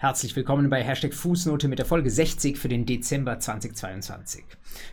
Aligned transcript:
Herzlich 0.00 0.34
willkommen 0.34 0.70
bei 0.70 0.82
Hashtag 0.82 1.12
Fußnote 1.12 1.68
mit 1.68 1.78
der 1.78 1.84
Folge 1.84 2.10
60 2.10 2.56
für 2.56 2.70
den 2.70 2.86
Dezember 2.86 3.38
2022. 3.38 4.46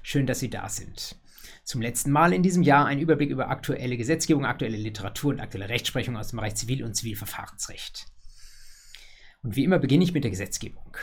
Schön, 0.04 0.28
dass 0.28 0.42
Sie 0.42 0.50
da 0.50 0.68
sind. 0.68 1.16
Zum 1.64 1.82
letzten 1.82 2.12
Mal 2.12 2.34
in 2.34 2.44
diesem 2.44 2.62
Jahr 2.62 2.88
ein 2.88 3.00
Überblick 3.00 3.30
über 3.30 3.48
aktuelle 3.48 3.96
Gesetzgebung, 3.96 4.46
aktuelle 4.46 4.76
Literatur 4.76 5.32
und 5.32 5.40
aktuelle 5.40 5.70
Rechtsprechung 5.70 6.18
aus 6.18 6.32
dem 6.32 6.40
Bereich 6.40 6.56
Zivil- 6.56 6.84
und 6.84 6.94
Zivilverfahrensrecht. 6.94 8.08
Und 9.44 9.56
wie 9.56 9.64
immer 9.64 9.80
beginne 9.80 10.04
ich 10.04 10.12
mit 10.12 10.26
der 10.26 10.32
Gesetzgebung. 10.32 10.98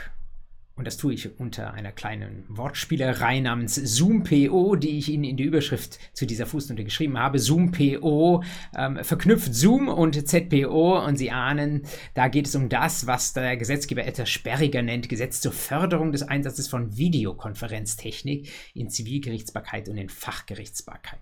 Und 0.77 0.89
das 0.89 0.97
tue 0.97 1.15
ich 1.15 1.39
unter 1.39 1.73
einer 1.73 1.93
kleinen 1.93 2.45
Wortspielerei 2.49 3.39
namens 3.39 3.75
ZoomPO, 3.75 4.75
die 4.75 4.99
ich 4.99 5.09
Ihnen 5.09 5.23
in 5.23 5.37
die 5.37 5.45
Überschrift 5.45 6.01
zu 6.15 6.27
dieser 6.27 6.47
Fußnote 6.47 6.83
geschrieben 6.83 7.17
habe. 7.17 7.39
ZoomPO 7.39 8.43
ähm, 8.77 9.05
verknüpft 9.05 9.55
Zoom 9.55 9.87
und 9.87 10.27
ZPO 10.27 11.05
und 11.05 11.17
Sie 11.17 11.31
ahnen, 11.31 11.83
da 12.15 12.27
geht 12.27 12.49
es 12.49 12.57
um 12.57 12.69
das, 12.69 13.07
was 13.07 13.35
der 13.35 13.57
Gesetzgeber 13.57 14.05
etwas 14.05 14.31
sperriger 14.31 14.83
nennt, 14.83 15.09
Gesetz 15.09 15.41
zur 15.41 15.53
Förderung 15.53 16.11
des 16.11 16.23
Einsatzes 16.23 16.67
von 16.67 16.97
Videokonferenztechnik 16.97 18.51
in 18.75 18.91
Zivilgerichtsbarkeit 18.91 19.89
und 19.89 19.97
in 19.97 20.09
Fachgerichtsbarkeit. 20.09 21.21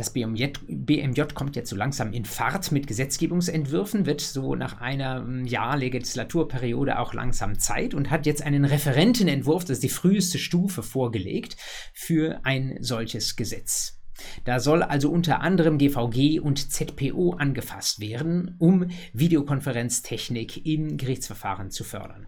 Das 0.00 0.14
BMJ, 0.14 0.46
BMJ 0.66 1.24
kommt 1.34 1.56
jetzt 1.56 1.68
so 1.68 1.76
langsam 1.76 2.14
in 2.14 2.24
Fahrt 2.24 2.72
mit 2.72 2.86
Gesetzgebungsentwürfen, 2.86 4.06
wird 4.06 4.22
so 4.22 4.54
nach 4.54 4.80
einer 4.80 5.16
hm, 5.16 5.44
Jahr 5.44 5.76
Legislaturperiode 5.76 6.98
auch 6.98 7.12
langsam 7.12 7.58
Zeit 7.58 7.92
und 7.92 8.10
hat 8.10 8.24
jetzt 8.24 8.40
einen 8.40 8.64
Referentenentwurf, 8.64 9.64
das 9.64 9.72
ist 9.72 9.82
die 9.82 9.90
früheste 9.90 10.38
Stufe, 10.38 10.82
vorgelegt 10.82 11.58
für 11.92 12.40
ein 12.44 12.78
solches 12.80 13.36
Gesetz. 13.36 14.00
Da 14.46 14.58
soll 14.58 14.82
also 14.82 15.10
unter 15.10 15.42
anderem 15.42 15.76
GVG 15.76 16.40
und 16.40 16.72
ZPO 16.72 17.34
angefasst 17.34 18.00
werden, 18.00 18.56
um 18.58 18.86
Videokonferenztechnik 19.12 20.64
im 20.64 20.96
Gerichtsverfahren 20.96 21.70
zu 21.70 21.84
fördern. 21.84 22.26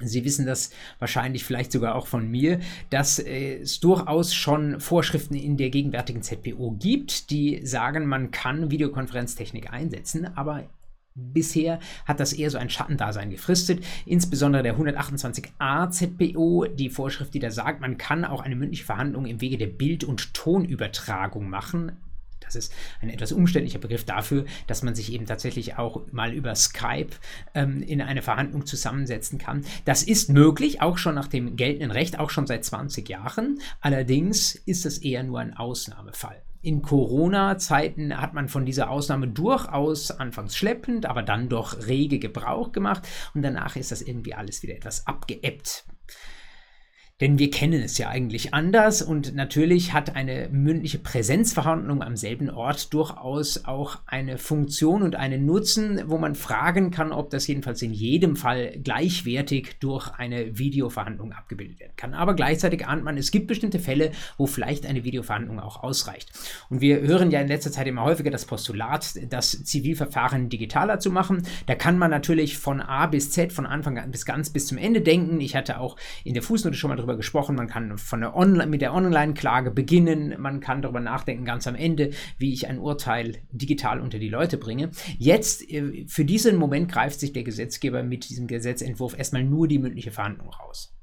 Sie 0.00 0.24
wissen 0.24 0.46
das 0.46 0.70
wahrscheinlich 0.98 1.44
vielleicht 1.44 1.70
sogar 1.70 1.94
auch 1.94 2.06
von 2.06 2.30
mir, 2.30 2.60
dass 2.88 3.18
es 3.18 3.78
durchaus 3.80 4.34
schon 4.34 4.80
Vorschriften 4.80 5.34
in 5.34 5.58
der 5.58 5.68
gegenwärtigen 5.68 6.22
ZPO 6.22 6.76
gibt, 6.80 7.30
die 7.30 7.60
sagen, 7.66 8.06
man 8.06 8.30
kann 8.30 8.70
Videokonferenztechnik 8.70 9.70
einsetzen, 9.70 10.34
aber 10.36 10.64
Bisher 11.14 11.78
hat 12.06 12.20
das 12.20 12.32
eher 12.32 12.50
so 12.50 12.56
ein 12.56 12.70
Schattendasein 12.70 13.30
gefristet, 13.30 13.84
insbesondere 14.06 14.62
der 14.62 14.78
128a 14.78 15.90
ZPO, 15.90 16.66
die 16.66 16.88
Vorschrift, 16.88 17.34
die 17.34 17.38
da 17.38 17.50
sagt, 17.50 17.82
man 17.82 17.98
kann 17.98 18.24
auch 18.24 18.40
eine 18.40 18.56
mündliche 18.56 18.84
Verhandlung 18.84 19.26
im 19.26 19.42
Wege 19.42 19.58
der 19.58 19.66
Bild- 19.66 20.04
und 20.04 20.32
Tonübertragung 20.32 21.50
machen, 21.50 21.92
das 22.54 22.66
ist 22.66 22.74
ein 23.00 23.10
etwas 23.10 23.32
umständlicher 23.32 23.78
Begriff 23.78 24.04
dafür, 24.04 24.44
dass 24.66 24.82
man 24.82 24.94
sich 24.94 25.12
eben 25.12 25.26
tatsächlich 25.26 25.78
auch 25.78 26.02
mal 26.12 26.32
über 26.32 26.54
Skype 26.54 27.10
ähm, 27.54 27.82
in 27.82 28.00
eine 28.00 28.22
Verhandlung 28.22 28.66
zusammensetzen 28.66 29.38
kann. 29.38 29.64
Das 29.84 30.02
ist 30.02 30.30
möglich, 30.30 30.80
auch 30.80 30.98
schon 30.98 31.14
nach 31.14 31.28
dem 31.28 31.56
geltenden 31.56 31.90
Recht, 31.90 32.18
auch 32.18 32.30
schon 32.30 32.46
seit 32.46 32.64
20 32.64 33.08
Jahren. 33.08 33.60
Allerdings 33.80 34.54
ist 34.54 34.86
es 34.86 34.98
eher 34.98 35.22
nur 35.22 35.40
ein 35.40 35.56
Ausnahmefall. 35.56 36.42
In 36.64 36.80
Corona-Zeiten 36.80 38.20
hat 38.20 38.34
man 38.34 38.48
von 38.48 38.64
dieser 38.64 38.88
Ausnahme 38.88 39.26
durchaus 39.26 40.12
anfangs 40.12 40.56
schleppend, 40.56 41.06
aber 41.06 41.24
dann 41.24 41.48
doch 41.48 41.86
rege 41.88 42.20
Gebrauch 42.20 42.70
gemacht 42.70 43.02
und 43.34 43.42
danach 43.42 43.74
ist 43.74 43.90
das 43.90 44.00
irgendwie 44.00 44.34
alles 44.34 44.62
wieder 44.62 44.76
etwas 44.76 45.08
abgeebbt. 45.08 45.84
Denn 47.22 47.38
wir 47.38 47.52
kennen 47.52 47.80
es 47.80 47.98
ja 47.98 48.08
eigentlich 48.08 48.52
anders 48.52 49.00
und 49.00 49.36
natürlich 49.36 49.92
hat 49.92 50.16
eine 50.16 50.48
mündliche 50.50 50.98
Präsenzverhandlung 50.98 52.02
am 52.02 52.16
selben 52.16 52.50
Ort 52.50 52.92
durchaus 52.92 53.64
auch 53.64 54.00
eine 54.06 54.38
Funktion 54.38 55.04
und 55.04 55.14
einen 55.14 55.46
Nutzen, 55.46 56.02
wo 56.06 56.18
man 56.18 56.34
fragen 56.34 56.90
kann, 56.90 57.12
ob 57.12 57.30
das 57.30 57.46
jedenfalls 57.46 57.80
in 57.80 57.92
jedem 57.92 58.34
Fall 58.34 58.76
gleichwertig 58.82 59.76
durch 59.78 60.10
eine 60.18 60.58
Videoverhandlung 60.58 61.30
abgebildet 61.30 61.78
werden 61.78 61.92
kann. 61.94 62.12
Aber 62.14 62.34
gleichzeitig 62.34 62.88
ahnt 62.88 63.04
man, 63.04 63.16
es 63.16 63.30
gibt 63.30 63.46
bestimmte 63.46 63.78
Fälle, 63.78 64.10
wo 64.36 64.48
vielleicht 64.48 64.84
eine 64.84 65.04
Videoverhandlung 65.04 65.60
auch 65.60 65.84
ausreicht. 65.84 66.32
Und 66.70 66.80
wir 66.80 67.02
hören 67.02 67.30
ja 67.30 67.40
in 67.40 67.46
letzter 67.46 67.70
Zeit 67.70 67.86
immer 67.86 68.02
häufiger 68.02 68.32
das 68.32 68.46
Postulat, 68.46 69.14
das 69.30 69.62
Zivilverfahren 69.62 70.48
digitaler 70.48 70.98
zu 70.98 71.12
machen. 71.12 71.44
Da 71.66 71.76
kann 71.76 71.98
man 71.98 72.10
natürlich 72.10 72.58
von 72.58 72.80
A 72.80 73.06
bis 73.06 73.30
Z, 73.30 73.52
von 73.52 73.64
Anfang 73.64 73.96
an 73.96 74.10
bis 74.10 74.24
ganz 74.24 74.50
bis 74.50 74.66
zum 74.66 74.76
Ende 74.76 75.02
denken. 75.02 75.40
Ich 75.40 75.54
hatte 75.54 75.78
auch 75.78 75.96
in 76.24 76.34
der 76.34 76.42
Fußnote 76.42 76.76
schon 76.76 76.88
mal 76.88 76.96
darüber 76.96 77.11
darüber 77.12 77.16
gesprochen, 77.16 77.56
man 77.56 77.68
kann 77.68 77.98
von 77.98 78.20
der 78.20 78.66
mit 78.66 78.80
der 78.80 78.94
Online-Klage 78.94 79.70
beginnen, 79.70 80.34
man 80.38 80.60
kann 80.60 80.82
darüber 80.82 81.00
nachdenken, 81.00 81.44
ganz 81.44 81.66
am 81.66 81.74
Ende, 81.74 82.10
wie 82.38 82.52
ich 82.52 82.68
ein 82.68 82.78
Urteil 82.78 83.36
digital 83.50 84.00
unter 84.00 84.18
die 84.18 84.28
Leute 84.28 84.56
bringe. 84.56 84.90
Jetzt, 85.18 85.68
äh, 85.70 86.06
für 86.08 86.24
diesen 86.24 86.56
Moment 86.56 86.90
greift 86.90 87.20
sich 87.20 87.32
der 87.32 87.42
Gesetzgeber 87.42 88.02
mit 88.02 88.28
diesem 88.28 88.46
Gesetzentwurf 88.46 89.16
erstmal 89.16 89.44
nur 89.44 89.68
die 89.68 89.78
mündliche 89.78 90.10
Verhandlung 90.10 90.48
raus. 90.48 90.94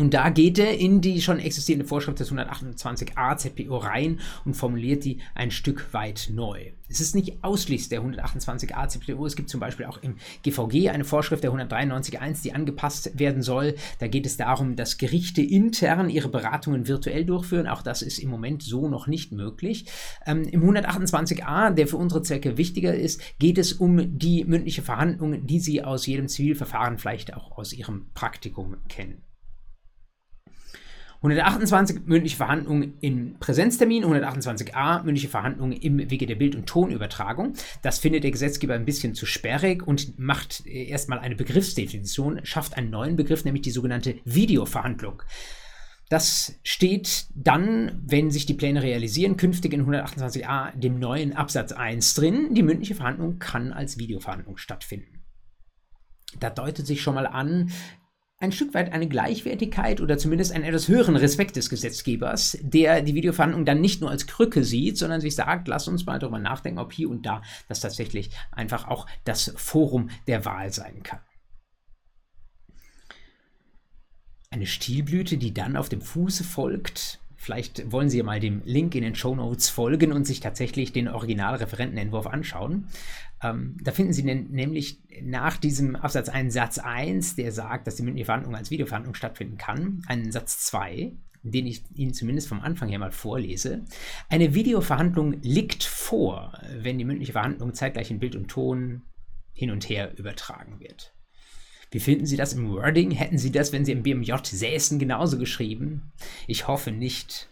Und 0.00 0.14
da 0.14 0.30
geht 0.30 0.58
er 0.58 0.78
in 0.78 1.02
die 1.02 1.20
schon 1.20 1.38
existierende 1.38 1.86
Vorschrift 1.86 2.20
des 2.20 2.32
128a 2.32 3.36
ZPO 3.36 3.76
rein 3.76 4.18
und 4.46 4.54
formuliert 4.54 5.04
die 5.04 5.18
ein 5.34 5.50
Stück 5.50 5.92
weit 5.92 6.30
neu. 6.32 6.72
Es 6.88 7.02
ist 7.02 7.14
nicht 7.14 7.44
ausschließlich 7.44 7.90
der 7.90 8.00
128a 8.00 8.88
ZPO, 8.88 9.26
es 9.26 9.36
gibt 9.36 9.50
zum 9.50 9.60
Beispiel 9.60 9.84
auch 9.84 10.02
im 10.02 10.16
GVG 10.42 10.88
eine 10.88 11.04
Vorschrift 11.04 11.44
der 11.44 11.52
193.1, 11.52 12.42
die 12.42 12.54
angepasst 12.54 13.18
werden 13.18 13.42
soll. 13.42 13.74
Da 13.98 14.08
geht 14.08 14.24
es 14.24 14.38
darum, 14.38 14.74
dass 14.74 14.96
Gerichte 14.96 15.42
intern 15.42 16.08
ihre 16.08 16.30
Beratungen 16.30 16.88
virtuell 16.88 17.26
durchführen. 17.26 17.66
Auch 17.68 17.82
das 17.82 18.00
ist 18.00 18.20
im 18.20 18.30
Moment 18.30 18.62
so 18.62 18.88
noch 18.88 19.06
nicht 19.06 19.32
möglich. 19.32 19.84
Ähm, 20.24 20.44
Im 20.44 20.62
128a, 20.62 21.74
der 21.74 21.86
für 21.86 21.98
unsere 21.98 22.22
Zwecke 22.22 22.56
wichtiger 22.56 22.94
ist, 22.94 23.20
geht 23.38 23.58
es 23.58 23.74
um 23.74 24.18
die 24.18 24.46
mündliche 24.46 24.80
Verhandlung, 24.80 25.46
die 25.46 25.60
Sie 25.60 25.84
aus 25.84 26.06
jedem 26.06 26.26
Zivilverfahren 26.26 26.96
vielleicht 26.96 27.34
auch 27.34 27.58
aus 27.58 27.74
Ihrem 27.74 28.06
Praktikum 28.14 28.78
kennen. 28.88 29.20
128 31.22 32.06
mündliche 32.06 32.38
Verhandlungen 32.38 32.94
im 33.00 33.34
Präsenztermin, 33.38 34.04
128a 34.04 35.02
mündliche 35.02 35.28
Verhandlungen 35.28 35.72
im 35.72 36.10
Wege 36.10 36.26
der 36.26 36.36
Bild- 36.36 36.56
und 36.56 36.66
Tonübertragung. 36.66 37.52
Das 37.82 37.98
findet 37.98 38.24
der 38.24 38.30
Gesetzgeber 38.30 38.74
ein 38.74 38.86
bisschen 38.86 39.14
zu 39.14 39.26
sperrig 39.26 39.86
und 39.86 40.18
macht 40.18 40.66
äh, 40.66 40.84
erstmal 40.84 41.18
eine 41.18 41.36
Begriffsdefinition, 41.36 42.40
schafft 42.44 42.78
einen 42.78 42.88
neuen 42.88 43.16
Begriff, 43.16 43.44
nämlich 43.44 43.62
die 43.62 43.70
sogenannte 43.70 44.16
Videoverhandlung. 44.24 45.22
Das 46.08 46.58
steht 46.64 47.26
dann, 47.34 48.02
wenn 48.04 48.30
sich 48.30 48.46
die 48.46 48.54
Pläne 48.54 48.82
realisieren, 48.82 49.36
künftig 49.36 49.74
in 49.74 49.86
128a 49.86 50.76
dem 50.76 50.98
neuen 50.98 51.34
Absatz 51.34 51.70
1 51.70 52.14
drin. 52.14 52.54
Die 52.54 52.64
mündliche 52.64 52.94
Verhandlung 52.94 53.38
kann 53.38 53.72
als 53.72 53.98
Videoverhandlung 53.98 54.56
stattfinden. 54.56 55.22
Da 56.38 56.50
deutet 56.50 56.86
sich 56.86 57.02
schon 57.02 57.14
mal 57.14 57.26
an, 57.26 57.70
ein 58.40 58.52
Stück 58.52 58.72
weit 58.72 58.92
eine 58.92 59.06
Gleichwertigkeit 59.06 60.00
oder 60.00 60.16
zumindest 60.16 60.52
einen 60.52 60.64
etwas 60.64 60.88
höheren 60.88 61.14
Respekt 61.14 61.56
des 61.56 61.68
Gesetzgebers, 61.68 62.58
der 62.62 63.02
die 63.02 63.14
Videoverhandlung 63.14 63.66
dann 63.66 63.82
nicht 63.82 64.00
nur 64.00 64.10
als 64.10 64.26
Krücke 64.26 64.64
sieht, 64.64 64.96
sondern 64.96 65.20
sich 65.20 65.34
sagt, 65.34 65.68
lass 65.68 65.88
uns 65.88 66.06
mal 66.06 66.18
darüber 66.18 66.38
nachdenken, 66.38 66.80
ob 66.80 66.92
hier 66.92 67.10
und 67.10 67.26
da 67.26 67.42
das 67.68 67.80
tatsächlich 67.80 68.30
einfach 68.50 68.88
auch 68.88 69.06
das 69.24 69.52
Forum 69.56 70.08
der 70.26 70.46
Wahl 70.46 70.72
sein 70.72 71.02
kann. 71.02 71.20
Eine 74.48 74.66
Stilblüte, 74.66 75.36
die 75.36 75.52
dann 75.52 75.76
auf 75.76 75.90
dem 75.90 76.00
Fuße 76.00 76.42
folgt, 76.42 77.19
Vielleicht 77.42 77.90
wollen 77.90 78.10
Sie 78.10 78.22
mal 78.22 78.38
dem 78.38 78.60
Link 78.66 78.94
in 78.94 79.02
den 79.02 79.14
Show 79.14 79.34
Notes 79.34 79.70
folgen 79.70 80.12
und 80.12 80.26
sich 80.26 80.40
tatsächlich 80.40 80.92
den 80.92 81.08
Originalreferentenentwurf 81.08 82.26
anschauen. 82.26 82.88
Ähm, 83.42 83.78
da 83.82 83.92
finden 83.92 84.12
Sie 84.12 84.24
nämlich 84.24 85.00
nach 85.22 85.56
diesem 85.56 85.96
Absatz 85.96 86.28
einen 86.28 86.50
Satz 86.50 86.76
1, 86.76 87.36
der 87.36 87.50
sagt, 87.50 87.86
dass 87.86 87.96
die 87.96 88.02
mündliche 88.02 88.26
Verhandlung 88.26 88.54
als 88.54 88.70
Videoverhandlung 88.70 89.14
stattfinden 89.14 89.56
kann, 89.56 90.02
einen 90.06 90.32
Satz 90.32 90.66
2, 90.66 91.12
den 91.42 91.66
ich 91.66 91.82
Ihnen 91.94 92.12
zumindest 92.12 92.46
vom 92.46 92.60
Anfang 92.60 92.90
her 92.90 92.98
mal 92.98 93.10
vorlese. 93.10 93.86
Eine 94.28 94.52
Videoverhandlung 94.52 95.40
liegt 95.40 95.82
vor, 95.82 96.52
wenn 96.76 96.98
die 96.98 97.06
mündliche 97.06 97.32
Verhandlung 97.32 97.72
zeitgleich 97.72 98.10
in 98.10 98.18
Bild 98.18 98.36
und 98.36 98.48
Ton 98.48 99.00
hin 99.54 99.70
und 99.70 99.88
her 99.88 100.12
übertragen 100.18 100.78
wird. 100.78 101.14
Wie 101.90 102.00
finden 102.00 102.26
Sie 102.26 102.36
das 102.36 102.52
im 102.52 102.70
Wording? 102.70 103.10
Hätten 103.10 103.38
Sie 103.38 103.50
das, 103.50 103.72
wenn 103.72 103.84
Sie 103.84 103.92
im 103.92 104.02
BMJ 104.02 104.32
säßen, 104.44 104.98
genauso 104.98 105.38
geschrieben? 105.38 106.12
Ich 106.46 106.68
hoffe 106.68 106.92
nicht. 106.92 107.48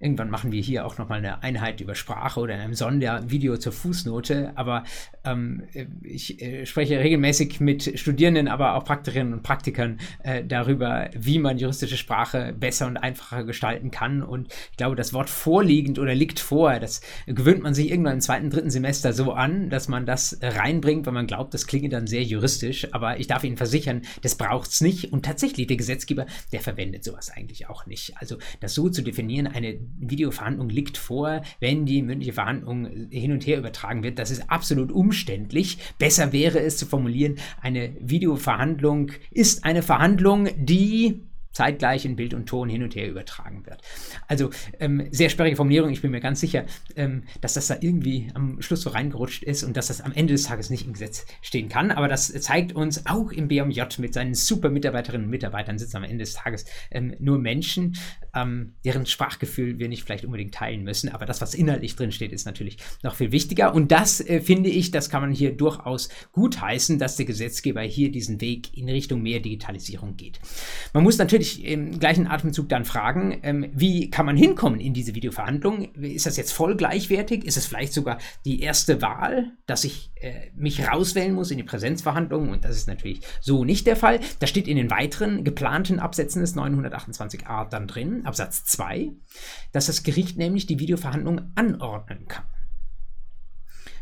Irgendwann 0.00 0.30
machen 0.30 0.52
wir 0.52 0.60
hier 0.60 0.86
auch 0.86 0.98
nochmal 0.98 1.18
eine 1.18 1.42
Einheit 1.42 1.80
über 1.80 1.94
Sprache 1.94 2.40
oder 2.40 2.54
in 2.54 2.60
einem 2.60 2.74
Sondervideo 2.74 3.58
zur 3.58 3.72
Fußnote. 3.72 4.52
Aber 4.56 4.84
ich 6.02 6.40
äh, 6.42 6.66
spreche 6.66 6.98
regelmäßig 6.98 7.58
mit 7.60 7.98
Studierenden, 7.98 8.46
aber 8.46 8.74
auch 8.74 8.84
Praktikerinnen 8.84 9.32
und 9.32 9.42
Praktikern 9.42 9.98
äh, 10.22 10.44
darüber, 10.44 11.08
wie 11.16 11.38
man 11.38 11.56
juristische 11.56 11.96
Sprache 11.96 12.54
besser 12.58 12.86
und 12.86 12.98
einfacher 12.98 13.44
gestalten 13.44 13.90
kann. 13.90 14.22
Und 14.22 14.52
ich 14.70 14.76
glaube, 14.76 14.96
das 14.96 15.14
Wort 15.14 15.30
vorliegend 15.30 15.98
oder 15.98 16.14
liegt 16.14 16.40
vor, 16.40 16.78
das 16.78 17.00
gewöhnt 17.26 17.62
man 17.62 17.72
sich 17.72 17.90
irgendwann 17.90 18.14
im 18.14 18.20
zweiten, 18.20 18.50
dritten 18.50 18.70
Semester 18.70 19.14
so 19.14 19.32
an, 19.32 19.70
dass 19.70 19.88
man 19.88 20.04
das 20.04 20.38
reinbringt, 20.42 21.06
weil 21.06 21.14
man 21.14 21.26
glaubt, 21.26 21.54
das 21.54 21.66
klinge 21.66 21.88
dann 21.88 22.06
sehr 22.06 22.22
juristisch. 22.22 22.92
Aber 22.92 23.18
ich 23.18 23.26
darf 23.26 23.44
Ihnen 23.44 23.56
versichern, 23.56 24.02
das 24.20 24.34
braucht 24.34 24.70
es 24.70 24.82
nicht. 24.82 25.10
Und 25.10 25.24
tatsächlich, 25.24 25.66
der 25.66 25.78
Gesetzgeber, 25.78 26.26
der 26.52 26.60
verwendet 26.60 27.02
sowas 27.02 27.30
eigentlich 27.30 27.70
auch 27.70 27.86
nicht. 27.86 28.12
Also 28.18 28.36
das 28.60 28.74
so 28.74 28.90
zu 28.90 29.00
definieren, 29.00 29.46
eine 29.46 29.78
Videoverhandlung 29.98 30.68
liegt 30.68 30.98
vor, 30.98 31.40
wenn 31.60 31.86
die 31.86 32.02
mündliche 32.02 32.34
Verhandlung 32.34 33.08
hin 33.10 33.32
und 33.32 33.46
her 33.46 33.56
übertragen 33.56 34.02
wird. 34.02 34.18
Das 34.18 34.30
ist 34.30 34.50
absolut 34.50 34.92
umständlich 34.92 35.13
umständlich. 35.14 35.78
Besser 35.98 36.32
wäre 36.32 36.58
es 36.58 36.76
zu 36.76 36.86
formulieren, 36.86 37.36
eine 37.60 37.92
Videoverhandlung 38.00 39.12
ist 39.30 39.64
eine 39.64 39.82
Verhandlung, 39.82 40.48
die 40.56 41.22
zeitgleich 41.54 42.04
in 42.04 42.16
Bild 42.16 42.34
und 42.34 42.46
Ton 42.46 42.68
hin 42.68 42.82
und 42.82 42.94
her 42.94 43.08
übertragen 43.08 43.64
wird. 43.64 43.80
Also 44.28 44.50
ähm, 44.80 45.08
sehr 45.10 45.30
sperrige 45.30 45.56
Formulierung. 45.56 45.90
Ich 45.90 46.02
bin 46.02 46.10
mir 46.10 46.20
ganz 46.20 46.40
sicher, 46.40 46.64
ähm, 46.96 47.22
dass 47.40 47.54
das 47.54 47.68
da 47.68 47.76
irgendwie 47.80 48.28
am 48.34 48.60
Schluss 48.60 48.82
so 48.82 48.90
reingerutscht 48.90 49.42
ist 49.42 49.62
und 49.62 49.76
dass 49.76 49.86
das 49.86 50.00
am 50.00 50.12
Ende 50.12 50.34
des 50.34 50.44
Tages 50.44 50.68
nicht 50.68 50.86
im 50.86 50.92
Gesetz 50.92 51.24
stehen 51.40 51.68
kann. 51.68 51.90
Aber 51.90 52.08
das 52.08 52.32
zeigt 52.42 52.74
uns 52.74 53.06
auch 53.06 53.32
im 53.32 53.48
BMJ 53.48 53.82
mit 53.98 54.12
seinen 54.12 54.34
super 54.34 54.68
Mitarbeiterinnen 54.68 55.26
und 55.26 55.30
Mitarbeitern 55.30 55.78
sitzen 55.78 55.98
am 55.98 56.04
Ende 56.04 56.18
des 56.18 56.34
Tages 56.34 56.64
ähm, 56.90 57.14
nur 57.20 57.38
Menschen, 57.38 57.96
ähm, 58.34 58.74
deren 58.84 59.06
Sprachgefühl 59.06 59.78
wir 59.78 59.88
nicht 59.88 60.02
vielleicht 60.04 60.24
unbedingt 60.24 60.54
teilen 60.54 60.82
müssen. 60.82 61.08
Aber 61.08 61.24
das, 61.24 61.40
was 61.40 61.54
inhaltlich 61.54 61.94
drin 61.94 62.12
steht, 62.12 62.32
ist 62.32 62.46
natürlich 62.46 62.78
noch 63.02 63.14
viel 63.14 63.32
wichtiger. 63.32 63.74
Und 63.74 63.92
das 63.92 64.20
äh, 64.20 64.40
finde 64.40 64.70
ich, 64.70 64.90
das 64.90 65.08
kann 65.08 65.22
man 65.22 65.32
hier 65.32 65.52
durchaus 65.52 66.08
gutheißen, 66.32 66.98
dass 66.98 67.16
der 67.16 67.26
Gesetzgeber 67.26 67.82
hier 67.82 68.10
diesen 68.10 68.40
Weg 68.40 68.76
in 68.76 68.88
Richtung 68.88 69.22
mehr 69.22 69.40
Digitalisierung 69.40 70.16
geht. 70.16 70.40
Man 70.92 71.04
muss 71.04 71.18
natürlich 71.18 71.43
ich 71.44 71.64
im 71.64 71.98
gleichen 71.98 72.26
Atemzug 72.26 72.68
dann 72.68 72.84
fragen, 72.84 73.38
ähm, 73.42 73.70
wie 73.72 74.10
kann 74.10 74.26
man 74.26 74.36
hinkommen 74.36 74.80
in 74.80 74.94
diese 74.94 75.14
Videoverhandlung? 75.14 75.94
Ist 75.94 76.26
das 76.26 76.36
jetzt 76.36 76.52
voll 76.52 76.76
gleichwertig? 76.76 77.44
Ist 77.44 77.56
es 77.56 77.66
vielleicht 77.66 77.92
sogar 77.92 78.18
die 78.44 78.60
erste 78.60 79.02
Wahl, 79.02 79.52
dass 79.66 79.84
ich 79.84 80.10
äh, 80.16 80.50
mich 80.56 80.88
rauswählen 80.88 81.34
muss 81.34 81.50
in 81.50 81.58
die 81.58 81.64
Präsenzverhandlungen? 81.64 82.50
Und 82.50 82.64
das 82.64 82.76
ist 82.76 82.88
natürlich 82.88 83.20
so 83.40 83.64
nicht 83.64 83.86
der 83.86 83.96
Fall. 83.96 84.20
Das 84.40 84.50
steht 84.50 84.68
in 84.68 84.76
den 84.76 84.90
weiteren 84.90 85.44
geplanten 85.44 86.00
Absätzen 86.00 86.40
des 86.40 86.56
928a 86.56 87.68
dann 87.68 87.86
drin, 87.86 88.24
Absatz 88.24 88.64
2, 88.64 89.12
dass 89.72 89.86
das 89.86 90.02
Gericht 90.02 90.36
nämlich 90.38 90.66
die 90.66 90.78
Videoverhandlung 90.78 91.52
anordnen 91.54 92.26
kann. 92.26 92.44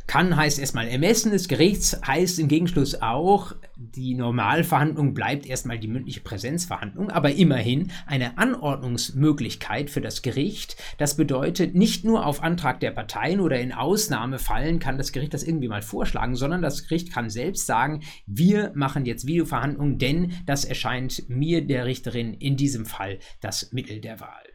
Kann 0.07 0.37
heißt 0.37 0.59
erstmal 0.59 0.89
Ermessen 0.89 1.33
des 1.33 1.49
Gerichts, 1.49 1.99
heißt 2.07 2.39
im 2.39 2.49
Gegenschluss 2.49 3.01
auch, 3.01 3.55
die 3.77 4.15
Normalverhandlung 4.15 5.15
bleibt 5.15 5.47
erstmal 5.47 5.79
die 5.79 5.89
mündliche 5.89 6.21
Präsenzverhandlung, 6.21 7.11
aber 7.11 7.33
immerhin 7.33 7.91
eine 8.07 8.39
Anordnungsmöglichkeit 8.39 9.91
für 9.91 10.01
das 10.01 10.23
Gericht. 10.23 10.77
Das 10.99 11.17
bedeutet, 11.17 11.75
nicht 11.75 12.05
nur 12.05 12.27
auf 12.27 12.43
Antrag 12.43 12.81
der 12.81 12.91
Parteien 12.91 13.41
oder 13.41 13.59
in 13.59 13.73
Ausnahmefallen 13.73 14.79
kann 14.79 14.99
das 14.99 15.13
Gericht 15.13 15.35
das 15.35 15.43
irgendwie 15.43 15.69
mal 15.69 15.83
vorschlagen, 15.83 16.37
sondern 16.37 16.63
das 16.63 16.85
Gericht 16.85 17.13
kann 17.13 17.31
selbst 17.31 17.67
sagen, 17.67 18.03
wir 18.27 18.73
machen 18.75 19.07
jetzt 19.07 19.27
Videoverhandlungen, 19.27 19.99
denn 19.99 20.33
das 20.47 20.65
erscheint 20.65 21.29
mir, 21.29 21.67
der 21.67 21.87
Richterin, 21.87 22.35
in 22.35 22.57
diesem 22.57 22.87
Fall 22.87 23.19
das 23.41 23.73
Mittel 23.73 24.01
der 24.01 24.21
Wahl. 24.21 24.52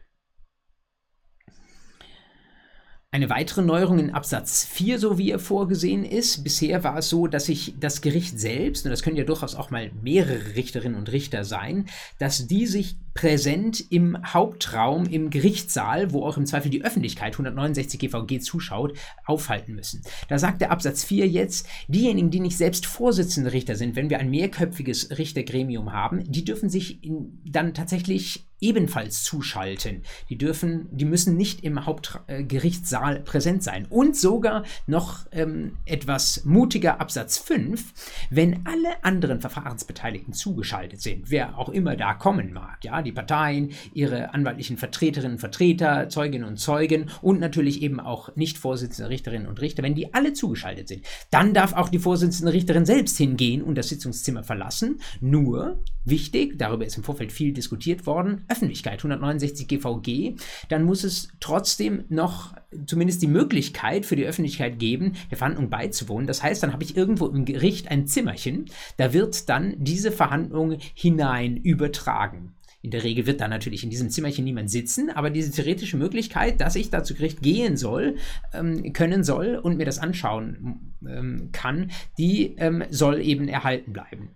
Eine 3.10 3.30
weitere 3.30 3.62
Neuerung 3.62 3.98
in 3.98 4.10
Absatz 4.10 4.66
4, 4.66 4.98
so 4.98 5.16
wie 5.16 5.30
er 5.30 5.38
vorgesehen 5.38 6.04
ist. 6.04 6.44
Bisher 6.44 6.84
war 6.84 6.98
es 6.98 7.08
so, 7.08 7.26
dass 7.26 7.46
sich 7.46 7.74
das 7.80 8.02
Gericht 8.02 8.38
selbst, 8.38 8.84
und 8.84 8.90
das 8.90 9.02
können 9.02 9.16
ja 9.16 9.24
durchaus 9.24 9.54
auch 9.54 9.70
mal 9.70 9.90
mehrere 10.02 10.56
Richterinnen 10.56 10.98
und 10.98 11.10
Richter 11.10 11.44
sein, 11.44 11.86
dass 12.18 12.46
die 12.46 12.66
sich 12.66 12.96
präsent 13.18 13.84
im 13.90 14.16
Hauptraum, 14.32 15.04
im 15.04 15.30
Gerichtssaal, 15.30 16.12
wo 16.12 16.24
auch 16.24 16.36
im 16.36 16.46
Zweifel 16.46 16.70
die 16.70 16.84
Öffentlichkeit 16.84 17.32
169 17.32 17.98
GVG 17.98 18.38
zuschaut, 18.38 18.96
aufhalten 19.24 19.74
müssen. 19.74 20.02
Da 20.28 20.38
sagt 20.38 20.60
der 20.60 20.70
Absatz 20.70 21.02
4 21.02 21.26
jetzt, 21.26 21.66
diejenigen, 21.88 22.30
die 22.30 22.38
nicht 22.38 22.56
selbst 22.56 22.86
Vorsitzende 22.86 23.52
Richter 23.52 23.74
sind, 23.74 23.96
wenn 23.96 24.08
wir 24.08 24.20
ein 24.20 24.30
mehrköpfiges 24.30 25.18
Richtergremium 25.18 25.92
haben, 25.92 26.30
die 26.30 26.44
dürfen 26.44 26.70
sich 26.70 27.02
in, 27.02 27.40
dann 27.44 27.74
tatsächlich 27.74 28.48
ebenfalls 28.60 29.22
zuschalten. 29.22 30.02
Die 30.28 30.38
dürfen, 30.38 30.88
die 30.90 31.04
müssen 31.04 31.36
nicht 31.36 31.62
im 31.62 31.86
Hauptgerichtssaal 31.86 33.16
äh, 33.16 33.20
präsent 33.20 33.62
sein. 33.62 33.86
Und 33.88 34.16
sogar 34.16 34.64
noch 34.86 35.26
ähm, 35.32 35.76
etwas 35.84 36.44
mutiger 36.44 37.00
Absatz 37.00 37.38
5, 37.38 37.92
wenn 38.30 38.66
alle 38.66 39.04
anderen 39.04 39.40
Verfahrensbeteiligten 39.40 40.32
zugeschaltet 40.34 41.00
sind, 41.00 41.30
wer 41.30 41.58
auch 41.58 41.68
immer 41.68 41.96
da 41.96 42.14
kommen 42.14 42.52
mag, 42.52 42.84
ja, 42.84 43.02
die 43.08 43.12
Parteien, 43.12 43.70
ihre 43.94 44.34
anwaltlichen 44.34 44.76
Vertreterinnen 44.76 45.32
und 45.32 45.38
Vertreter, 45.40 46.08
Zeuginnen 46.08 46.46
und 46.46 46.58
Zeugen 46.58 47.10
und 47.22 47.40
natürlich 47.40 47.82
eben 47.82 48.00
auch 48.00 48.34
nicht 48.36 48.58
Vorsitzende 48.58 49.10
Richterinnen 49.10 49.48
und 49.48 49.60
Richter, 49.60 49.82
wenn 49.82 49.94
die 49.94 50.12
alle 50.14 50.34
zugeschaltet 50.34 50.88
sind, 50.88 51.04
dann 51.30 51.54
darf 51.54 51.72
auch 51.72 51.88
die 51.88 51.98
Vorsitzende 51.98 52.52
Richterin 52.52 52.84
selbst 52.84 53.16
hingehen 53.16 53.62
und 53.62 53.76
das 53.76 53.88
Sitzungszimmer 53.88 54.42
verlassen. 54.42 55.00
Nur, 55.20 55.82
wichtig, 56.04 56.58
darüber 56.58 56.84
ist 56.84 56.96
im 56.96 57.04
Vorfeld 57.04 57.32
viel 57.32 57.52
diskutiert 57.52 58.06
worden, 58.06 58.44
Öffentlichkeit, 58.48 58.98
169 58.98 59.68
GVG, 59.68 60.36
dann 60.68 60.84
muss 60.84 61.04
es 61.04 61.28
trotzdem 61.40 62.04
noch 62.08 62.54
zumindest 62.86 63.22
die 63.22 63.28
Möglichkeit 63.28 64.04
für 64.04 64.16
die 64.16 64.26
Öffentlichkeit 64.26 64.78
geben, 64.78 65.14
der 65.30 65.38
Verhandlung 65.38 65.70
beizuwohnen. 65.70 66.26
Das 66.26 66.42
heißt, 66.42 66.62
dann 66.62 66.72
habe 66.72 66.84
ich 66.84 66.96
irgendwo 66.96 67.26
im 67.26 67.44
Gericht 67.44 67.90
ein 67.90 68.06
Zimmerchen, 68.06 68.66
da 68.96 69.12
wird 69.12 69.48
dann 69.48 69.74
diese 69.78 70.12
Verhandlung 70.12 70.76
hinein 70.94 71.56
übertragen. 71.56 72.54
In 72.88 72.92
der 72.92 73.04
Regel 73.04 73.26
wird 73.26 73.42
da 73.42 73.48
natürlich 73.48 73.84
in 73.84 73.90
diesem 73.90 74.08
Zimmerchen 74.08 74.46
niemand 74.46 74.70
sitzen, 74.70 75.10
aber 75.10 75.28
diese 75.28 75.52
theoretische 75.52 75.98
Möglichkeit, 75.98 76.58
dass 76.62 76.74
ich 76.74 76.88
da 76.88 77.04
zu 77.04 77.12
Gericht 77.12 77.42
gehen 77.42 77.76
soll, 77.76 78.16
ähm, 78.54 78.94
können 78.94 79.24
soll 79.24 79.56
und 79.56 79.76
mir 79.76 79.84
das 79.84 79.98
anschauen 79.98 80.94
ähm, 81.06 81.50
kann, 81.52 81.90
die 82.16 82.56
ähm, 82.56 82.82
soll 82.88 83.20
eben 83.20 83.46
erhalten 83.46 83.92
bleiben. 83.92 84.30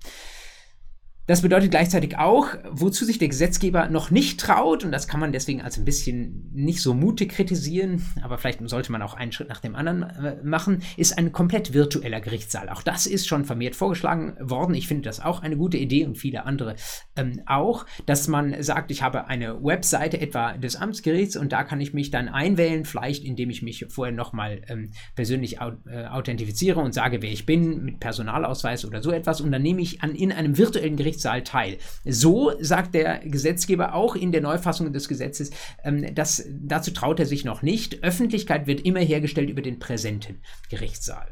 Das 1.28 1.42
bedeutet 1.42 1.70
gleichzeitig 1.70 2.18
auch, 2.18 2.48
wozu 2.70 3.04
sich 3.04 3.18
der 3.18 3.28
Gesetzgeber 3.28 3.88
noch 3.88 4.10
nicht 4.10 4.40
traut, 4.40 4.84
und 4.84 4.90
das 4.90 5.06
kann 5.06 5.20
man 5.20 5.30
deswegen 5.30 5.62
als 5.62 5.78
ein 5.78 5.84
bisschen 5.84 6.50
nicht 6.52 6.82
so 6.82 6.94
mutig 6.94 7.30
kritisieren, 7.30 8.04
aber 8.22 8.38
vielleicht 8.38 8.58
sollte 8.68 8.90
man 8.90 9.02
auch 9.02 9.14
einen 9.14 9.30
Schritt 9.30 9.48
nach 9.48 9.60
dem 9.60 9.76
anderen 9.76 10.02
äh, 10.02 10.36
machen, 10.42 10.82
ist 10.96 11.16
ein 11.16 11.30
komplett 11.30 11.72
virtueller 11.72 12.20
Gerichtssaal. 12.20 12.68
Auch 12.68 12.82
das 12.82 13.06
ist 13.06 13.28
schon 13.28 13.44
vermehrt 13.44 13.76
vorgeschlagen 13.76 14.36
worden. 14.40 14.74
Ich 14.74 14.88
finde 14.88 15.02
das 15.02 15.20
auch 15.20 15.42
eine 15.42 15.56
gute 15.56 15.76
Idee 15.76 16.04
und 16.06 16.18
viele 16.18 16.44
andere 16.44 16.74
ähm, 17.16 17.40
auch, 17.46 17.86
dass 18.06 18.26
man 18.26 18.60
sagt, 18.62 18.90
ich 18.90 19.02
habe 19.02 19.28
eine 19.28 19.62
Webseite 19.62 20.20
etwa 20.20 20.56
des 20.56 20.74
Amtsgerichts 20.74 21.36
und 21.36 21.52
da 21.52 21.62
kann 21.62 21.80
ich 21.80 21.94
mich 21.94 22.10
dann 22.10 22.28
einwählen, 22.28 22.84
vielleicht 22.84 23.24
indem 23.24 23.50
ich 23.50 23.62
mich 23.62 23.86
vorher 23.88 24.14
nochmal 24.14 24.62
ähm, 24.66 24.90
persönlich 25.14 25.60
au 25.60 25.72
äh, 25.86 26.06
authentifiziere 26.06 26.80
und 26.80 26.92
sage, 26.94 27.22
wer 27.22 27.30
ich 27.30 27.46
bin, 27.46 27.84
mit 27.84 28.00
Personalausweis 28.00 28.84
oder 28.84 29.02
so 29.02 29.12
etwas, 29.12 29.40
und 29.40 29.52
dann 29.52 29.62
nehme 29.62 29.80
ich 29.80 30.02
an 30.02 30.14
in 30.14 30.32
einem 30.32 30.58
virtuellen 30.58 30.96
Gerichtssaal 30.96 31.12
Gerichtssaal 31.22 31.44
teil. 31.44 31.78
So 32.04 32.52
sagt 32.60 32.94
der 32.94 33.20
Gesetzgeber 33.20 33.94
auch 33.94 34.16
in 34.16 34.32
der 34.32 34.40
Neufassung 34.40 34.92
des 34.92 35.08
Gesetzes, 35.08 35.50
ähm, 35.84 36.14
dass 36.14 36.44
dazu 36.50 36.90
traut 36.90 37.20
er 37.20 37.26
sich 37.26 37.44
noch 37.44 37.62
nicht. 37.62 38.02
Öffentlichkeit 38.02 38.66
wird 38.66 38.80
immer 38.80 39.00
hergestellt 39.00 39.50
über 39.50 39.62
den 39.62 39.78
präsenten 39.78 40.40
Gerichtssaal. 40.68 41.28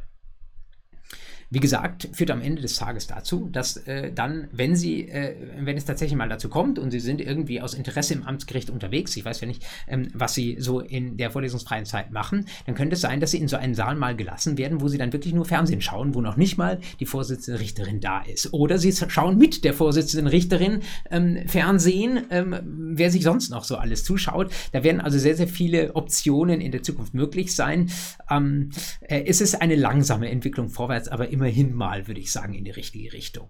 Wie 1.53 1.59
gesagt, 1.59 2.09
führt 2.13 2.31
am 2.31 2.41
Ende 2.43 2.63
des 2.63 2.77
Tages 2.77 3.09
dazu, 3.09 3.49
dass 3.51 3.77
äh, 3.77 4.13
dann, 4.13 4.47
wenn 4.53 4.77
Sie, 4.77 5.09
äh, 5.09 5.35
wenn 5.59 5.77
es 5.77 5.85
tatsächlich 5.85 6.17
mal 6.17 6.29
dazu 6.29 6.49
kommt 6.49 6.79
und 6.79 6.93
Sie 6.93 7.01
sind 7.01 7.21
irgendwie 7.21 7.61
aus 7.61 7.75
Interesse 7.75 8.15
im 8.15 8.23
Amtsgericht 8.23 8.71
unterwegs, 8.71 9.17
ich 9.17 9.25
weiß 9.25 9.41
ja 9.41 9.49
nicht, 9.49 9.67
ähm, 9.89 10.09
was 10.15 10.35
Sie 10.35 10.59
so 10.61 10.79
in 10.79 11.17
der 11.17 11.33
vorlesungsfreien 11.33 11.87
Zeit 11.87 12.13
machen, 12.13 12.47
dann 12.67 12.77
könnte 12.77 12.95
es 12.95 13.01
sein, 13.01 13.19
dass 13.19 13.33
Sie 13.33 13.39
in 13.39 13.49
so 13.49 13.57
einen 13.57 13.75
Saal 13.75 13.97
mal 13.97 14.15
gelassen 14.15 14.59
werden, 14.59 14.81
wo 14.81 14.87
Sie 14.87 14.97
dann 14.97 15.13
wirklich 15.13 15.35
nur 15.35 15.45
Fernsehen 15.45 15.81
schauen, 15.81 16.15
wo 16.15 16.21
noch 16.21 16.37
nicht 16.37 16.57
mal 16.57 16.79
die 17.01 17.07
Vorsitzende 17.07 17.59
Richterin 17.59 17.99
da 17.99 18.21
ist. 18.21 18.53
Oder 18.53 18.79
Sie 18.79 18.93
schauen 18.93 19.37
mit 19.37 19.65
der 19.65 19.75
Vorsitzenden 19.75 20.29
Richterin 20.29 20.83
ähm, 21.11 21.49
Fernsehen, 21.49 22.27
ähm, 22.31 22.55
wer 22.95 23.11
sich 23.11 23.25
sonst 23.25 23.51
noch 23.51 23.65
so 23.65 23.77
alles 23.77 24.05
zuschaut. 24.05 24.53
Da 24.71 24.85
werden 24.85 25.01
also 25.01 25.19
sehr, 25.19 25.35
sehr 25.35 25.49
viele 25.49 25.97
Optionen 25.97 26.61
in 26.61 26.71
der 26.71 26.85
Zukunft 26.85 27.13
möglich 27.13 27.57
sein. 27.57 27.91
Ähm, 28.31 28.71
äh, 29.01 29.25
es 29.27 29.41
ist 29.41 29.61
eine 29.61 29.75
langsame 29.75 30.31
Entwicklung 30.31 30.69
vorwärts, 30.69 31.09
aber 31.09 31.29
immer 31.31 31.40
immerhin 31.41 31.75
mal, 31.75 32.07
würde 32.07 32.21
ich 32.21 32.31
sagen, 32.31 32.53
in 32.53 32.65
die 32.65 32.71
richtige 32.71 33.15
Richtung. 33.15 33.49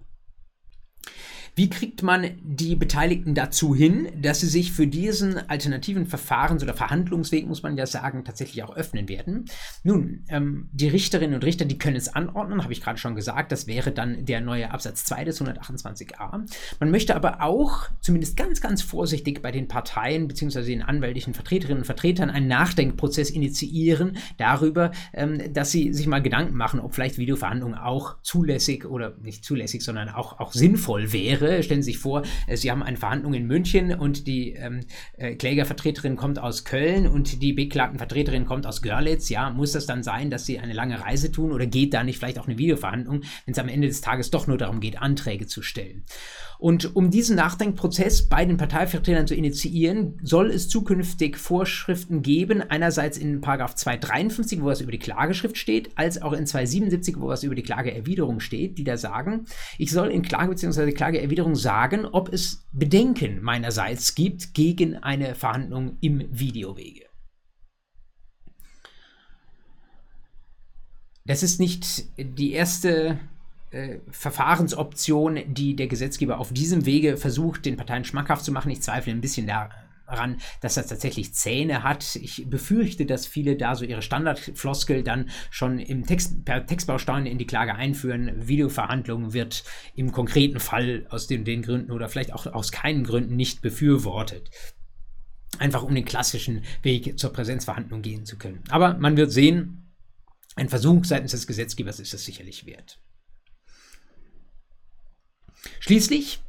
Wie 1.53 1.69
kriegt 1.69 2.01
man 2.01 2.31
die 2.41 2.75
Beteiligten 2.75 3.35
dazu 3.35 3.75
hin, 3.75 4.07
dass 4.21 4.39
sie 4.39 4.47
sich 4.47 4.71
für 4.71 4.87
diesen 4.87 5.37
alternativen 5.49 6.05
Verfahrens- 6.05 6.63
oder 6.63 6.73
Verhandlungsweg, 6.73 7.45
muss 7.45 7.61
man 7.61 7.75
ja 7.75 7.85
sagen, 7.85 8.23
tatsächlich 8.23 8.63
auch 8.63 8.75
öffnen 8.75 9.09
werden? 9.09 9.45
Nun, 9.83 10.23
ähm, 10.29 10.69
die 10.71 10.87
Richterinnen 10.87 11.35
und 11.35 11.43
Richter, 11.43 11.65
die 11.65 11.77
können 11.77 11.97
es 11.97 12.07
anordnen, 12.07 12.63
habe 12.63 12.71
ich 12.71 12.81
gerade 12.81 12.97
schon 12.97 13.15
gesagt. 13.15 13.51
Das 13.51 13.67
wäre 13.67 13.91
dann 13.91 14.25
der 14.25 14.39
neue 14.39 14.71
Absatz 14.71 15.03
2 15.03 15.25
des 15.25 15.41
128a. 15.41 16.45
Man 16.79 16.91
möchte 16.91 17.17
aber 17.17 17.41
auch, 17.41 17.89
zumindest 17.99 18.37
ganz, 18.37 18.61
ganz 18.61 18.81
vorsichtig 18.81 19.41
bei 19.41 19.51
den 19.51 19.67
Parteien 19.67 20.29
bzw. 20.29 20.63
den 20.63 20.81
anwältlichen 20.81 21.33
Vertreterinnen 21.33 21.79
und 21.79 21.85
Vertretern 21.85 22.29
einen 22.29 22.47
Nachdenkprozess 22.47 23.29
initiieren 23.29 24.17
darüber, 24.37 24.91
ähm, 25.13 25.53
dass 25.53 25.71
sie 25.71 25.93
sich 25.93 26.07
mal 26.07 26.21
Gedanken 26.21 26.55
machen, 26.55 26.79
ob 26.79 26.95
vielleicht 26.95 27.17
Videoverhandlungen 27.17 27.77
auch 27.77 28.15
zulässig 28.21 28.85
oder 28.85 29.17
nicht 29.21 29.43
zulässig, 29.43 29.83
sondern 29.83 30.07
auch, 30.07 30.39
auch 30.39 30.53
sinnvoll 30.53 31.11
wären 31.11 31.40
wäre, 31.41 31.63
stellen 31.63 31.81
Sie 31.81 31.91
sich 31.91 31.99
vor, 31.99 32.23
äh, 32.47 32.55
Sie 32.55 32.71
haben 32.71 32.83
eine 32.83 32.97
Verhandlung 32.97 33.33
in 33.33 33.47
München 33.47 33.93
und 33.93 34.27
die 34.27 34.53
ähm, 34.53 34.81
äh, 35.17 35.35
Klägervertreterin 35.35 36.15
kommt 36.15 36.39
aus 36.39 36.63
Köln 36.63 37.07
und 37.07 37.41
die 37.41 37.53
Beklagtenvertreterin 37.53 38.45
kommt 38.45 38.65
aus 38.65 38.81
Görlitz. 38.81 39.29
Ja, 39.29 39.49
muss 39.49 39.73
das 39.73 39.85
dann 39.85 40.03
sein, 40.03 40.29
dass 40.29 40.45
Sie 40.45 40.59
eine 40.59 40.73
lange 40.73 41.01
Reise 41.01 41.31
tun 41.31 41.51
oder 41.51 41.65
geht 41.65 41.93
da 41.93 42.03
nicht 42.03 42.19
vielleicht 42.19 42.39
auch 42.39 42.47
eine 42.47 42.57
Videoverhandlung, 42.57 43.21
wenn 43.45 43.51
es 43.51 43.59
am 43.59 43.67
Ende 43.67 43.87
des 43.87 44.01
Tages 44.01 44.31
doch 44.31 44.47
nur 44.47 44.57
darum 44.57 44.79
geht, 44.79 45.01
Anträge 45.01 45.47
zu 45.47 45.61
stellen? 45.61 46.03
Und 46.61 46.95
um 46.95 47.09
diesen 47.09 47.37
Nachdenkprozess 47.37 48.29
bei 48.29 48.45
den 48.45 48.57
Parteivertretern 48.57 49.25
zu 49.25 49.33
initiieren, 49.33 50.19
soll 50.21 50.51
es 50.51 50.69
zukünftig 50.69 51.37
Vorschriften 51.37 52.21
geben, 52.21 52.61
einerseits 52.61 53.17
in 53.17 53.41
253, 53.41 54.61
wo 54.61 54.67
was 54.67 54.79
über 54.79 54.91
die 54.91 54.99
Klageschrift 54.99 55.57
steht, 55.57 55.89
als 55.95 56.21
auch 56.21 56.33
in 56.33 56.45
277, 56.45 57.19
wo 57.19 57.29
was 57.29 57.41
über 57.41 57.55
die 57.55 57.63
Klageerwiderung 57.63 58.39
steht, 58.39 58.77
die 58.77 58.83
da 58.83 58.95
sagen, 58.95 59.45
ich 59.79 59.89
soll 59.89 60.09
in 60.09 60.21
Klage 60.21 60.51
bzw. 60.51 60.91
Klageerwiderung 60.91 61.30
sagen, 61.55 62.05
ob 62.05 62.31
es 62.33 62.67
Bedenken 62.71 63.41
meinerseits 63.41 64.15
gibt 64.15 64.53
gegen 64.53 64.97
eine 64.97 65.35
Verhandlung 65.35 65.97
im 66.01 66.27
Videowege. 66.31 67.05
Das 71.25 71.43
ist 71.43 71.59
nicht 71.59 72.05
die 72.17 72.51
erste 72.51 73.19
äh, 73.71 73.99
Verfahrensoption, 74.09 75.39
die 75.47 75.75
der 75.75 75.87
Gesetzgeber 75.87 76.39
auf 76.39 76.51
diesem 76.51 76.85
Wege 76.85 77.15
versucht, 77.15 77.65
den 77.65 77.77
Parteien 77.77 78.03
schmackhaft 78.03 78.43
zu 78.43 78.51
machen. 78.51 78.71
Ich 78.71 78.81
zweifle 78.81 79.13
ein 79.13 79.21
bisschen 79.21 79.45
daran, 80.11 80.37
dass 80.61 80.75
das 80.75 80.87
tatsächlich 80.87 81.33
Zähne 81.33 81.83
hat. 81.83 82.15
Ich 82.15 82.49
befürchte, 82.49 83.05
dass 83.05 83.25
viele 83.25 83.55
da 83.55 83.75
so 83.75 83.85
ihre 83.85 84.01
Standardfloskel 84.01 85.03
dann 85.03 85.29
schon 85.49 85.79
im 85.79 86.05
Text, 86.05 86.45
per 86.45 86.65
Textbaustein 86.65 87.25
in 87.25 87.37
die 87.37 87.47
Klage 87.47 87.75
einführen. 87.75 88.47
Videoverhandlungen 88.47 89.33
wird 89.33 89.63
im 89.95 90.11
konkreten 90.11 90.59
Fall 90.59 91.05
aus 91.09 91.27
den, 91.27 91.45
den 91.45 91.61
Gründen 91.61 91.91
oder 91.91 92.09
vielleicht 92.09 92.33
auch 92.33 92.45
aus 92.45 92.71
keinen 92.71 93.03
Gründen 93.03 93.35
nicht 93.35 93.61
befürwortet 93.61 94.49
einfach 95.59 95.83
um 95.83 95.93
den 95.93 96.05
klassischen 96.05 96.63
Weg 96.81 97.19
zur 97.19 97.33
Präsenzverhandlung 97.33 98.01
gehen 98.01 98.25
zu 98.25 98.37
können. 98.37 98.63
Aber 98.69 98.95
man 98.95 99.17
wird 99.17 99.31
sehen, 99.31 99.93
ein 100.55 100.69
Versuch 100.69 101.05
seitens 101.05 101.31
des 101.31 101.45
Gesetzgebers 101.45 101.99
ist 101.99 102.13
es 102.13 102.25
sicherlich 102.25 102.65
wert. 102.65 102.99
Schließlich, 105.79 106.39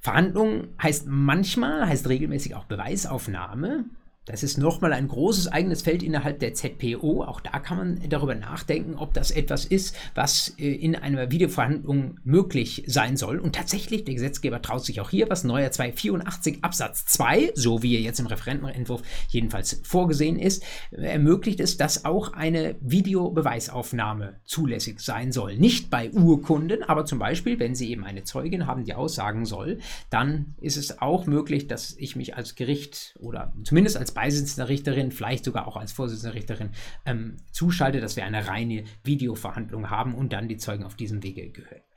Verhandlung 0.00 0.68
heißt 0.82 1.06
manchmal, 1.06 1.86
heißt 1.86 2.08
regelmäßig 2.08 2.54
auch 2.54 2.64
Beweisaufnahme. 2.64 3.84
Das 4.26 4.42
ist 4.42 4.58
nochmal 4.58 4.92
ein 4.92 5.08
großes 5.08 5.48
eigenes 5.48 5.80
Feld 5.80 6.02
innerhalb 6.02 6.40
der 6.40 6.52
ZPO. 6.52 7.24
Auch 7.24 7.40
da 7.40 7.58
kann 7.58 7.78
man 7.78 8.08
darüber 8.10 8.34
nachdenken, 8.34 8.96
ob 8.96 9.14
das 9.14 9.30
etwas 9.30 9.64
ist, 9.64 9.96
was 10.14 10.54
äh, 10.58 10.70
in 10.70 10.94
einer 10.94 11.30
Videoverhandlung 11.30 12.18
möglich 12.22 12.84
sein 12.86 13.16
soll. 13.16 13.38
Und 13.38 13.54
tatsächlich, 13.54 14.04
der 14.04 14.14
Gesetzgeber 14.14 14.60
traut 14.60 14.84
sich 14.84 15.00
auch 15.00 15.08
hier 15.08 15.30
was. 15.30 15.42
Neuer 15.42 15.70
284 15.70 16.58
Absatz 16.62 17.06
2, 17.06 17.52
so 17.54 17.82
wie 17.82 17.94
er 17.94 18.02
jetzt 18.02 18.20
im 18.20 18.26
Referentenentwurf 18.26 19.00
jedenfalls 19.30 19.80
vorgesehen 19.84 20.38
ist, 20.38 20.64
ermöglicht 20.90 21.58
es, 21.58 21.78
dass 21.78 22.04
auch 22.04 22.34
eine 22.34 22.76
Videobeweisaufnahme 22.82 24.40
zulässig 24.44 25.00
sein 25.00 25.32
soll. 25.32 25.56
Nicht 25.56 25.88
bei 25.88 26.10
Urkunden, 26.10 26.82
aber 26.82 27.06
zum 27.06 27.18
Beispiel, 27.18 27.58
wenn 27.58 27.74
Sie 27.74 27.90
eben 27.90 28.04
eine 28.04 28.24
Zeugin 28.24 28.66
haben, 28.66 28.84
die 28.84 28.94
aussagen 28.94 29.46
soll, 29.46 29.78
dann 30.10 30.56
ist 30.60 30.76
es 30.76 31.00
auch 31.00 31.24
möglich, 31.24 31.68
dass 31.68 31.96
ich 31.96 32.16
mich 32.16 32.36
als 32.36 32.54
Gericht 32.54 33.16
oder 33.18 33.54
zumindest 33.64 33.96
als 33.96 34.09
Beisitzende 34.12 34.68
Richterin, 34.68 35.12
vielleicht 35.12 35.44
sogar 35.44 35.66
auch 35.66 35.76
als 35.76 35.92
Vorsitzende 35.92 36.34
Richterin 36.34 36.70
ähm, 37.06 37.36
zuschalte, 37.52 38.00
dass 38.00 38.16
wir 38.16 38.24
eine 38.24 38.46
reine 38.46 38.84
Videoverhandlung 39.04 39.90
haben 39.90 40.14
und 40.14 40.32
dann 40.32 40.48
die 40.48 40.56
Zeugen 40.56 40.84
auf 40.84 40.96
diesem 40.96 41.22
Wege 41.22 41.50
gehört 41.50 41.89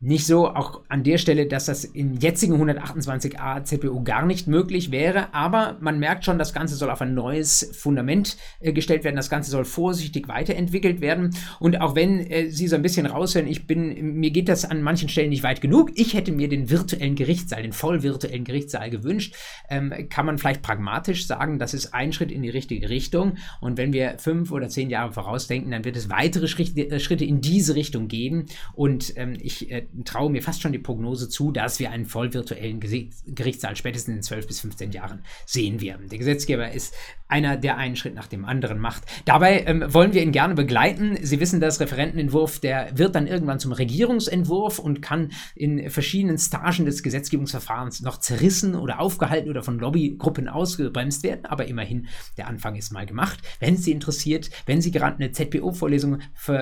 nicht 0.00 0.26
so, 0.26 0.48
auch 0.48 0.82
an 0.88 1.02
der 1.02 1.16
Stelle, 1.16 1.46
dass 1.46 1.64
das 1.64 1.84
im 1.84 2.18
jetzigen 2.18 2.60
128a 2.60 3.64
ZPO 3.64 4.02
gar 4.02 4.26
nicht 4.26 4.46
möglich 4.46 4.90
wäre, 4.90 5.32
aber 5.32 5.78
man 5.80 5.98
merkt 5.98 6.26
schon, 6.26 6.38
das 6.38 6.52
Ganze 6.52 6.74
soll 6.74 6.90
auf 6.90 7.00
ein 7.00 7.14
neues 7.14 7.70
Fundament 7.72 8.36
äh, 8.60 8.72
gestellt 8.72 9.04
werden, 9.04 9.16
das 9.16 9.30
Ganze 9.30 9.50
soll 9.50 9.64
vorsichtig 9.64 10.28
weiterentwickelt 10.28 11.00
werden. 11.00 11.34
Und 11.58 11.80
auch 11.80 11.94
wenn 11.94 12.20
äh, 12.20 12.50
Sie 12.50 12.68
so 12.68 12.76
ein 12.76 12.82
bisschen 12.82 13.06
raushören, 13.06 13.48
ich 13.48 13.66
bin, 13.66 14.18
mir 14.18 14.30
geht 14.30 14.50
das 14.50 14.66
an 14.66 14.82
manchen 14.82 15.08
Stellen 15.08 15.30
nicht 15.30 15.42
weit 15.42 15.62
genug, 15.62 15.90
ich 15.94 16.12
hätte 16.12 16.32
mir 16.32 16.48
den 16.48 16.68
virtuellen 16.68 17.14
Gerichtssaal, 17.14 17.62
den 17.62 17.72
vollvirtuellen 17.72 18.44
Gerichtssaal 18.44 18.90
gewünscht, 18.90 19.34
ähm, 19.70 19.92
kann 20.10 20.26
man 20.26 20.36
vielleicht 20.36 20.60
pragmatisch 20.60 21.26
sagen, 21.26 21.58
das 21.58 21.72
ist 21.72 21.94
ein 21.94 22.12
Schritt 22.12 22.30
in 22.30 22.42
die 22.42 22.50
richtige 22.50 22.90
Richtung. 22.90 23.38
Und 23.62 23.78
wenn 23.78 23.94
wir 23.94 24.16
fünf 24.18 24.50
oder 24.50 24.68
zehn 24.68 24.90
Jahre 24.90 25.12
vorausdenken, 25.12 25.70
dann 25.70 25.84
wird 25.86 25.96
es 25.96 26.10
weitere 26.10 26.46
Schritte, 26.46 26.90
äh, 26.90 27.00
Schritte 27.00 27.24
in 27.24 27.40
diese 27.40 27.74
Richtung 27.74 28.08
geben. 28.08 28.46
Und 28.74 29.14
ähm, 29.16 29.38
ich 29.40 29.70
äh, 29.70 29.83
traue 30.04 30.30
mir 30.30 30.42
fast 30.42 30.62
schon 30.62 30.72
die 30.72 30.78
Prognose 30.78 31.28
zu, 31.28 31.50
dass 31.50 31.78
wir 31.78 31.90
einen 31.90 32.06
voll 32.06 32.32
virtuellen 32.32 32.80
Gerichtssaal 32.80 33.76
spätestens 33.76 34.16
in 34.16 34.22
12 34.22 34.46
bis 34.46 34.60
15 34.60 34.92
Jahren 34.92 35.24
sehen 35.46 35.80
werden. 35.80 36.08
Der 36.08 36.18
Gesetzgeber 36.18 36.70
ist 36.72 36.94
einer, 37.34 37.56
der 37.56 37.76
einen 37.76 37.96
Schritt 37.96 38.14
nach 38.14 38.28
dem 38.28 38.44
anderen 38.44 38.78
macht. 38.78 39.02
Dabei 39.24 39.64
ähm, 39.66 39.82
wollen 39.88 40.12
wir 40.12 40.22
ihn 40.22 40.30
gerne 40.30 40.54
begleiten. 40.54 41.18
Sie 41.20 41.40
wissen, 41.40 41.60
das 41.60 41.80
Referentenentwurf, 41.80 42.60
der 42.60 42.96
wird 42.96 43.16
dann 43.16 43.26
irgendwann 43.26 43.58
zum 43.58 43.72
Regierungsentwurf 43.72 44.78
und 44.78 45.02
kann 45.02 45.32
in 45.56 45.90
verschiedenen 45.90 46.38
Stagen 46.38 46.84
des 46.84 47.02
Gesetzgebungsverfahrens 47.02 48.02
noch 48.02 48.18
zerrissen 48.18 48.76
oder 48.76 49.00
aufgehalten 49.00 49.50
oder 49.50 49.64
von 49.64 49.80
Lobbygruppen 49.80 50.48
ausgebremst 50.48 51.24
werden. 51.24 51.44
Aber 51.46 51.66
immerhin, 51.66 52.06
der 52.36 52.46
Anfang 52.46 52.76
ist 52.76 52.92
mal 52.92 53.04
gemacht. 53.04 53.40
Wenn 53.58 53.74
es 53.74 53.82
Sie 53.84 53.90
interessiert, 53.90 54.50
wenn 54.66 54.80
Sie 54.80 54.92
gerade 54.92 55.16
eine 55.16 55.32
ZPO-Vorlesung 55.32 56.20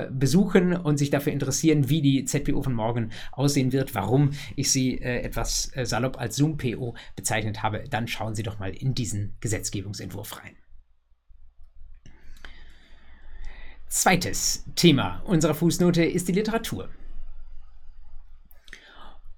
besuchen 0.09 0.75
und 0.75 0.97
sich 0.97 1.11
dafür 1.11 1.33
interessieren, 1.33 1.89
wie 1.89 2.01
die 2.01 2.25
ZPO 2.25 2.63
von 2.63 2.73
morgen 2.73 3.11
aussehen 3.31 3.71
wird, 3.71 3.93
warum 3.93 4.31
ich 4.55 4.71
sie 4.71 4.97
äh, 4.99 5.21
etwas 5.21 5.69
äh, 5.75 5.85
salopp 5.85 6.19
als 6.19 6.35
Zoom-PO 6.37 6.95
bezeichnet 7.15 7.61
habe, 7.61 7.83
dann 7.89 8.07
schauen 8.07 8.33
Sie 8.33 8.43
doch 8.43 8.59
mal 8.59 8.71
in 8.71 8.95
diesen 8.95 9.35
Gesetzgebungsentwurf 9.39 10.37
rein. 10.41 10.62
Zweites 13.93 14.65
Thema 14.73 15.21
unserer 15.23 15.53
Fußnote 15.53 16.03
ist 16.03 16.27
die 16.27 16.31
Literatur. 16.31 16.89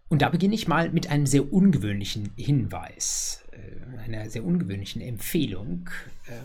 Und 0.08 0.22
da 0.22 0.30
beginne 0.30 0.56
ich 0.56 0.66
mal 0.66 0.92
mit 0.92 1.10
einem 1.10 1.26
sehr 1.26 1.52
ungewöhnlichen 1.52 2.32
Hinweis, 2.38 3.44
äh, 3.52 4.00
einer 4.00 4.30
sehr 4.30 4.46
ungewöhnlichen 4.46 5.02
Empfehlung. 5.02 5.90
Äh, 6.28 6.40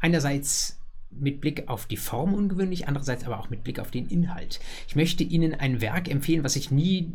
einerseits 0.00 0.80
mit 1.12 1.40
Blick 1.40 1.68
auf 1.68 1.86
die 1.86 1.96
Form 1.96 2.34
ungewöhnlich, 2.34 2.88
andererseits 2.88 3.24
aber 3.24 3.38
auch 3.38 3.48
mit 3.48 3.62
Blick 3.62 3.78
auf 3.78 3.92
den 3.92 4.08
Inhalt. 4.08 4.58
Ich 4.88 4.96
möchte 4.96 5.22
Ihnen 5.22 5.54
ein 5.54 5.80
Werk 5.80 6.10
empfehlen, 6.10 6.42
was 6.42 6.56
ich 6.56 6.72
nie 6.72 7.12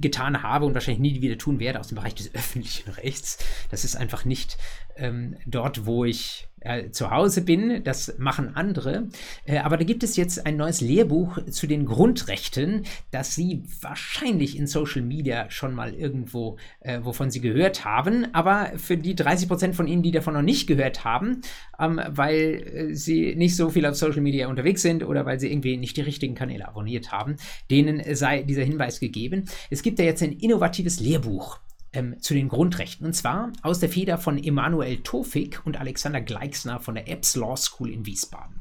getan 0.00 0.42
habe 0.42 0.66
und 0.66 0.74
wahrscheinlich 0.74 1.12
nie 1.12 1.22
wieder 1.22 1.38
tun 1.38 1.60
werde 1.60 1.78
aus 1.78 1.86
dem 1.86 1.96
Bereich 1.96 2.16
des 2.16 2.34
öffentlichen 2.34 2.90
Rechts. 2.90 3.38
Das 3.70 3.84
ist 3.84 3.94
einfach 3.94 4.24
nicht 4.24 4.58
ähm, 4.96 5.36
dort, 5.46 5.86
wo 5.86 6.04
ich 6.04 6.48
äh, 6.64 6.90
zu 6.90 7.10
Hause 7.10 7.42
bin. 7.42 7.82
Das 7.84 8.14
machen 8.18 8.56
andere. 8.56 9.08
Äh, 9.44 9.58
aber 9.58 9.76
da 9.76 9.84
gibt 9.84 10.02
es 10.02 10.16
jetzt 10.16 10.46
ein 10.46 10.56
neues 10.56 10.80
Lehrbuch 10.80 11.38
zu 11.50 11.66
den 11.66 11.86
Grundrechten, 11.86 12.84
das 13.10 13.34
Sie 13.34 13.62
wahrscheinlich 13.80 14.58
in 14.58 14.66
Social 14.66 15.02
Media 15.02 15.50
schon 15.50 15.74
mal 15.74 15.94
irgendwo, 15.94 16.56
äh, 16.80 17.00
wovon 17.02 17.30
Sie 17.30 17.40
gehört 17.40 17.84
haben. 17.84 18.26
Aber 18.32 18.72
für 18.76 18.96
die 18.96 19.14
30 19.14 19.48
Prozent 19.48 19.76
von 19.76 19.86
Ihnen, 19.86 20.02
die 20.02 20.10
davon 20.10 20.34
noch 20.34 20.42
nicht 20.42 20.66
gehört 20.66 21.04
haben, 21.04 21.42
ähm, 21.78 22.00
weil 22.08 22.90
äh, 22.90 22.94
Sie 22.94 23.34
nicht 23.36 23.56
so 23.56 23.70
viel 23.70 23.86
auf 23.86 23.94
Social 23.94 24.22
Media 24.22 24.48
unterwegs 24.48 24.82
sind 24.82 25.04
oder 25.04 25.26
weil 25.26 25.38
Sie 25.38 25.50
irgendwie 25.50 25.76
nicht 25.76 25.96
die 25.96 26.02
richtigen 26.02 26.34
Kanäle 26.34 26.66
abonniert 26.66 27.12
haben, 27.12 27.36
denen 27.70 28.02
sei 28.14 28.42
dieser 28.42 28.64
Hinweis 28.64 29.00
gegeben. 29.00 29.44
Es 29.70 29.82
gibt 29.82 29.98
ja 29.98 30.04
jetzt 30.04 30.22
ein 30.22 30.32
innovatives 30.32 31.00
Lehrbuch 31.00 31.60
ähm, 31.94 32.20
zu 32.20 32.34
den 32.34 32.48
Grundrechten. 32.48 33.06
Und 33.06 33.14
zwar 33.14 33.52
aus 33.62 33.80
der 33.80 33.88
Feder 33.88 34.18
von 34.18 34.42
Emanuel 34.42 34.98
Tofik 34.98 35.62
und 35.64 35.78
Alexander 35.78 36.20
Gleixner 36.20 36.80
von 36.80 36.94
der 36.94 37.08
Epps 37.08 37.36
Law 37.36 37.56
School 37.56 37.90
in 37.90 38.04
Wiesbaden. 38.04 38.60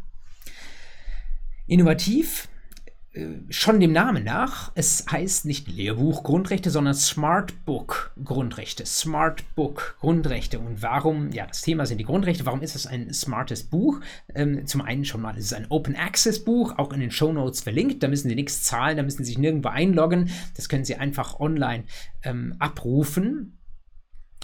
Innovativ, 1.68 2.48
schon 3.50 3.80
dem 3.80 3.92
Namen 3.92 4.24
nach, 4.24 4.72
es 4.74 5.06
heißt 5.10 5.46
nicht 5.46 5.68
Lehrbuch 5.68 6.24
Grundrechte, 6.24 6.72
sondern 6.72 6.96
Smart 6.96 7.64
Book 7.64 8.12
Grundrechte. 8.24 8.88
Smart 8.88 9.44
Book 9.56 9.98
Grundrechte. 10.00 10.58
Und 10.60 10.82
warum, 10.82 11.32
ja, 11.32 11.46
das 11.46 11.62
Thema 11.62 11.86
sind 11.86 12.00
die 12.00 12.06
Grundrechte. 12.06 12.48
Warum 12.48 12.64
ist 12.64 12.76
es 12.76 12.88
ein 12.88 13.14
smartes 13.14 13.64
Buch? 13.64 14.00
Ähm, 14.34 14.66
zum 14.66 14.82
einen 14.82 15.06
schon 15.06 15.22
mal, 15.22 15.38
es 15.38 15.46
ist 15.46 15.54
ein 15.54 15.68
Open 15.70 15.96
Access 15.96 16.44
Buch, 16.44 16.74
auch 16.78 16.92
in 16.92 17.02
den 17.02 17.12
Show 17.12 17.32
Notes 17.32 17.62
verlinkt. 17.62 18.02
Da 18.02 18.08
müssen 18.08 18.30
Sie 18.30 18.36
nichts 18.36 18.64
zahlen, 18.64 18.98
da 18.98 19.04
müssen 19.04 19.24
Sie 19.24 19.32
sich 19.32 19.38
nirgendwo 19.38 19.70
einloggen. 19.70 20.32
Das 20.56 20.68
können 20.68 20.86
Sie 20.86 20.96
einfach 20.96 21.40
online 21.40 21.84
ähm, 22.24 22.56
abrufen. 22.58 23.60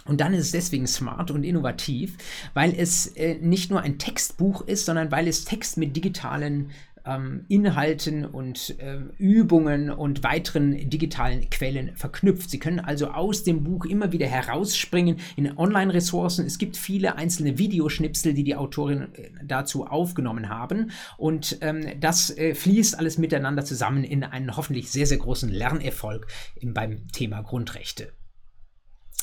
Und 0.05 0.21
dann 0.21 0.33
ist 0.33 0.45
es 0.45 0.51
deswegen 0.51 0.87
smart 0.87 1.29
und 1.29 1.43
innovativ, 1.43 2.17
weil 2.53 2.73
es 2.75 3.07
äh, 3.15 3.35
nicht 3.35 3.69
nur 3.69 3.81
ein 3.81 3.99
Textbuch 3.99 4.61
ist, 4.61 4.85
sondern 4.85 5.11
weil 5.11 5.27
es 5.27 5.45
Text 5.45 5.77
mit 5.77 5.95
digitalen 5.95 6.71
ähm, 7.05 7.45
Inhalten 7.47 8.25
und 8.25 8.75
äh, 8.79 8.99
Übungen 9.17 9.89
und 9.89 10.23
weiteren 10.23 10.89
digitalen 10.89 11.49
Quellen 11.49 11.95
verknüpft. 11.95 12.49
Sie 12.49 12.59
können 12.59 12.79
also 12.79 13.07
aus 13.07 13.43
dem 13.43 13.63
Buch 13.63 13.85
immer 13.85 14.11
wieder 14.11 14.27
herausspringen 14.27 15.17
in 15.35 15.57
Online-Ressourcen. 15.57 16.45
Es 16.45 16.57
gibt 16.57 16.77
viele 16.77 17.17
einzelne 17.17 17.57
Videoschnipsel, 17.57 18.33
die 18.33 18.43
die 18.43 18.55
Autorin 18.55 19.13
äh, 19.13 19.29
dazu 19.43 19.85
aufgenommen 19.85 20.49
haben 20.49 20.91
und 21.17 21.57
ähm, 21.61 21.85
das 21.99 22.35
äh, 22.37 22.55
fließt 22.55 22.97
alles 22.97 23.17
miteinander 23.17 23.65
zusammen 23.65 24.03
in 24.03 24.23
einen 24.23 24.55
hoffentlich 24.55 24.91
sehr, 24.91 25.05
sehr 25.05 25.17
großen 25.17 25.49
Lernerfolg 25.49 26.27
im, 26.55 26.73
beim 26.73 27.07
Thema 27.09 27.41
Grundrechte. 27.41 28.11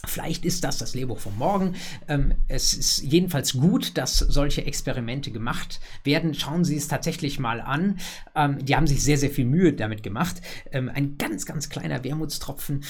Vielleicht 0.08 0.44
ist 0.44 0.64
das 0.64 0.78
das 0.78 0.94
Lehrbuch 0.94 1.18
von 1.18 1.36
morgen. 1.36 1.74
Ähm, 2.08 2.34
es 2.48 2.72
ist 2.74 3.02
jedenfalls 3.02 3.54
gut, 3.54 3.96
dass 3.96 4.18
solche 4.18 4.64
Experimente 4.66 5.30
gemacht 5.30 5.80
werden. 6.04 6.34
Schauen 6.34 6.64
Sie 6.64 6.76
es 6.76 6.88
tatsächlich 6.88 7.38
mal 7.38 7.60
an. 7.60 7.98
Ähm, 8.34 8.64
die 8.64 8.76
haben 8.76 8.86
sich 8.86 9.02
sehr, 9.02 9.18
sehr 9.18 9.30
viel 9.30 9.44
Mühe 9.44 9.72
damit 9.72 10.02
gemacht. 10.02 10.40
Ähm, 10.72 10.90
ein 10.92 11.18
ganz, 11.18 11.46
ganz 11.46 11.68
kleiner 11.68 12.04
Wermutstropfen. 12.04 12.84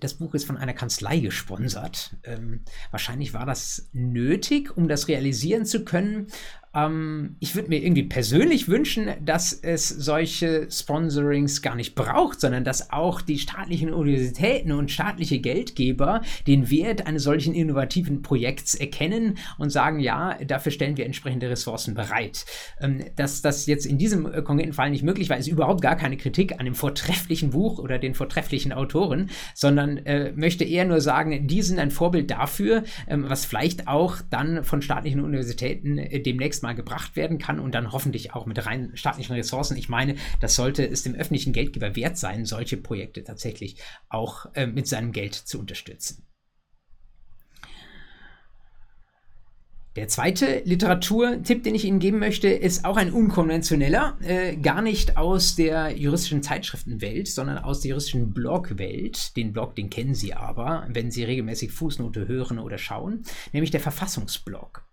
Das 0.00 0.14
Buch 0.14 0.34
ist 0.34 0.44
von 0.44 0.56
einer 0.56 0.72
Kanzlei 0.72 1.18
gesponsert. 1.18 2.16
Wahrscheinlich 2.90 3.34
war 3.34 3.46
das 3.46 3.88
nötig, 3.92 4.76
um 4.76 4.88
das 4.88 5.08
realisieren 5.08 5.66
zu 5.66 5.84
können. 5.84 6.28
Ähm, 6.74 7.36
ich 7.40 7.54
würde 7.54 7.68
mir 7.68 7.82
irgendwie 7.82 8.04
persönlich 8.04 8.68
wünschen, 8.68 9.08
dass 9.24 9.52
es 9.52 9.88
solche 9.88 10.68
Sponsorings 10.70 11.62
gar 11.62 11.74
nicht 11.74 11.94
braucht, 11.94 12.40
sondern 12.40 12.64
dass 12.64 12.90
auch 12.90 13.20
die 13.20 13.38
staatlichen 13.38 13.92
Universitäten 13.92 14.72
und 14.72 14.90
staatliche 14.90 15.38
Geldgeber 15.38 16.20
den 16.46 16.70
Wert 16.70 17.06
eines 17.06 17.22
solchen 17.22 17.54
innovativen 17.54 18.22
Projekts 18.22 18.74
erkennen 18.74 19.38
und 19.58 19.70
sagen, 19.70 20.00
ja, 20.00 20.36
dafür 20.44 20.72
stellen 20.72 20.96
wir 20.96 21.06
entsprechende 21.06 21.48
Ressourcen 21.48 21.94
bereit. 21.94 22.44
Ähm, 22.80 23.04
dass 23.16 23.42
das 23.42 23.66
jetzt 23.66 23.86
in 23.86 23.98
diesem 23.98 24.32
äh, 24.32 24.42
konkreten 24.42 24.72
Fall 24.72 24.90
nicht 24.90 25.02
möglich 25.02 25.30
war, 25.30 25.38
ist 25.38 25.48
überhaupt 25.48 25.80
gar 25.80 25.96
keine 25.96 26.16
Kritik 26.16 26.58
an 26.58 26.64
dem 26.64 26.74
vortrefflichen 26.74 27.50
Buch 27.50 27.78
oder 27.78 27.98
den 27.98 28.14
vortrefflichen 28.14 28.72
Autoren, 28.72 29.30
sondern 29.54 29.98
äh, 29.98 30.32
möchte 30.32 30.64
eher 30.64 30.84
nur 30.84 31.00
sagen, 31.00 31.46
die 31.46 31.62
sind 31.62 31.78
ein 31.78 31.90
Vorbild 31.90 32.30
dafür, 32.30 32.84
ähm, 33.08 33.24
was 33.28 33.44
vielleicht 33.44 33.88
auch 33.88 34.18
dann 34.30 34.64
von 34.64 34.82
staatlichen 34.82 35.20
Universitäten 35.20 35.98
äh, 35.98 36.20
demnächst 36.20 36.62
mal 36.62 36.65
gebracht 36.74 37.16
werden 37.16 37.38
kann 37.38 37.60
und 37.60 37.74
dann 37.74 37.92
hoffentlich 37.92 38.34
auch 38.34 38.46
mit 38.46 38.64
rein 38.66 38.92
staatlichen 38.94 39.34
Ressourcen. 39.34 39.76
Ich 39.76 39.88
meine, 39.88 40.16
das 40.40 40.54
sollte 40.54 40.86
es 40.86 41.02
dem 41.02 41.14
öffentlichen 41.14 41.52
Geldgeber 41.52 41.96
wert 41.96 42.16
sein, 42.18 42.44
solche 42.44 42.76
Projekte 42.76 43.24
tatsächlich 43.24 43.76
auch 44.08 44.46
äh, 44.54 44.66
mit 44.66 44.88
seinem 44.88 45.12
Geld 45.12 45.34
zu 45.34 45.58
unterstützen. 45.58 46.26
Der 49.96 50.08
zweite 50.08 50.60
Literaturtipp, 50.66 51.62
den 51.64 51.74
ich 51.74 51.86
Ihnen 51.86 52.00
geben 52.00 52.18
möchte, 52.18 52.48
ist 52.48 52.84
auch 52.84 52.98
ein 52.98 53.10
unkonventioneller, 53.10 54.18
äh, 54.20 54.54
gar 54.56 54.82
nicht 54.82 55.16
aus 55.16 55.56
der 55.56 55.96
juristischen 55.96 56.42
Zeitschriftenwelt, 56.42 57.28
sondern 57.28 57.56
aus 57.56 57.80
der 57.80 57.90
juristischen 57.90 58.34
Blogwelt. 58.34 59.34
Den 59.38 59.54
Blog, 59.54 59.74
den 59.74 59.88
kennen 59.88 60.14
Sie 60.14 60.34
aber, 60.34 60.86
wenn 60.90 61.10
Sie 61.10 61.24
regelmäßig 61.24 61.72
Fußnote 61.72 62.28
hören 62.28 62.58
oder 62.58 62.76
schauen, 62.76 63.24
nämlich 63.54 63.70
der 63.70 63.80
Verfassungsblog. 63.80 64.85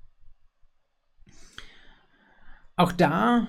Auch 2.75 2.91
da 2.91 3.47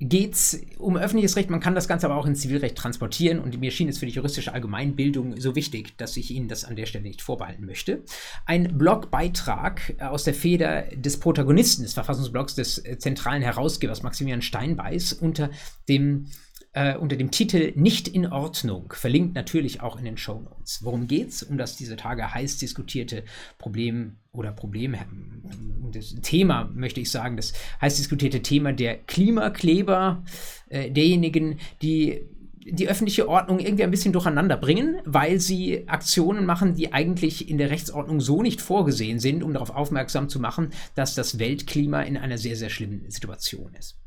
geht 0.00 0.32
es 0.32 0.60
um 0.78 0.96
öffentliches 0.96 1.36
Recht. 1.36 1.50
Man 1.50 1.60
kann 1.60 1.74
das 1.74 1.86
Ganze 1.86 2.06
aber 2.06 2.16
auch 2.16 2.24
ins 2.24 2.40
Zivilrecht 2.40 2.76
transportieren 2.76 3.38
und 3.38 3.60
mir 3.60 3.70
schien 3.70 3.88
es 3.88 3.98
für 3.98 4.06
die 4.06 4.12
juristische 4.12 4.52
Allgemeinbildung 4.52 5.38
so 5.38 5.54
wichtig, 5.54 5.96
dass 5.98 6.16
ich 6.16 6.30
Ihnen 6.30 6.48
das 6.48 6.64
an 6.64 6.74
der 6.74 6.86
Stelle 6.86 7.04
nicht 7.04 7.20
vorbehalten 7.20 7.66
möchte. 7.66 8.02
Ein 8.46 8.78
Blogbeitrag 8.78 9.94
aus 10.00 10.24
der 10.24 10.32
Feder 10.32 10.84
des 10.96 11.20
Protagonisten 11.20 11.82
des 11.82 11.92
Verfassungsblogs 11.92 12.54
des 12.54 12.82
zentralen 12.98 13.42
Herausgebers 13.42 14.02
Maximilian 14.02 14.42
Steinbeiß 14.42 15.12
unter 15.12 15.50
dem 15.88 16.28
äh, 16.72 16.96
unter 16.96 17.16
dem 17.16 17.30
Titel 17.30 17.72
Nicht 17.74 18.08
in 18.08 18.26
Ordnung, 18.26 18.92
verlinkt 18.92 19.34
natürlich 19.34 19.80
auch 19.80 19.98
in 19.98 20.04
den 20.04 20.16
Show 20.16 20.40
Notes. 20.40 20.80
Worum 20.82 21.08
geht's? 21.08 21.42
Um 21.42 21.58
das 21.58 21.76
diese 21.76 21.96
Tage 21.96 22.32
heiß 22.32 22.58
diskutierte 22.58 23.24
Problem 23.58 24.18
oder 24.32 24.52
Problem, 24.52 24.94
das 25.90 26.14
Thema 26.22 26.70
möchte 26.74 27.00
ich 27.00 27.10
sagen, 27.10 27.36
das 27.36 27.52
heiß 27.80 27.96
diskutierte 27.96 28.42
Thema 28.42 28.72
der 28.72 28.96
Klimakleber, 28.96 30.22
äh, 30.68 30.90
derjenigen, 30.90 31.58
die 31.82 32.22
die 32.64 32.88
öffentliche 32.88 33.28
Ordnung 33.28 33.58
irgendwie 33.58 33.84
ein 33.84 33.90
bisschen 33.90 34.12
durcheinander 34.12 34.56
bringen, 34.56 35.00
weil 35.04 35.40
sie 35.40 35.88
Aktionen 35.88 36.44
machen, 36.44 36.74
die 36.74 36.92
eigentlich 36.92 37.48
in 37.48 37.58
der 37.58 37.70
Rechtsordnung 37.70 38.20
so 38.20 38.42
nicht 38.42 38.60
vorgesehen 38.60 39.18
sind, 39.18 39.42
um 39.42 39.52
darauf 39.52 39.70
aufmerksam 39.70 40.28
zu 40.28 40.40
machen, 40.40 40.70
dass 40.94 41.14
das 41.14 41.38
Weltklima 41.38 42.02
in 42.02 42.16
einer 42.16 42.38
sehr, 42.38 42.56
sehr 42.56 42.70
schlimmen 42.70 43.10
Situation 43.10 43.74
ist. 43.74 43.99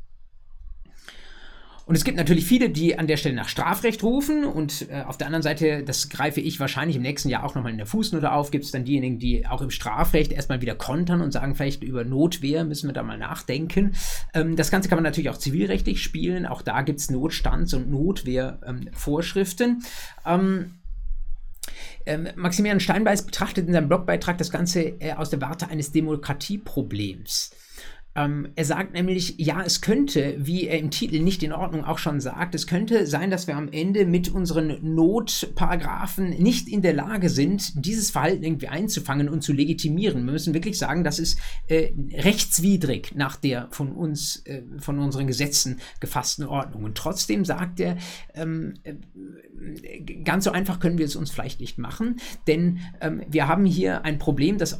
Und 1.86 1.96
es 1.96 2.04
gibt 2.04 2.16
natürlich 2.16 2.46
viele, 2.46 2.70
die 2.70 2.98
an 2.98 3.06
der 3.06 3.18
Stelle 3.18 3.34
nach 3.34 3.48
Strafrecht 3.48 4.02
rufen 4.02 4.44
und 4.44 4.88
äh, 4.90 5.02
auf 5.02 5.18
der 5.18 5.26
anderen 5.26 5.42
Seite, 5.42 5.82
das 5.82 6.08
greife 6.08 6.40
ich 6.40 6.58
wahrscheinlich 6.58 6.96
im 6.96 7.02
nächsten 7.02 7.28
Jahr 7.28 7.44
auch 7.44 7.54
nochmal 7.54 7.72
in 7.72 7.78
der 7.78 7.86
Fußnote 7.86 8.32
auf, 8.32 8.50
gibt 8.50 8.64
es 8.64 8.70
dann 8.70 8.84
diejenigen, 8.84 9.18
die 9.18 9.46
auch 9.46 9.60
im 9.60 9.70
Strafrecht 9.70 10.32
erstmal 10.32 10.62
wieder 10.62 10.74
kontern 10.74 11.20
und 11.20 11.32
sagen, 11.32 11.54
vielleicht 11.54 11.82
über 11.84 12.04
Notwehr 12.04 12.64
müssen 12.64 12.88
wir 12.88 12.94
da 12.94 13.02
mal 13.02 13.18
nachdenken. 13.18 13.94
Ähm, 14.32 14.56
das 14.56 14.70
Ganze 14.70 14.88
kann 14.88 14.96
man 14.96 15.04
natürlich 15.04 15.28
auch 15.28 15.36
zivilrechtlich 15.36 16.02
spielen, 16.02 16.46
auch 16.46 16.62
da 16.62 16.80
gibt 16.82 17.00
es 17.00 17.10
Notstands- 17.10 17.74
und 17.74 17.90
Notwehrvorschriften. 17.90 19.82
Ähm, 20.24 20.78
ähm, 22.06 22.28
Maximilian 22.36 22.80
Steinbeiß 22.80 23.26
betrachtet 23.26 23.66
in 23.66 23.72
seinem 23.72 23.88
Blogbeitrag 23.88 24.38
das 24.38 24.50
Ganze 24.50 24.80
äh, 25.00 25.14
aus 25.14 25.30
der 25.30 25.40
Warte 25.40 25.68
eines 25.68 25.92
Demokratieproblems. 25.92 27.50
Ähm, 28.16 28.48
er 28.54 28.64
sagt 28.64 28.92
nämlich, 28.92 29.34
ja, 29.38 29.62
es 29.62 29.80
könnte, 29.80 30.36
wie 30.38 30.68
er 30.68 30.78
im 30.78 30.90
Titel 30.90 31.20
nicht 31.20 31.42
in 31.42 31.52
Ordnung 31.52 31.84
auch 31.84 31.98
schon 31.98 32.20
sagt, 32.20 32.54
es 32.54 32.66
könnte 32.66 33.06
sein, 33.06 33.30
dass 33.30 33.48
wir 33.48 33.56
am 33.56 33.68
Ende 33.72 34.06
mit 34.06 34.28
unseren 34.28 34.94
Notparagraphen 34.94 36.30
nicht 36.30 36.68
in 36.68 36.80
der 36.80 36.92
Lage 36.92 37.28
sind, 37.28 37.84
dieses 37.84 38.12
Verhalten 38.12 38.44
irgendwie 38.44 38.68
einzufangen 38.68 39.28
und 39.28 39.42
zu 39.42 39.52
legitimieren. 39.52 40.24
Wir 40.24 40.32
müssen 40.32 40.54
wirklich 40.54 40.78
sagen, 40.78 41.02
das 41.02 41.18
ist 41.18 41.40
äh, 41.66 41.90
rechtswidrig 42.12 43.12
nach 43.16 43.34
der 43.36 43.66
von 43.70 43.90
uns, 43.92 44.42
äh, 44.46 44.62
von 44.78 45.00
unseren 45.00 45.26
Gesetzen 45.26 45.80
gefassten 45.98 46.44
Ordnung. 46.44 46.84
Und 46.84 46.96
trotzdem 46.96 47.44
sagt 47.44 47.80
er, 47.80 47.96
ähm, 48.34 48.74
äh, 48.84 48.94
ganz 50.22 50.44
so 50.44 50.52
einfach 50.52 50.78
können 50.78 50.98
wir 50.98 51.06
es 51.06 51.16
uns 51.16 51.32
vielleicht 51.32 51.58
nicht 51.58 51.78
machen, 51.78 52.20
denn 52.46 52.78
ähm, 53.00 53.22
wir 53.28 53.48
haben 53.48 53.64
hier 53.64 54.04
ein 54.04 54.18
Problem, 54.18 54.58
das 54.58 54.78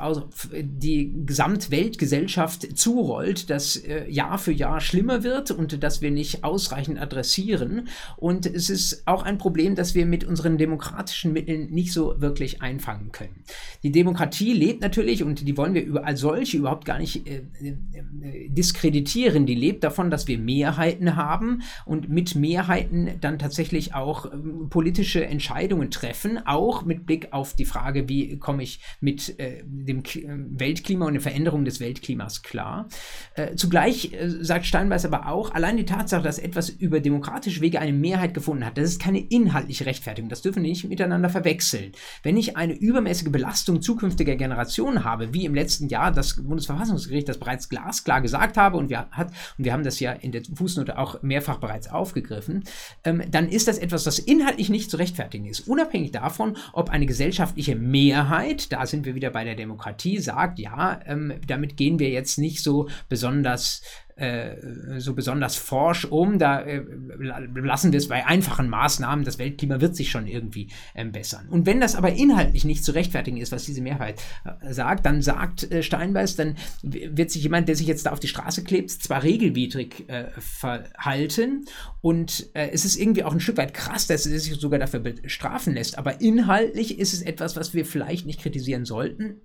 die 0.53 1.13
Gesamtweltgesellschaft 1.25 2.77
zurollt 2.77 3.24
wollt, 3.25 3.51
das 3.51 3.77
äh, 3.77 4.09
Jahr 4.11 4.39
für 4.39 4.53
Jahr 4.53 4.81
schlimmer 4.81 5.23
wird 5.23 5.51
und 5.51 5.83
dass 5.83 6.03
wir 6.03 6.11
nicht 6.11 6.45
ausreichend 6.45 7.01
adressieren. 7.01 7.89
Und 8.17 8.47
es 8.47 8.71
ist 8.71 9.07
auch 9.07 9.23
ein 9.23 9.39
Problem, 9.39 9.75
dass 9.75 9.95
wir 9.95 10.07
mit 10.07 10.25
unseren 10.25 10.59
demokratischen 10.59 11.33
Mitteln 11.33 11.71
nicht 11.71 11.93
so 11.93 12.21
wirklich 12.21 12.63
einfangen 12.63 13.13
können. 13.13 13.45
Die 13.83 13.93
Demokratie 13.93 14.53
lebt 14.53 14.83
natürlich, 14.83 15.23
und 15.23 15.47
die 15.47 15.57
wollen 15.57 15.75
wir 15.75 16.05
als 16.05 16.21
solche 16.21 16.59
überhaupt 16.59 16.85
gar 16.85 16.99
nicht 16.99 17.27
äh, 17.27 17.43
äh, 17.63 18.49
diskreditieren, 18.49 19.47
die 19.47 19.55
lebt 19.55 19.85
davon, 19.85 20.11
dass 20.11 20.29
wir 20.29 20.39
Mehrheiten 20.39 21.17
haben 21.17 21.63
und 21.87 22.09
mit 22.09 22.35
Mehrheiten 22.35 23.11
dann 23.21 23.39
tatsächlich 23.39 23.95
auch 23.95 24.33
ähm, 24.33 24.69
politische 24.71 25.25
Entscheidungen 25.25 25.91
treffen, 25.91 26.39
auch 26.47 26.85
mit 26.85 27.07
Blick 27.07 27.33
auf 27.33 27.55
die 27.55 27.65
Frage, 27.65 28.09
wie 28.09 28.39
komme 28.39 28.63
ich 28.63 28.81
mit 29.01 29.39
äh, 29.39 29.63
dem 29.65 30.03
K 30.03 30.21
Weltklima 30.27 31.07
und 31.07 31.15
der 31.15 31.23
Veränderung 31.23 31.65
des 31.65 31.81
Weltklimas 31.81 32.43
klar. 32.43 32.89
Äh, 33.35 33.55
zugleich 33.57 34.13
äh, 34.13 34.29
sagt 34.29 34.67
Steinbeiß 34.67 35.05
aber 35.05 35.29
auch, 35.29 35.55
allein 35.55 35.77
die 35.77 35.85
Tatsache, 35.85 36.23
dass 36.23 36.39
etwas 36.39 36.69
über 36.69 37.01
demokratische 37.01 37.61
Wege 37.61 37.81
eine 37.81 37.93
Mehrheit 37.93 38.35
gefunden 38.35 38.65
hat, 38.65 38.79
das 38.79 38.91
ist 38.91 39.01
keine 39.01 39.21
inhaltliche 39.21 39.87
Rechtfertigung. 39.87 40.29
Das 40.29 40.43
dürfen 40.43 40.63
wir 40.63 40.71
nicht 40.71 40.89
miteinander 40.89 41.29
verwechseln. 41.29 41.93
Wenn 42.23 42.37
ich 42.37 42.57
eine 42.57 42.75
übermäßige 42.75 43.31
Belastung 43.31 43.83
zukünftiger 43.83 44.37
Generationen 44.37 45.05
habe, 45.05 45.35
wie 45.35 45.45
im 45.45 45.55
letzten 45.55 45.89
Jahr 45.89 46.13
das 46.13 46.37
Bundesverfassungsgericht 46.37 47.29
das 47.29 47.39
bereits 47.39 47.69
glasklar 47.69 48.21
gesagt 48.21 48.57
habe 48.57 48.77
und 48.77 48.91
wir, 48.91 49.07
hat, 49.11 49.29
und 49.59 49.65
wir 49.65 49.73
haben 49.73 49.85
das 49.85 50.01
ja 50.01 50.13
in 50.13 50.33
der 50.33 50.43
Fußnote 50.55 50.99
auch 50.99 51.23
mehrfach 51.23 51.59
bereits 51.59 51.91
aufgegriffen, 51.91 52.65
ähm, 53.05 53.23
dann 53.31 53.49
ist 53.49 53.69
das 53.69 53.79
etwas, 53.79 54.05
das 54.05 54.19
inhaltlich 54.19 54.71
nicht 54.71 54.91
zu 54.91 54.97
rechtfertigen 54.97 55.47
ist. 55.47 55.67
Unabhängig 55.69 56.13
davon, 56.13 56.57
ob 56.73 56.91
eine 56.91 57.07
gesellschaftliche 57.07 57.77
Mehrheit, 57.77 58.73
da 58.73 58.87
sind 58.87 59.07
wir 59.07 59.15
wieder 59.15 59.31
bei 59.31 59.45
der 59.45 59.55
Demokratie, 59.55 60.19
sagt, 60.19 60.59
ja, 60.59 61.01
ähm, 61.07 61.35
damit 61.47 61.77
gehen 61.77 61.99
wir 61.99 62.11
jetzt 62.11 62.39
nicht 62.39 62.63
so 62.63 62.89
besonders 63.09 63.83
äh, 64.17 65.01
so 65.01 65.15
besonders 65.15 65.57
forsch 65.57 66.05
um. 66.05 66.39
Da 66.39 66.61
äh, 66.61 66.85
lassen 67.19 67.91
wir 67.91 67.99
es 67.99 68.07
bei 68.07 68.25
einfachen 68.25 68.69
Maßnahmen. 68.69 69.25
Das 69.25 69.41
Weltklima 69.41 69.81
wird 69.81 69.97
sich 69.97 70.11
schon 70.11 70.29
irgendwie 70.29 70.69
ähm, 70.95 71.11
bessern. 71.11 71.49
Und 71.49 71.67
wenn 71.67 71.81
das 71.81 71.97
aber 71.97 72.13
inhaltlich 72.13 72.65
nicht 72.65 72.85
zu 72.85 72.93
rechtfertigen 72.93 73.39
ist, 73.39 73.51
was 73.51 73.65
diese 73.65 73.83
Mehrheit 73.83 74.23
äh, 74.45 74.73
sagt, 74.73 75.05
dann 75.05 75.21
sagt 75.21 75.67
Steinbeiß, 75.81 76.37
dann 76.37 76.55
wird 76.83 77.33
sich 77.33 77.43
jemand, 77.43 77.69
der 77.69 77.75
sich 77.75 77.89
jetzt 77.89 78.07
da 78.07 78.13
auf 78.13 78.21
die 78.21 78.29
Straße 78.29 78.63
klebt, 78.63 78.91
zwar 78.91 79.23
regelwidrig 79.23 80.07
verhalten 80.39 81.65
und 82.01 82.51
es 82.53 82.85
ist 82.85 82.97
irgendwie 82.97 83.25
auch 83.25 83.33
ein 83.33 83.41
Stück 83.41 83.57
weit 83.57 83.75
krass, 83.75 84.07
dass 84.07 84.27
er 84.27 84.39
sich 84.39 84.55
sogar 84.55 84.79
dafür 84.79 85.01
bestrafen 85.01 85.75
lässt. 85.75 85.99
Aber 85.99 86.21
inhaltlich 86.21 86.99
ist 86.99 87.15
es 87.15 87.23
etwas, 87.23 87.57
was 87.57 87.75
wir 87.75 87.85
vielleicht 87.85 88.27
nicht 88.27 88.41
kritisieren 88.41 88.85
sollten 88.85 89.41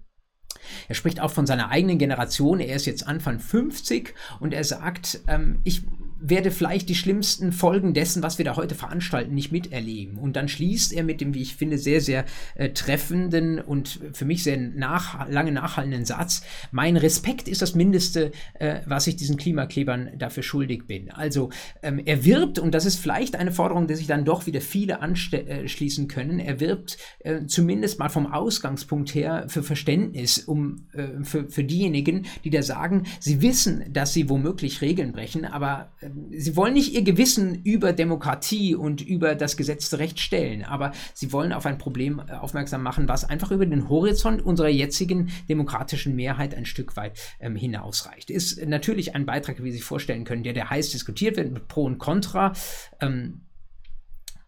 er 0.87 0.95
spricht 0.95 1.19
auch 1.19 1.31
von 1.31 1.45
seiner 1.45 1.69
eigenen 1.69 1.97
Generation. 1.97 2.59
Er 2.59 2.75
ist 2.75 2.85
jetzt 2.85 3.07
Anfang 3.07 3.39
50 3.39 4.13
und 4.39 4.53
er 4.53 4.63
sagt, 4.63 5.21
ähm, 5.27 5.59
ich 5.63 5.83
werde 6.21 6.51
vielleicht 6.51 6.89
die 6.89 6.95
schlimmsten 6.95 7.51
Folgen 7.51 7.93
dessen, 7.93 8.23
was 8.23 8.37
wir 8.37 8.45
da 8.45 8.55
heute 8.55 8.75
veranstalten, 8.75 9.33
nicht 9.33 9.51
miterleben. 9.51 10.17
Und 10.17 10.35
dann 10.35 10.47
schließt 10.47 10.93
er 10.93 11.03
mit 11.03 11.21
dem, 11.21 11.33
wie 11.33 11.41
ich 11.41 11.55
finde, 11.55 11.77
sehr, 11.77 12.01
sehr 12.01 12.25
äh, 12.55 12.69
treffenden 12.69 13.59
und 13.59 13.99
für 14.13 14.25
mich 14.25 14.43
sehr 14.43 14.57
nach, 14.57 15.29
lange 15.29 15.51
nachhaltenden 15.51 16.05
Satz, 16.05 16.43
mein 16.71 16.97
Respekt 16.97 17.47
ist 17.47 17.61
das 17.61 17.75
Mindeste, 17.75 18.31
äh, 18.55 18.81
was 18.85 19.07
ich 19.07 19.15
diesen 19.15 19.37
Klimaklebern 19.37 20.11
dafür 20.17 20.43
schuldig 20.43 20.87
bin. 20.87 21.11
Also 21.11 21.49
ähm, 21.81 22.01
er 22.05 22.25
wirbt, 22.25 22.59
und 22.59 22.73
das 22.73 22.85
ist 22.85 22.99
vielleicht 22.99 23.35
eine 23.35 23.51
Forderung, 23.51 23.87
die 23.87 23.95
sich 23.95 24.07
dann 24.07 24.25
doch 24.25 24.45
wieder 24.45 24.61
viele 24.61 25.01
anschließen 25.01 26.05
äh, 26.05 26.07
können, 26.07 26.39
er 26.39 26.59
wirbt 26.59 26.97
äh, 27.19 27.45
zumindest 27.45 27.99
mal 27.99 28.09
vom 28.09 28.27
Ausgangspunkt 28.27 29.13
her 29.15 29.45
für 29.47 29.63
Verständnis, 29.63 30.39
um 30.39 30.87
äh, 30.93 31.23
für, 31.23 31.49
für 31.49 31.63
diejenigen, 31.63 32.25
die 32.43 32.49
da 32.49 32.61
sagen, 32.61 33.03
sie 33.19 33.41
wissen, 33.41 33.85
dass 33.93 34.13
sie 34.13 34.29
womöglich 34.29 34.81
Regeln 34.81 35.11
brechen, 35.11 35.45
aber 35.45 35.91
äh, 36.01 36.08
sie 36.31 36.55
wollen 36.55 36.73
nicht 36.73 36.93
ihr 36.93 37.03
Gewissen 37.03 37.61
über 37.63 37.93
Demokratie 37.93 38.75
und 38.75 39.01
über 39.01 39.35
das 39.35 39.57
gesetzte 39.57 39.99
Recht 39.99 40.19
stellen, 40.19 40.63
aber 40.63 40.91
sie 41.13 41.31
wollen 41.31 41.53
auf 41.53 41.65
ein 41.65 41.77
Problem 41.77 42.21
äh, 42.27 42.33
aufmerksam 42.33 42.83
machen, 42.83 43.07
was 43.07 43.25
einfach 43.25 43.51
über 43.51 43.65
den 43.65 43.89
Horizont 43.89 44.41
unserer 44.41 44.69
jetzigen 44.69 45.29
demokratischen 45.47 46.15
Mehrheit 46.15 46.55
ein 46.55 46.65
Stück 46.65 46.95
weit 46.95 47.17
ähm, 47.39 47.55
hinausreicht. 47.55 48.29
Ist 48.29 48.65
natürlich 48.65 49.15
ein 49.15 49.25
Beitrag, 49.25 49.63
wie 49.63 49.71
Sie 49.71 49.77
sich 49.77 49.83
vorstellen 49.83 50.23
können, 50.23 50.43
der, 50.43 50.53
der 50.53 50.69
heiß 50.69 50.91
diskutiert 50.91 51.37
wird 51.37 51.51
mit 51.51 51.67
Pro 51.67 51.85
und 51.85 51.97
Contra. 51.97 52.53
Ähm, 53.01 53.41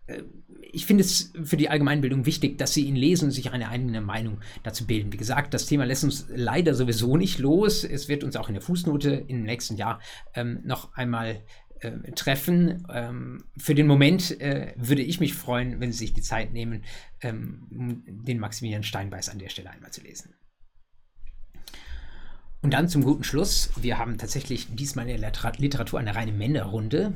äh, 0.07 0.23
ich 0.73 0.85
finde 0.85 1.03
es 1.03 1.33
für 1.43 1.57
die 1.57 1.69
Allgemeinbildung 1.69 2.25
wichtig, 2.25 2.57
dass 2.57 2.73
Sie 2.73 2.85
ihn 2.85 2.95
lesen 2.95 3.25
und 3.25 3.31
sich 3.31 3.51
eine 3.51 3.69
eigene 3.69 4.01
Meinung 4.01 4.39
dazu 4.63 4.85
bilden. 4.85 5.11
Wie 5.11 5.17
gesagt, 5.17 5.53
das 5.53 5.65
Thema 5.65 5.85
lässt 5.85 6.03
uns 6.03 6.27
leider 6.29 6.73
sowieso 6.73 7.17
nicht 7.17 7.39
los. 7.39 7.83
Es 7.83 8.07
wird 8.07 8.23
uns 8.23 8.35
auch 8.35 8.47
in 8.47 8.55
der 8.55 8.61
Fußnote 8.61 9.25
im 9.27 9.43
nächsten 9.43 9.75
Jahr 9.75 9.99
ähm, 10.33 10.61
noch 10.63 10.93
einmal 10.95 11.41
äh, 11.79 12.11
treffen. 12.13 12.85
Ähm, 12.93 13.43
für 13.57 13.75
den 13.75 13.87
Moment 13.87 14.39
äh, 14.39 14.73
würde 14.77 15.01
ich 15.01 15.19
mich 15.19 15.33
freuen, 15.33 15.79
wenn 15.79 15.91
Sie 15.91 15.99
sich 15.99 16.13
die 16.13 16.21
Zeit 16.21 16.53
nehmen, 16.53 16.83
ähm, 17.21 18.03
den 18.05 18.39
Maximilian 18.39 18.83
Steinbeiß 18.83 19.29
an 19.29 19.39
der 19.39 19.49
Stelle 19.49 19.69
einmal 19.69 19.91
zu 19.91 20.01
lesen. 20.01 20.33
Und 22.63 22.75
dann 22.75 22.87
zum 22.87 23.03
guten 23.03 23.23
Schluss. 23.23 23.71
Wir 23.75 23.97
haben 23.97 24.19
tatsächlich 24.19 24.67
diesmal 24.75 25.09
in 25.09 25.19
der 25.19 25.31
Literatur 25.57 25.99
eine 25.99 26.15
reine 26.15 26.31
Männerrunde. 26.31 27.13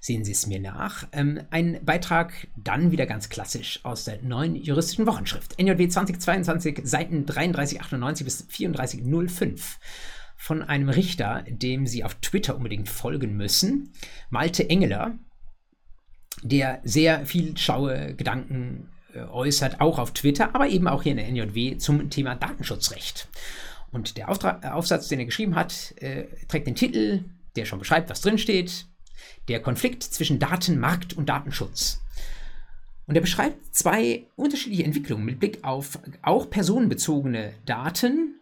Sehen 0.00 0.24
Sie 0.24 0.32
es 0.32 0.48
mir 0.48 0.58
nach. 0.58 1.06
Ähm, 1.12 1.40
ein 1.50 1.78
Beitrag 1.84 2.48
dann 2.56 2.90
wieder 2.90 3.06
ganz 3.06 3.28
klassisch 3.28 3.80
aus 3.84 4.04
der 4.04 4.20
neuen 4.22 4.56
juristischen 4.56 5.06
Wochenschrift. 5.06 5.60
NJW 5.60 5.88
2022, 5.88 6.80
Seiten 6.82 7.24
3398 7.24 8.24
bis 8.24 8.48
3405 8.48 9.78
von 10.36 10.62
einem 10.62 10.88
Richter, 10.88 11.44
dem 11.48 11.86
Sie 11.86 12.02
auf 12.02 12.16
Twitter 12.16 12.56
unbedingt 12.56 12.88
folgen 12.88 13.36
müssen, 13.36 13.92
Malte 14.28 14.68
Engeler, 14.68 15.18
der 16.42 16.80
sehr 16.82 17.26
viel 17.26 17.56
schaue 17.56 18.14
Gedanken 18.16 18.88
äh, 19.14 19.20
äußert, 19.20 19.80
auch 19.80 20.00
auf 20.00 20.12
Twitter, 20.14 20.54
aber 20.54 20.68
eben 20.68 20.88
auch 20.88 21.04
hier 21.04 21.12
in 21.12 21.18
der 21.18 21.28
NJW 21.28 21.76
zum 21.76 22.10
Thema 22.10 22.34
Datenschutzrecht. 22.34 23.28
Und 23.92 24.16
der 24.16 24.28
Auftrag, 24.28 24.64
äh, 24.64 24.68
Aufsatz, 24.68 25.08
den 25.08 25.18
er 25.18 25.24
geschrieben 25.26 25.54
hat, 25.54 25.94
äh, 25.98 26.24
trägt 26.48 26.66
den 26.66 26.74
Titel, 26.74 27.24
der 27.56 27.64
schon 27.64 27.78
beschreibt, 27.78 28.10
was 28.10 28.20
drinsteht. 28.20 28.86
Der 29.48 29.60
Konflikt 29.60 30.02
zwischen 30.02 30.38
Datenmarkt 30.38 31.14
und 31.14 31.28
Datenschutz. 31.28 32.00
Und 33.06 33.16
er 33.16 33.20
beschreibt 33.20 33.74
zwei 33.74 34.26
unterschiedliche 34.36 34.84
Entwicklungen 34.84 35.24
mit 35.24 35.40
Blick 35.40 35.64
auf 35.64 35.98
auch 36.22 36.48
personenbezogene 36.48 37.54
Daten 37.66 38.39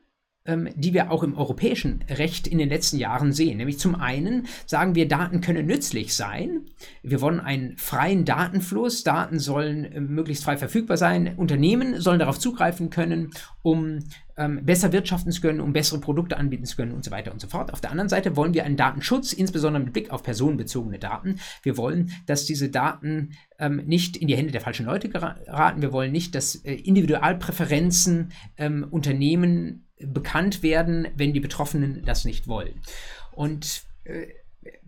die 0.76 0.94
wir 0.94 1.10
auch 1.10 1.22
im 1.22 1.36
europäischen 1.36 2.04
Recht 2.08 2.46
in 2.46 2.58
den 2.58 2.68
letzten 2.68 2.98
Jahren 2.98 3.32
sehen. 3.32 3.58
Nämlich 3.58 3.78
zum 3.78 3.94
einen 3.94 4.46
sagen 4.66 4.94
wir, 4.94 5.06
Daten 5.06 5.40
können 5.40 5.66
nützlich 5.66 6.14
sein. 6.14 6.62
Wir 7.02 7.20
wollen 7.20 7.40
einen 7.40 7.76
freien 7.76 8.24
Datenfluss. 8.24 9.04
Daten 9.04 9.38
sollen 9.38 9.84
äh, 9.84 10.00
möglichst 10.00 10.44
frei 10.44 10.56
verfügbar 10.56 10.96
sein. 10.96 11.34
Unternehmen 11.36 12.00
sollen 12.00 12.18
darauf 12.18 12.38
zugreifen 12.38 12.90
können, 12.90 13.30
um 13.62 14.00
ähm, 14.38 14.64
besser 14.64 14.92
wirtschaften 14.92 15.32
zu 15.32 15.40
können, 15.40 15.60
um 15.60 15.72
bessere 15.72 16.00
Produkte 16.00 16.36
anbieten 16.36 16.64
zu 16.64 16.76
können 16.76 16.92
und 16.92 17.04
so 17.04 17.10
weiter 17.10 17.32
und 17.32 17.40
so 17.40 17.48
fort. 17.48 17.72
Auf 17.72 17.80
der 17.80 17.90
anderen 17.90 18.08
Seite 18.08 18.36
wollen 18.36 18.54
wir 18.54 18.64
einen 18.64 18.76
Datenschutz, 18.76 19.32
insbesondere 19.32 19.82
mit 19.82 19.92
Blick 19.92 20.10
auf 20.10 20.22
personenbezogene 20.22 20.98
Daten. 20.98 21.40
Wir 21.62 21.76
wollen, 21.76 22.12
dass 22.26 22.46
diese 22.46 22.70
Daten 22.70 23.32
ähm, 23.58 23.82
nicht 23.86 24.16
in 24.16 24.28
die 24.28 24.36
Hände 24.36 24.52
der 24.52 24.60
falschen 24.60 24.86
Leute 24.86 25.08
geraten. 25.08 25.82
Wir 25.82 25.92
wollen 25.92 26.12
nicht, 26.12 26.34
dass 26.34 26.54
äh, 26.54 26.74
Individualpräferenzen 26.74 28.32
ähm, 28.56 28.86
Unternehmen 28.88 29.87
bekannt 30.00 30.62
werden, 30.62 31.08
wenn 31.16 31.32
die 31.32 31.40
Betroffenen 31.40 32.02
das 32.04 32.24
nicht 32.24 32.48
wollen. 32.48 32.80
Und 33.32 33.82
äh, 34.04 34.26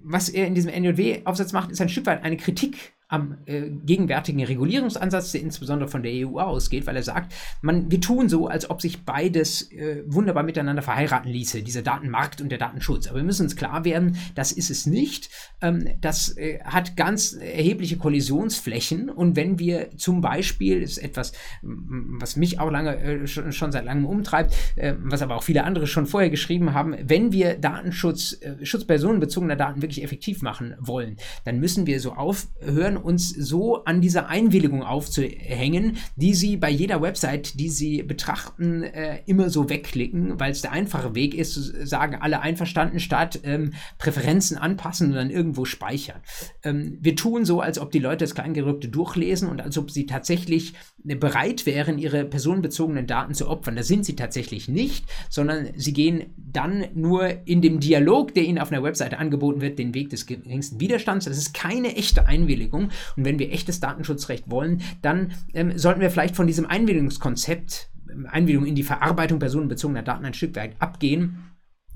was 0.03 0.29
er 0.29 0.47
in 0.47 0.55
diesem 0.55 0.73
NJW-Aufsatz 0.73 1.53
macht, 1.53 1.71
ist 1.71 1.81
ein 1.81 1.89
Stück 1.89 2.07
weit 2.07 2.25
eine 2.25 2.37
Kritik 2.37 2.93
am 3.11 3.39
äh, 3.47 3.63
gegenwärtigen 3.85 4.43
Regulierungsansatz, 4.45 5.33
der 5.33 5.41
insbesondere 5.41 5.89
von 5.89 6.05
der 6.05 6.13
EU 6.13 6.39
ausgeht, 6.39 6.87
weil 6.87 6.95
er 6.95 7.03
sagt, 7.03 7.35
man, 7.61 7.91
wir 7.91 8.01
tun 8.01 8.29
so, 8.29 8.47
als 8.47 8.71
ob 8.71 8.81
sich 8.81 9.05
beides 9.05 9.71
äh, 9.73 10.05
wunderbar 10.07 10.45
miteinander 10.45 10.83
verheiraten 10.83 11.29
ließe, 11.29 11.63
dieser 11.63 11.83
Datenmarkt 11.83 12.41
und 12.41 12.51
der 12.51 12.59
Datenschutz. 12.59 13.09
Aber 13.09 13.17
wir 13.17 13.25
müssen 13.25 13.43
uns 13.43 13.57
klar 13.57 13.85
werden, 13.85 14.17
das 14.37 14.53
ist 14.53 14.71
es 14.71 14.87
nicht. 14.87 15.29
Ähm, 15.61 15.89
das 16.01 16.37
äh, 16.37 16.61
hat 16.63 16.97
ganz 16.97 17.33
erhebliche 17.33 17.97
Kollisionsflächen 17.97 19.11
und 19.11 19.35
wenn 19.35 19.59
wir 19.59 19.91
zum 19.97 20.21
Beispiel, 20.21 20.81
ist 20.81 20.99
etwas, 20.99 21.33
was 21.63 22.37
mich 22.37 22.61
auch 22.61 22.71
lange, 22.71 22.97
äh, 22.97 23.27
schon, 23.27 23.51
schon, 23.51 23.73
seit 23.73 23.87
langem 23.87 24.07
umtreibt, 24.07 24.55
äh, 24.77 24.95
was 25.03 25.21
aber 25.21 25.35
auch 25.35 25.43
viele 25.43 25.65
andere 25.65 25.89
schon 25.89 26.07
vorher 26.07 26.31
geschrieben 26.31 26.75
haben, 26.75 26.95
wenn 27.03 27.33
wir 27.33 27.59
Datenschutz, 27.59 28.39
äh, 28.41 28.65
Schutz 28.65 28.85
personenbezogener 28.85 29.57
Daten 29.57 29.83
wirklich 29.83 30.05
effektiv 30.05 30.43
machen 30.43 30.77
wollen, 30.79 31.17
dann 31.45 31.59
müssen 31.59 31.89
wir 31.89 31.99
so 31.99 32.13
aufhören, 32.13 33.00
uns 33.01 33.31
so 33.31 33.85
an 33.85 34.01
dieser 34.01 34.29
Einwilligung 34.29 34.83
aufzuhängen, 34.83 35.97
die 36.17 36.35
sie 36.35 36.57
bei 36.57 36.71
jeder 36.71 37.03
Website, 37.03 37.59
die 37.59 37.69
sie 37.69 38.03
betrachten, 38.03 38.83
äh, 38.83 39.21
immer 39.27 39.51
so 39.51 39.69
wegklicken, 39.69 40.39
weil 40.39 40.53
es 40.53 40.63
der 40.63 40.73
einfache 40.73 41.15
Weg 41.15 41.35
ist, 41.35 41.55
zu 41.55 41.87
sagen, 41.87 42.17
alle 42.21 42.41
einverstanden, 42.41 43.01
statt 43.01 43.41
ähm, 43.45 43.73
Präferenzen 43.99 44.57
anpassen 44.57 45.09
und 45.09 45.15
dann 45.15 45.31
irgendwo 45.31 45.65
speichern. 45.65 46.21
Ähm, 46.63 46.99
wir 47.01 47.17
tun 47.17 47.45
so, 47.45 47.61
als 47.61 47.79
ob 47.79 47.91
die 47.91 47.99
Leute 47.99 48.25
das 48.25 48.35
Kleingerückte 48.35 48.89
durchlesen 48.89 49.49
und 49.49 49.61
als 49.61 49.79
ob 49.79 49.91
sie 49.91 50.07
tatsächlich 50.07 50.75
äh, 51.07 51.15
bereit 51.15 51.67
wären, 51.67 51.99
ihre 51.99 52.25
personenbezogenen 52.25 53.07
Daten 53.07 53.35
zu 53.35 53.49
opfern. 53.49 53.77
Das 53.77 53.89
sind 53.89 54.05
sie 54.05 54.17
tatsächlich 54.17 54.69
nicht, 54.69 55.05
sondern 55.29 55.69
sie 55.77 55.93
gehen 55.93 56.35
dann 56.37 56.87
nur 56.95 57.47
in 57.47 57.63
dem 57.63 57.81
Dialog, 57.81 58.35
der 58.35 58.45
ihnen 58.45 58.59
auf 58.59 58.73
einer 58.73 58.83
Webseite 58.83 59.19
angeboten 59.19 59.61
wird, 59.61 59.79
den 59.79 59.95
Weg 59.95 60.11
des 60.11 60.27
geringsten 60.27 60.81
Widerstands. 60.81 61.27
Das 61.27 61.39
ist 61.39 61.55
keine 61.55 61.97
echte 61.97 62.27
Einwilligung 62.27 62.90
und 63.17 63.25
wenn 63.25 63.39
wir 63.39 63.53
echtes 63.53 63.81
Datenschutzrecht 63.81 64.51
wollen, 64.51 64.83
dann 65.03 65.33
ähm, 65.55 65.77
sollten 65.77 66.01
wir 66.01 66.11
vielleicht 66.11 66.37
von 66.37 66.47
diesem 66.47 66.67
Einwilligungskonzept, 66.67 67.91
ähm, 68.11 68.27
Einwilligung 68.31 68.67
in 68.67 68.75
die 68.75 68.83
Verarbeitung 68.83 69.39
personenbezogener 69.39 70.03
Daten 70.03 70.25
ein 70.25 70.35
Stück 70.35 70.57
weit 70.57 70.75
abgehen 70.79 71.50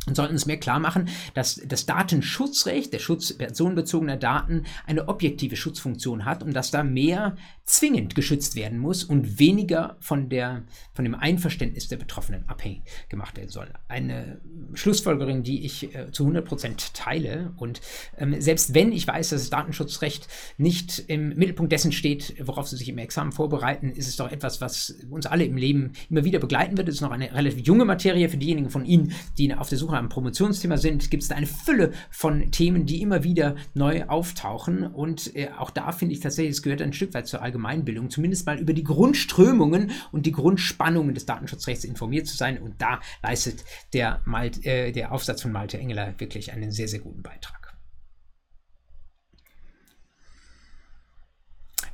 und 0.07 0.17
sollten 0.17 0.35
uns 0.35 0.47
mehr 0.47 0.59
klar 0.59 0.81
machen, 0.81 1.09
dass 1.35 1.61
das 1.67 1.87
Datenschutzrecht, 1.87 2.93
der 2.93 2.99
Schutz 2.99 3.33
personenbezogener 3.33 4.17
Daten, 4.17 4.64
eine 4.87 5.09
objektive 5.09 5.57
Schutzfunktion 5.57 6.25
hat 6.25 6.43
und 6.43 6.53
dass 6.55 6.71
da 6.71 6.85
mehr 6.85 7.37
zwingend 7.64 8.14
geschützt 8.14 8.57
werden 8.57 8.79
muss 8.79 9.05
und 9.05 9.38
weniger 9.38 9.97
von, 10.01 10.29
der, 10.29 10.64
von 10.93 11.05
dem 11.05 11.14
Einverständnis 11.14 11.88
der 11.88 11.97
Betroffenen 11.97 12.47
abhängig 12.47 12.83
gemacht 13.09 13.37
werden 13.38 13.49
soll. 13.49 13.73
Eine 13.88 14.40
Schlussfolgerung, 14.75 15.43
die 15.43 15.64
ich 15.64 15.95
äh, 15.95 16.11
zu 16.12 16.29
100% 16.29 16.93
teile. 16.93 17.53
Und 17.57 17.81
ähm, 18.19 18.38
selbst 18.40 18.75
wenn 18.75 18.93
ich 18.93 19.07
weiß, 19.07 19.31
dass 19.31 19.40
das 19.40 19.51
Datenschutzrecht 19.51 20.29
nicht 20.59 21.05
im 21.09 21.31
Mittelpunkt 21.31 21.73
dessen 21.73 21.93
steht, 21.93 22.35
worauf 22.47 22.69
Sie 22.69 22.77
sich 22.77 22.88
im 22.90 22.99
Examen 22.99 23.33
vorbereiten, 23.33 23.90
ist 23.90 24.09
es 24.09 24.17
doch 24.17 24.31
etwas, 24.31 24.61
was 24.61 24.95
uns 25.11 25.25
alle 25.25 25.45
im 25.45 25.57
Leben 25.57 25.93
immer 26.11 26.25
wieder 26.25 26.40
begleiten 26.40 26.77
wird. 26.77 26.88
Es 26.88 26.97
ist 26.97 27.01
noch 27.01 27.12
eine 27.12 27.33
relativ 27.33 27.67
junge 27.67 27.87
Materie 27.87 28.29
für 28.29 28.37
diejenigen 28.37 28.69
von 28.69 28.85
Ihnen, 28.85 29.12
die 29.38 29.55
auf 29.55 29.71
der 29.71 29.79
Suche 29.79 29.93
nach 29.94 30.00
einem 30.00 30.09
Promotionsthema 30.09 30.76
sind. 30.76 31.11
Gibt 31.11 31.22
es 31.22 31.28
da 31.28 31.37
eine 31.37 31.46
Fülle 31.46 31.92
von 32.11 32.50
Themen, 32.50 32.87
die 32.87 33.00
immer 33.02 33.24
wieder 33.24 33.57
neu 33.74 34.04
auftauchen. 34.04 34.87
Und 34.87 35.35
äh, 35.37 35.48
auch 35.59 35.70
da 35.70 35.92
finde 35.92 36.14
ich 36.14 36.20
tatsächlich, 36.20 36.57
es 36.57 36.62
gehört 36.62 36.83
ein 36.83 36.92
Stück 36.92 37.14
weit 37.14 37.26
zur 37.26 37.42
Allgemeinbildung 37.42 38.11
zumindest 38.11 38.46
mal 38.46 38.59
über 38.59 38.72
die 38.72 38.85
Grundströmungen 38.85 39.92
und 40.12 40.26
die 40.26 40.33
Grundspannungen 40.33 41.14
des 41.14 41.26
Datenschutzrechts 41.26 41.85
informiert 41.85 42.26
zu 42.26 42.37
sein. 42.37 42.59
Und 42.59 42.80
da 42.80 43.00
leistet 43.22 43.64
der, 43.92 44.20
Malt, 44.24 44.64
äh, 44.66 44.92
der 44.92 45.12
Aufsatz 45.12 45.42
von 45.42 45.52
Malte 45.52 45.78
Engeler 45.78 46.14
wirklich 46.18 46.52
einen 46.52 46.70
sehr, 46.70 46.88
sehr 46.88 47.00
guten 47.00 47.22
Beitrag. 47.22 47.63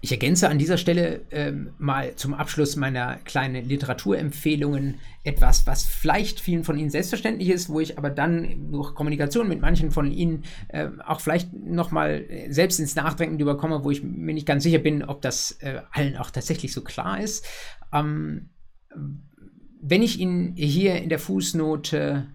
Ich 0.02 0.12
ergänze 0.12 0.48
an 0.48 0.58
dieser 0.58 0.78
Stelle 0.78 1.26
ähm, 1.30 1.74
mal 1.78 2.14
zum 2.16 2.32
Abschluss 2.32 2.74
meiner 2.76 3.16
kleinen 3.16 3.68
Literaturempfehlungen 3.68 4.98
etwas, 5.24 5.66
was 5.66 5.84
vielleicht 5.84 6.40
vielen 6.40 6.64
von 6.64 6.78
Ihnen 6.78 6.88
selbstverständlich 6.88 7.50
ist, 7.50 7.68
wo 7.68 7.80
ich 7.80 7.98
aber 7.98 8.08
dann 8.08 8.70
durch 8.72 8.94
Kommunikation 8.94 9.46
mit 9.46 9.60
manchen 9.60 9.90
von 9.90 10.10
Ihnen 10.10 10.44
äh, 10.68 10.88
auch 11.06 11.20
vielleicht 11.20 11.52
nochmal 11.52 12.24
äh, 12.30 12.50
selbst 12.50 12.80
ins 12.80 12.96
Nachdenken 12.96 13.38
überkomme, 13.38 13.84
wo 13.84 13.90
ich 13.90 14.02
mir 14.02 14.32
nicht 14.32 14.46
ganz 14.46 14.62
sicher 14.62 14.78
bin, 14.78 15.02
ob 15.02 15.20
das 15.20 15.58
äh, 15.60 15.82
allen 15.92 16.16
auch 16.16 16.30
tatsächlich 16.30 16.72
so 16.72 16.80
klar 16.80 17.20
ist. 17.20 17.46
Ähm, 17.92 18.48
wenn 19.82 20.02
ich 20.02 20.18
Ihnen 20.18 20.54
hier 20.56 20.96
in 20.96 21.10
der 21.10 21.18
Fußnote 21.18 22.26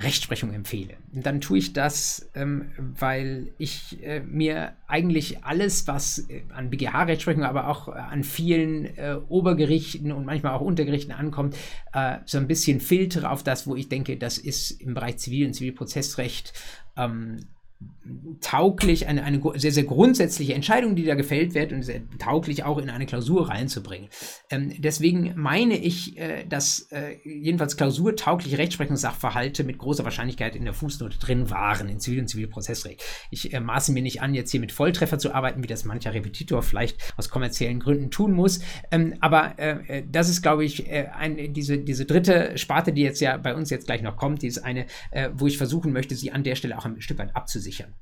Rechtsprechung 0.00 0.52
empfehle, 0.52 0.94
dann 1.12 1.40
tue 1.40 1.58
ich 1.58 1.72
das, 1.72 2.30
ähm, 2.34 2.70
weil 2.78 3.52
ich 3.58 4.00
äh, 4.02 4.20
mir 4.20 4.76
eigentlich 4.86 5.44
alles, 5.44 5.88
was 5.88 6.30
äh, 6.30 6.42
an 6.54 6.70
BGH-Rechtsprechung, 6.70 7.42
aber 7.42 7.68
auch 7.68 7.88
äh, 7.88 7.92
an 7.92 8.22
vielen 8.22 8.84
äh, 8.96 9.16
Obergerichten 9.28 10.12
und 10.12 10.24
manchmal 10.24 10.52
auch 10.52 10.60
Untergerichten 10.60 11.12
ankommt, 11.12 11.56
äh, 11.92 12.18
so 12.26 12.38
ein 12.38 12.46
bisschen 12.46 12.80
filtere 12.80 13.30
auf 13.30 13.42
das, 13.42 13.66
wo 13.66 13.74
ich 13.74 13.88
denke, 13.88 14.16
das 14.16 14.38
ist 14.38 14.70
im 14.70 14.94
Bereich 14.94 15.16
Zivil- 15.16 15.48
und 15.48 15.54
Zivilprozessrecht 15.54 16.52
ähm, 16.96 17.40
tauglich, 18.40 19.06
eine, 19.06 19.22
eine 19.22 19.40
sehr, 19.54 19.72
sehr 19.72 19.84
grundsätzliche 19.84 20.54
Entscheidung, 20.54 20.96
die 20.96 21.04
da 21.04 21.14
gefällt 21.14 21.54
wird 21.54 21.72
und 21.72 21.82
sehr 21.82 22.02
tauglich 22.18 22.64
auch 22.64 22.78
in 22.78 22.90
eine 22.90 23.06
Klausur 23.06 23.48
reinzubringen. 23.48 24.08
Ähm, 24.50 24.72
deswegen 24.78 25.34
meine 25.36 25.76
ich, 25.76 26.18
äh, 26.18 26.44
dass 26.44 26.88
äh, 26.90 27.16
jedenfalls 27.24 27.76
klausurtaugliche 27.76 28.58
Rechtsprechungssachverhalte 28.58 29.64
mit 29.64 29.78
großer 29.78 30.04
Wahrscheinlichkeit 30.04 30.56
in 30.56 30.64
der 30.64 30.74
Fußnote 30.74 31.18
drin 31.18 31.50
waren, 31.50 31.88
in 31.88 32.00
Zivil- 32.00 32.20
und 32.20 32.28
Zivilprozessrecht. 32.28 33.04
Ich 33.30 33.52
äh, 33.52 33.60
maße 33.60 33.92
mir 33.92 34.02
nicht 34.02 34.22
an, 34.22 34.34
jetzt 34.34 34.50
hier 34.50 34.60
mit 34.60 34.72
Volltreffer 34.72 35.18
zu 35.18 35.32
arbeiten, 35.32 35.62
wie 35.62 35.68
das 35.68 35.84
mancher 35.84 36.14
Repetitor 36.14 36.62
vielleicht 36.62 37.14
aus 37.16 37.28
kommerziellen 37.30 37.80
Gründen 37.80 38.10
tun 38.10 38.32
muss. 38.32 38.60
Ähm, 38.90 39.14
aber 39.20 39.58
äh, 39.58 39.98
äh, 39.98 40.04
das 40.10 40.28
ist, 40.28 40.42
glaube 40.42 40.64
ich, 40.64 40.88
äh, 40.88 41.08
ein, 41.14 41.52
diese, 41.52 41.78
diese 41.78 42.04
dritte 42.04 42.58
Sparte, 42.58 42.92
die 42.92 43.02
jetzt 43.02 43.20
ja 43.20 43.36
bei 43.36 43.54
uns 43.54 43.70
jetzt 43.70 43.86
gleich 43.86 44.02
noch 44.02 44.16
kommt, 44.16 44.42
die 44.42 44.46
ist 44.46 44.58
eine, 44.58 44.86
wo 45.34 45.46
ich 45.46 45.58
versuchen 45.58 45.92
möchte, 45.92 46.14
sie 46.14 46.32
an 46.32 46.42
der 46.42 46.54
Stelle 46.54 46.76
auch 46.78 46.84
ein 46.84 47.00
Stück 47.00 47.18
weit 47.18 47.34
abzusehen 47.36 47.68
sichern. 47.68 47.94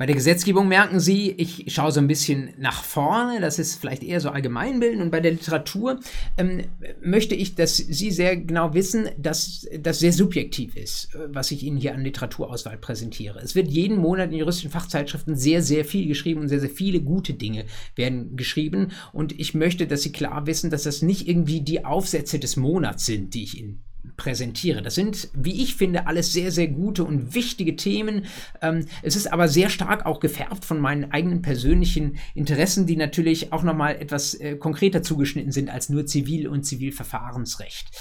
Bei 0.00 0.06
der 0.06 0.16
Gesetzgebung 0.16 0.66
merken 0.66 0.98
Sie, 0.98 1.32
ich 1.32 1.66
schaue 1.74 1.92
so 1.92 2.00
ein 2.00 2.08
bisschen 2.08 2.54
nach 2.56 2.84
vorne, 2.84 3.38
das 3.38 3.58
ist 3.58 3.78
vielleicht 3.78 4.02
eher 4.02 4.22
so 4.22 4.30
allgemeinbildend. 4.30 5.02
Und 5.02 5.10
bei 5.10 5.20
der 5.20 5.32
Literatur 5.32 6.00
ähm, 6.38 6.62
möchte 7.02 7.34
ich, 7.34 7.54
dass 7.54 7.76
Sie 7.76 8.10
sehr 8.10 8.38
genau 8.38 8.72
wissen, 8.72 9.10
dass 9.18 9.68
das 9.78 9.98
sehr 9.98 10.14
subjektiv 10.14 10.74
ist, 10.74 11.10
was 11.26 11.50
ich 11.50 11.64
Ihnen 11.64 11.76
hier 11.76 11.92
an 11.92 12.02
Literaturauswahl 12.02 12.78
präsentiere. 12.78 13.40
Es 13.40 13.54
wird 13.54 13.68
jeden 13.68 13.98
Monat 13.98 14.30
in 14.30 14.38
juristischen 14.38 14.70
Fachzeitschriften 14.70 15.36
sehr, 15.36 15.62
sehr 15.62 15.84
viel 15.84 16.08
geschrieben 16.08 16.40
und 16.40 16.48
sehr, 16.48 16.60
sehr 16.60 16.70
viele 16.70 17.02
gute 17.02 17.34
Dinge 17.34 17.66
werden 17.94 18.38
geschrieben. 18.38 18.92
Und 19.12 19.38
ich 19.38 19.52
möchte, 19.52 19.86
dass 19.86 20.00
Sie 20.00 20.12
klar 20.12 20.46
wissen, 20.46 20.70
dass 20.70 20.84
das 20.84 21.02
nicht 21.02 21.28
irgendwie 21.28 21.60
die 21.60 21.84
Aufsätze 21.84 22.38
des 22.38 22.56
Monats 22.56 23.04
sind, 23.04 23.34
die 23.34 23.42
ich 23.42 23.58
Ihnen 23.58 23.84
präsentiere. 24.20 24.82
Das 24.82 24.94
sind, 24.94 25.30
wie 25.32 25.62
ich 25.62 25.76
finde, 25.76 26.06
alles 26.06 26.30
sehr, 26.30 26.52
sehr 26.52 26.68
gute 26.68 27.04
und 27.04 27.34
wichtige 27.34 27.74
Themen. 27.74 28.26
Ähm, 28.60 28.84
es 29.02 29.16
ist 29.16 29.32
aber 29.32 29.48
sehr 29.48 29.70
stark 29.70 30.04
auch 30.04 30.20
gefärbt 30.20 30.66
von 30.66 30.78
meinen 30.78 31.10
eigenen 31.10 31.40
persönlichen 31.40 32.18
Interessen, 32.34 32.86
die 32.86 32.96
natürlich 32.96 33.54
auch 33.54 33.62
nochmal 33.62 33.96
etwas 33.96 34.34
äh, 34.34 34.56
konkreter 34.56 35.02
zugeschnitten 35.02 35.52
sind 35.52 35.70
als 35.70 35.88
nur 35.88 36.04
Zivil- 36.04 36.48
und 36.48 36.64
Zivilverfahrensrecht. 36.64 37.96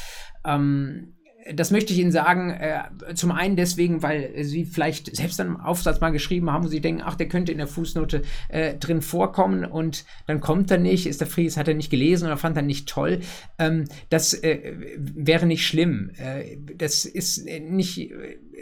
Ähm, 0.46 1.14
das 1.54 1.72
möchte 1.72 1.94
ich 1.94 2.00
Ihnen 2.00 2.12
sagen, 2.12 2.52
äh, 2.52 2.84
zum 3.16 3.32
einen 3.32 3.56
deswegen, 3.56 4.02
weil 4.04 4.44
Sie 4.44 4.66
vielleicht 4.66 5.16
selbst 5.16 5.40
einen 5.40 5.58
Aufsatz 5.58 6.00
mal 6.00 6.12
geschrieben 6.12 6.52
haben, 6.52 6.64
wo 6.64 6.68
Sie 6.68 6.82
denken, 6.82 7.02
ach, 7.04 7.16
der 7.16 7.28
könnte 7.28 7.52
in 7.52 7.58
der 7.58 7.68
Fußnote 7.68 8.22
äh, 8.50 8.76
drin 8.76 9.02
vorkommen 9.02 9.66
und 9.66 10.06
dann 10.28 10.40
kommt 10.42 10.72
er 10.72 10.78
nicht, 10.78 11.08
ist 11.08 11.22
der 11.22 11.28
Fries, 11.28 11.58
hat 11.58 11.68
er 11.68 11.74
nicht 11.74 11.90
gelesen 11.90 12.26
oder 12.26 12.38
fand 12.38 12.58
er 12.58 12.64
nicht 12.64 12.88
toll. 12.88 13.20
Ähm, 13.58 13.86
das 14.10 14.34
äh, 14.34 14.74
wäre 14.98 15.46
nicht 15.46 15.66
schlimm. 15.66 16.12
Äh, 16.18 16.58
das 16.76 17.06
ist 17.06 17.46
nicht 17.46 18.12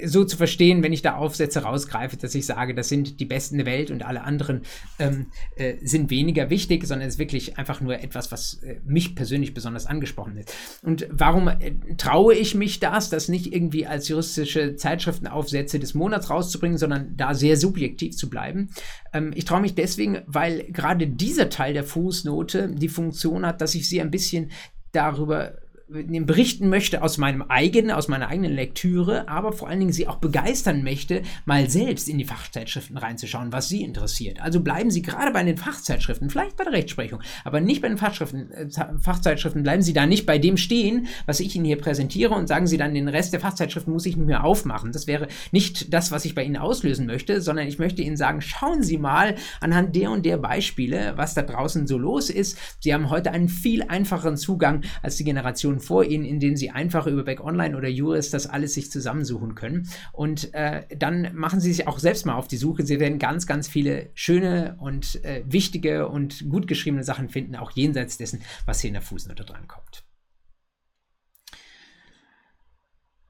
so 0.05 0.23
zu 0.23 0.38
verstehen, 0.38 0.83
wenn 0.83 0.93
ich 0.93 1.01
da 1.01 1.15
Aufsätze 1.15 1.63
rausgreife, 1.63 2.17
dass 2.17 2.36
ich 2.36 2.45
sage, 2.45 2.75
das 2.75 2.89
sind 2.89 3.19
die 3.19 3.25
besten 3.25 3.57
der 3.57 3.65
Welt 3.65 3.91
und 3.91 4.05
alle 4.05 4.23
anderen 4.23 4.62
ähm, 4.99 5.27
äh, 5.55 5.75
sind 5.83 6.10
weniger 6.10 6.49
wichtig, 6.49 6.86
sondern 6.86 7.07
es 7.07 7.15
ist 7.15 7.19
wirklich 7.19 7.57
einfach 7.57 7.81
nur 7.81 7.99
etwas, 7.99 8.31
was 8.31 8.55
äh, 8.63 8.79
mich 8.86 9.15
persönlich 9.15 9.53
besonders 9.53 9.86
angesprochen 9.86 10.38
ist. 10.38 10.53
Und 10.81 11.07
warum 11.12 11.47
äh, 11.47 11.73
traue 11.97 12.36
ich 12.36 12.55
mich 12.55 12.79
das, 12.79 13.10
das 13.10 13.27
nicht 13.29 13.53
irgendwie 13.53 13.86
als 13.86 14.07
juristische 14.07 14.75
Zeitschriftenaufsätze 14.75 15.79
des 15.79 15.93
Monats 15.93 16.29
rauszubringen, 16.29 16.77
sondern 16.77 17.15
da 17.17 17.33
sehr 17.33 17.57
subjektiv 17.57 18.15
zu 18.15 18.29
bleiben? 18.29 18.69
Ähm, 19.13 19.31
ich 19.36 19.45
traue 19.45 19.62
mich 19.62 19.75
deswegen, 19.75 20.19
weil 20.25 20.63
gerade 20.71 21.07
dieser 21.07 21.49
Teil 21.49 21.73
der 21.73 21.83
Fußnote 21.83 22.69
die 22.73 22.89
Funktion 22.89 23.45
hat, 23.45 23.62
dass 23.62 23.75
ich 23.75 23.88
sie 23.88 24.01
ein 24.01 24.12
bisschen 24.12 24.51
darüber 24.91 25.53
berichten 25.89 26.67
möchte 26.67 27.02
aus 27.02 27.17
meinem 27.17 27.43
eigenen, 27.43 27.91
aus 27.91 28.10
meiner 28.10 28.28
eigenen 28.28 28.54
Lektüre, 28.54 29.30
aber 29.30 29.54
vor 29.54 29.69
allen 29.69 29.80
Dingen 29.80 29.93
sie 29.93 30.08
auch 30.08 30.17
begeistern 30.17 30.84
möchte, 30.84 31.21
mal 31.45 31.69
selbst 31.69 32.10
in 32.10 32.17
die 32.17 32.26
Fachzeitschriften 32.26 32.97
reinzuschauen, 32.97 33.54
was 33.54 33.69
sie 33.69 33.84
interessiert. 33.84 34.41
Also 34.41 34.60
bleiben 34.60 34.91
Sie 34.91 35.02
gerade 35.02 35.32
bei 35.32 35.43
den 35.43 35.58
Fachzeitschriften, 35.58 36.30
vielleicht 36.30 36.58
bei 36.58 36.65
der 36.65 36.73
Rechtsprechung, 36.73 37.21
aber 37.45 37.62
nicht 37.62 37.82
bei 37.82 37.88
den 37.88 37.97
Fachschriften, 37.97 38.52
äh, 38.52 38.67
Fachzeitschriften, 39.00 39.63
bleiben 39.63 39.82
Sie 39.82 39.93
da 39.93 40.06
nicht 40.06 40.26
bei 40.26 40.38
dem 40.38 40.58
stehen, 40.58 41.08
was 41.26 41.39
ich 41.39 41.56
Ihnen 41.56 41.63
hier 41.63 41.78
präsentiere 41.78 42.34
und 42.34 42.47
sagen 42.47 42.67
Sie 42.67 42.78
dann, 42.78 42.93
den 42.93 43.08
Rest 43.08 43.32
der 43.32 43.39
Fachzeitschriften 43.39 43.93
muss 43.93 44.06
ich 44.06 44.17
mehr 44.17 44.43
aufmachen. 44.43 44.91
Das 44.91 45.08
wäre 45.08 45.30
nicht 45.52 45.93
das, 45.93 46.12
was 46.12 46.26
ich 46.26 46.36
bei 46.36 46.43
Ihnen 46.43 46.58
auslösen 46.58 47.06
möchte, 47.06 47.41
sondern 47.41 47.65
ich 47.65 47.80
möchte 47.80 48.02
Ihnen 48.02 48.17
sagen, 48.17 48.41
schauen 48.41 48.84
Sie 48.84 48.97
mal 48.97 49.36
anhand 49.62 49.95
der 49.95 50.12
und 50.12 50.26
der 50.26 50.38
Beispiele, 50.38 51.13
was 51.15 51.34
da 51.34 51.43
draußen 51.43 51.88
so 51.88 51.97
los 51.97 52.30
ist. 52.30 52.58
Sie 52.82 52.93
haben 52.93 53.10
heute 53.10 53.32
einen 53.32 53.47
viel 53.47 53.84
einfacheren 53.84 54.36
Zugang 54.36 54.82
als 55.02 55.15
die 55.15 55.23
Generation 55.23 55.76
Informationen 55.77 55.79
vor 55.79 56.03
Ihnen, 56.03 56.25
in 56.25 56.39
denen 56.39 56.57
Sie 56.57 56.69
einfach 56.69 57.07
über 57.07 57.23
Back 57.23 57.41
Online 57.41 57.77
oder 57.77 57.87
Juris 57.87 58.29
das 58.29 58.47
alles 58.47 58.73
sich 58.73 58.91
zusammensuchen 58.91 59.55
können. 59.55 59.89
Und 60.11 60.53
äh, 60.53 60.83
dann 60.95 61.35
machen 61.35 61.59
Sie 61.59 61.71
sich 61.71 61.87
auch 61.87 61.99
selbst 61.99 62.25
mal 62.25 62.35
auf 62.35 62.47
die 62.47 62.57
Suche. 62.57 62.85
Sie 62.85 62.99
werden 62.99 63.19
ganz, 63.19 63.47
ganz 63.47 63.67
viele 63.67 64.09
schöne 64.13 64.75
und 64.79 65.23
äh, 65.23 65.43
wichtige 65.45 66.07
und 66.07 66.49
gut 66.49 66.67
geschriebene 66.67 67.03
Sachen 67.03 67.29
finden, 67.29 67.55
auch 67.55 67.71
jenseits 67.71 68.17
dessen, 68.17 68.41
was 68.65 68.81
hier 68.81 68.89
in 68.89 68.93
der 68.93 69.01
Fußnote 69.01 69.45
drankommt. 69.45 70.03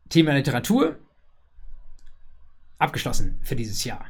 Thema 0.09 0.33
Literatur 0.33 0.97
abgeschlossen 2.77 3.39
für 3.43 3.55
dieses 3.55 3.83
Jahr. 3.83 4.05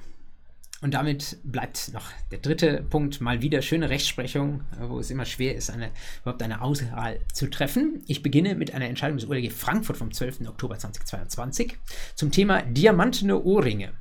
Und 0.82 0.94
damit 0.94 1.38
bleibt 1.44 1.92
noch 1.94 2.12
der 2.32 2.38
dritte 2.38 2.84
Punkt, 2.84 3.20
mal 3.20 3.42
wieder 3.42 3.64
schöne 3.64 3.90
Rechtsprechung, 3.90 4.62
wo 4.80 5.00
es 5.00 5.10
immer 5.10 5.26
schwer 5.26 5.56
ist, 5.56 5.72
eine, 5.72 5.90
überhaupt 6.22 6.44
eine 6.44 6.62
Auswahl 6.62 7.20
zu 7.34 7.50
treffen. 7.50 8.04
Ich 8.06 8.22
beginne 8.22 8.54
mit 8.54 8.76
einer 8.76 8.86
Entscheidung 8.86 9.18
des 9.18 9.28
OLG 9.28 9.52
Frankfurt 9.52 9.98
vom 9.98 10.12
12. 10.12 10.42
Oktober 10.48 10.78
2022 10.78 11.78
zum 12.14 12.32
Thema 12.32 12.62
diamantene 12.62 13.42
Ohrringe. 13.42 13.94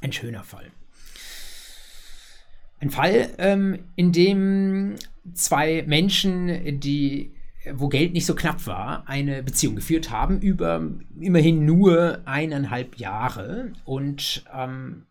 Ein 0.00 0.12
schöner 0.12 0.42
Fall. 0.42 0.70
Ein 2.80 2.90
Fall, 2.90 3.34
ähm, 3.38 3.90
in 3.94 4.10
dem 4.10 4.96
zwei 5.34 5.84
Menschen, 5.86 6.80
die 6.80 7.34
wo 7.70 7.88
Geld 7.88 8.12
nicht 8.12 8.26
so 8.26 8.34
knapp 8.34 8.66
war, 8.66 9.08
eine 9.08 9.42
Beziehung 9.42 9.76
geführt 9.76 10.10
haben 10.10 10.40
über 10.40 10.90
immerhin 11.20 11.64
nur 11.64 12.22
eineinhalb 12.24 12.96
Jahre 12.98 13.72
und 13.84 14.44
ähm, 14.52 15.06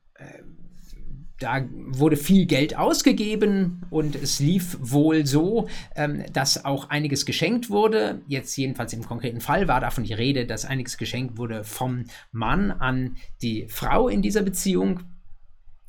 da 1.42 1.66
wurde 1.88 2.18
viel 2.18 2.46
Geld 2.46 2.78
ausgegeben 2.78 3.82
und 3.90 4.16
es 4.16 4.40
lief 4.40 4.78
wohl 4.80 5.26
so, 5.26 5.68
ähm, 5.96 6.24
dass 6.34 6.66
auch 6.66 6.90
einiges 6.90 7.26
geschenkt 7.26 7.70
wurde. 7.70 8.22
Jetzt 8.28 8.56
jedenfalls 8.58 8.94
im 8.94 9.04
konkreten 9.04 9.42
Fall 9.42 9.68
war 9.68 9.82
davon 9.82 10.04
die 10.04 10.14
Rede, 10.14 10.46
dass 10.46 10.66
einiges 10.66 10.98
geschenkt 10.98 11.38
wurde 11.38 11.64
vom 11.64 12.06
Mann 12.32 12.72
an 12.72 13.16
die 13.42 13.68
Frau 13.70 14.08
in 14.08 14.22
dieser 14.22 14.44
Beziehung. 14.44 15.02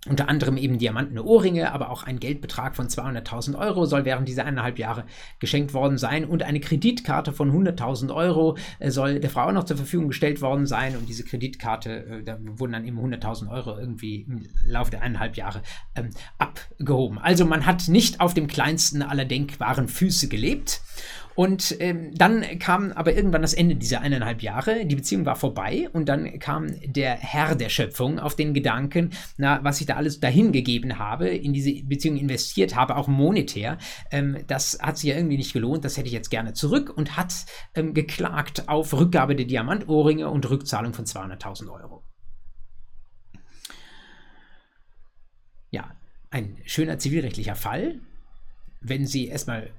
Unter 0.09 0.29
anderem 0.29 0.57
eben 0.57 0.79
diamantene 0.79 1.23
Ohrringe, 1.23 1.71
aber 1.71 1.89
auch 1.89 2.03
ein 2.03 2.19
Geldbetrag 2.19 2.75
von 2.75 2.89
200.000 2.89 3.57
Euro 3.57 3.87
soll 3.87 4.05
während 4.05 4.27
dieser 4.27 4.45
eineinhalb 4.45 4.81
Jahre 4.81 5.05
geschenkt 5.39 5.75
worden 5.75 5.97
sein. 5.97 6.25
Und 6.25 6.43
eine 6.43 6.59
Kreditkarte 6.59 7.33
von 7.33 7.53
100.000 7.53 8.13
Euro 8.13 8.57
äh, 8.81 8.91
soll 8.91 9.21
der 9.21 9.31
Frau 9.31 9.53
noch 9.53 9.63
zur 9.63 9.77
Verfügung 9.77 10.09
gestellt 10.09 10.41
worden 10.41 10.67
sein. 10.67 10.97
Und 10.97 11.09
diese 11.09 11.23
Kreditkarte, 11.23 12.05
äh, 12.05 12.23
da 12.25 12.37
wurden 12.41 12.73
dann 12.73 12.85
eben 12.85 12.99
100.000 12.99 13.49
Euro 13.49 13.79
irgendwie 13.79 14.23
im 14.23 14.45
Laufe 14.67 14.91
der 14.91 15.03
eineinhalb 15.03 15.37
Jahre 15.37 15.63
ähm, 15.95 16.11
abgehoben. 16.37 17.19
Also 17.19 17.45
man 17.45 17.65
hat 17.65 17.87
nicht 17.87 18.21
auf 18.21 18.35
dem 18.35 18.49
kleinsten 18.49 19.03
aller 19.03 19.25
denkbaren 19.25 19.87
Füße 19.87 20.27
gelebt 20.27 20.81
und 21.35 21.77
ähm, 21.81 22.15
dann 22.15 22.59
kam 22.59 22.93
aber 22.93 23.15
irgendwann 23.15 23.43
das 23.43 23.55
Ende 23.55 23.77
dieser 23.77 24.01
eineinhalb 24.01 24.43
Jahre. 24.43 24.85
Die 24.85 24.97
Beziehung 24.97 25.25
war 25.25 25.37
vorbei 25.37 25.89
und 25.93 26.09
dann 26.09 26.39
kam 26.39 26.69
der 26.85 27.17
Herr 27.17 27.55
der 27.55 27.69
Schöpfung 27.69 28.19
auf 28.19 28.37
den 28.37 28.55
Gedanken, 28.55 29.11
na, 29.37 29.63
was 29.65 29.81
ich 29.81 29.87
da 29.87 29.97
alles 29.97 30.21
dahin 30.21 30.53
gegeben 30.53 30.99
habe, 30.99 31.29
in 31.29 31.53
diese 31.53 31.73
Beziehung 31.85 32.17
investiert 32.17 32.77
habe, 32.77 32.97
auch 32.97 33.09
monetär, 33.09 33.79
ähm, 34.11 34.39
das 34.47 34.79
hat 34.81 34.99
sich 34.99 35.11
ja 35.11 35.17
irgendwie 35.17 35.37
nicht 35.37 35.53
gelohnt, 35.53 35.85
das 35.85 35.97
hätte 35.97 36.09
ich 36.09 36.13
jetzt 36.13 36.31
gerne 36.31 36.53
zurück 36.53 36.93
und 36.95 37.17
hat 37.17 37.35
ähm, 37.75 37.95
geklagt 37.95 38.69
auf 38.69 38.93
Rückgabe 38.93 39.35
der 39.35 39.47
Diamantohrringe 39.47 40.29
und 40.29 40.49
Rückzahlung 40.49 40.93
von 40.93 41.07
200.000 41.07 41.71
Euro. 41.71 42.03
Ja, 45.71 45.97
ein 46.31 46.59
schöner 46.67 46.99
zivilrechtlicher 46.99 47.55
Fall 47.55 48.01
wenn 48.83 49.07
Sie 49.07 49.29
erstmal 49.29 49.71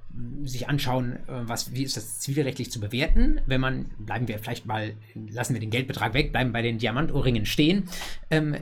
sich 0.44 0.70
anschauen, 0.70 1.18
äh, 1.28 1.48
was, 1.48 1.74
wie 1.74 1.84
ist 1.84 1.98
das 1.98 2.20
zivilrechtlich 2.20 2.72
zu 2.72 2.80
bewerten, 2.80 3.42
wenn 3.46 3.62
man, 3.62 3.92
bleiben 3.98 4.28
wir 4.28 4.40
vielleicht 4.40 4.66
mal, 4.66 4.94
lassen 5.30 5.54
wir 5.54 5.60
den 5.60 5.72
Geldbetrag 5.72 6.14
weg, 6.14 6.32
bleiben 6.32 6.54
bei 6.54 6.62
den 6.62 6.78
Diamantohrringen 6.78 7.46
stehen, 7.46 7.90
ähm, 8.30 8.58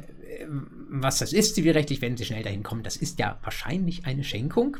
was 0.90 1.20
das 1.20 1.34
ist 1.34 1.56
zivilrechtlich, 1.56 2.02
wenn 2.02 2.18
Sie 2.18 2.26
schnell 2.26 2.44
dahin 2.44 2.64
kommen, 2.64 2.84
das 2.84 2.96
ist 2.96 3.20
ja 3.20 3.40
wahrscheinlich 3.44 4.06
eine 4.06 4.24
Schenkung. 4.24 4.78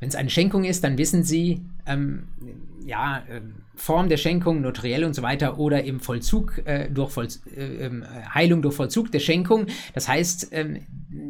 Wenn 0.00 0.08
es 0.08 0.14
eine 0.14 0.30
Schenkung 0.30 0.64
ist, 0.64 0.84
dann 0.84 0.96
wissen 0.96 1.24
Sie, 1.24 1.60
ähm, 1.88 2.28
ja, 2.84 3.22
ähm, 3.30 3.54
Form 3.74 4.08
der 4.08 4.16
Schenkung, 4.16 4.60
notariell 4.60 5.04
und 5.04 5.14
so 5.14 5.22
weiter 5.22 5.58
oder 5.58 5.84
im 5.84 6.00
Vollzug 6.00 6.60
äh, 6.64 6.88
durch 6.90 7.10
Voll, 7.10 7.28
äh, 7.56 7.86
ähm, 7.86 8.04
Heilung 8.34 8.62
durch 8.62 8.74
Vollzug 8.74 9.12
der 9.12 9.20
Schenkung. 9.20 9.66
Das 9.94 10.08
heißt, 10.08 10.48
ähm, 10.52 10.80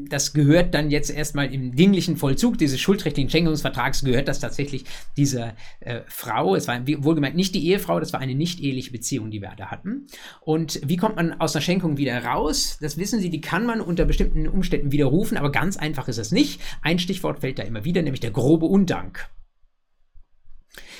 das 0.09 0.33
gehört 0.33 0.75
dann 0.75 0.91
jetzt 0.91 1.11
erstmal 1.11 1.53
im 1.53 1.75
dinglichen 1.75 2.17
Vollzug 2.17 2.59
dieses 2.59 2.81
schuldrechtlichen 2.81 3.31
Schenkungsvertrags 3.31 4.03
gehört 4.03 4.29
das 4.29 4.41
tatsächlich 4.41 4.85
dieser 5.17 5.55
äh, 5.81 6.01
Frau. 6.07 6.55
Es 6.55 6.67
war 6.69 6.81
wohlgemerkt 6.87 7.37
nicht 7.37 7.55
die 7.55 7.67
Ehefrau, 7.69 8.01
das 8.01 8.13
war 8.13 8.21
eine 8.21 8.35
nicht 8.35 8.61
eheliche 8.61 8.91
Beziehung, 8.91 9.31
die 9.31 9.41
wir 9.41 9.53
da 9.57 9.67
hatten. 9.67 10.07
Und 10.41 10.81
wie 10.85 10.97
kommt 10.97 11.17
man 11.17 11.41
aus 11.41 11.55
einer 11.55 11.63
Schenkung 11.63 11.97
wieder 11.97 12.25
raus? 12.25 12.79
Das 12.81 12.99
wissen 12.99 13.21
Sie, 13.21 13.31
die 13.31 13.41
kann 13.41 13.67
man 13.67 13.81
unter 13.81 14.05
bestimmten 14.05 14.49
Umständen 14.49 14.91
widerrufen, 14.91 15.37
aber 15.37 15.53
ganz 15.53 15.77
einfach 15.77 16.09
ist 16.09 16.19
es 16.19 16.33
nicht. 16.33 16.61
Ein 16.83 16.99
Stichwort 16.99 17.41
fällt 17.41 17.59
da 17.59 17.63
immer 17.63 17.85
wieder, 17.85 18.03
nämlich 18.03 18.21
der 18.21 18.31
grobe 18.31 18.67
Undank. 18.67 19.29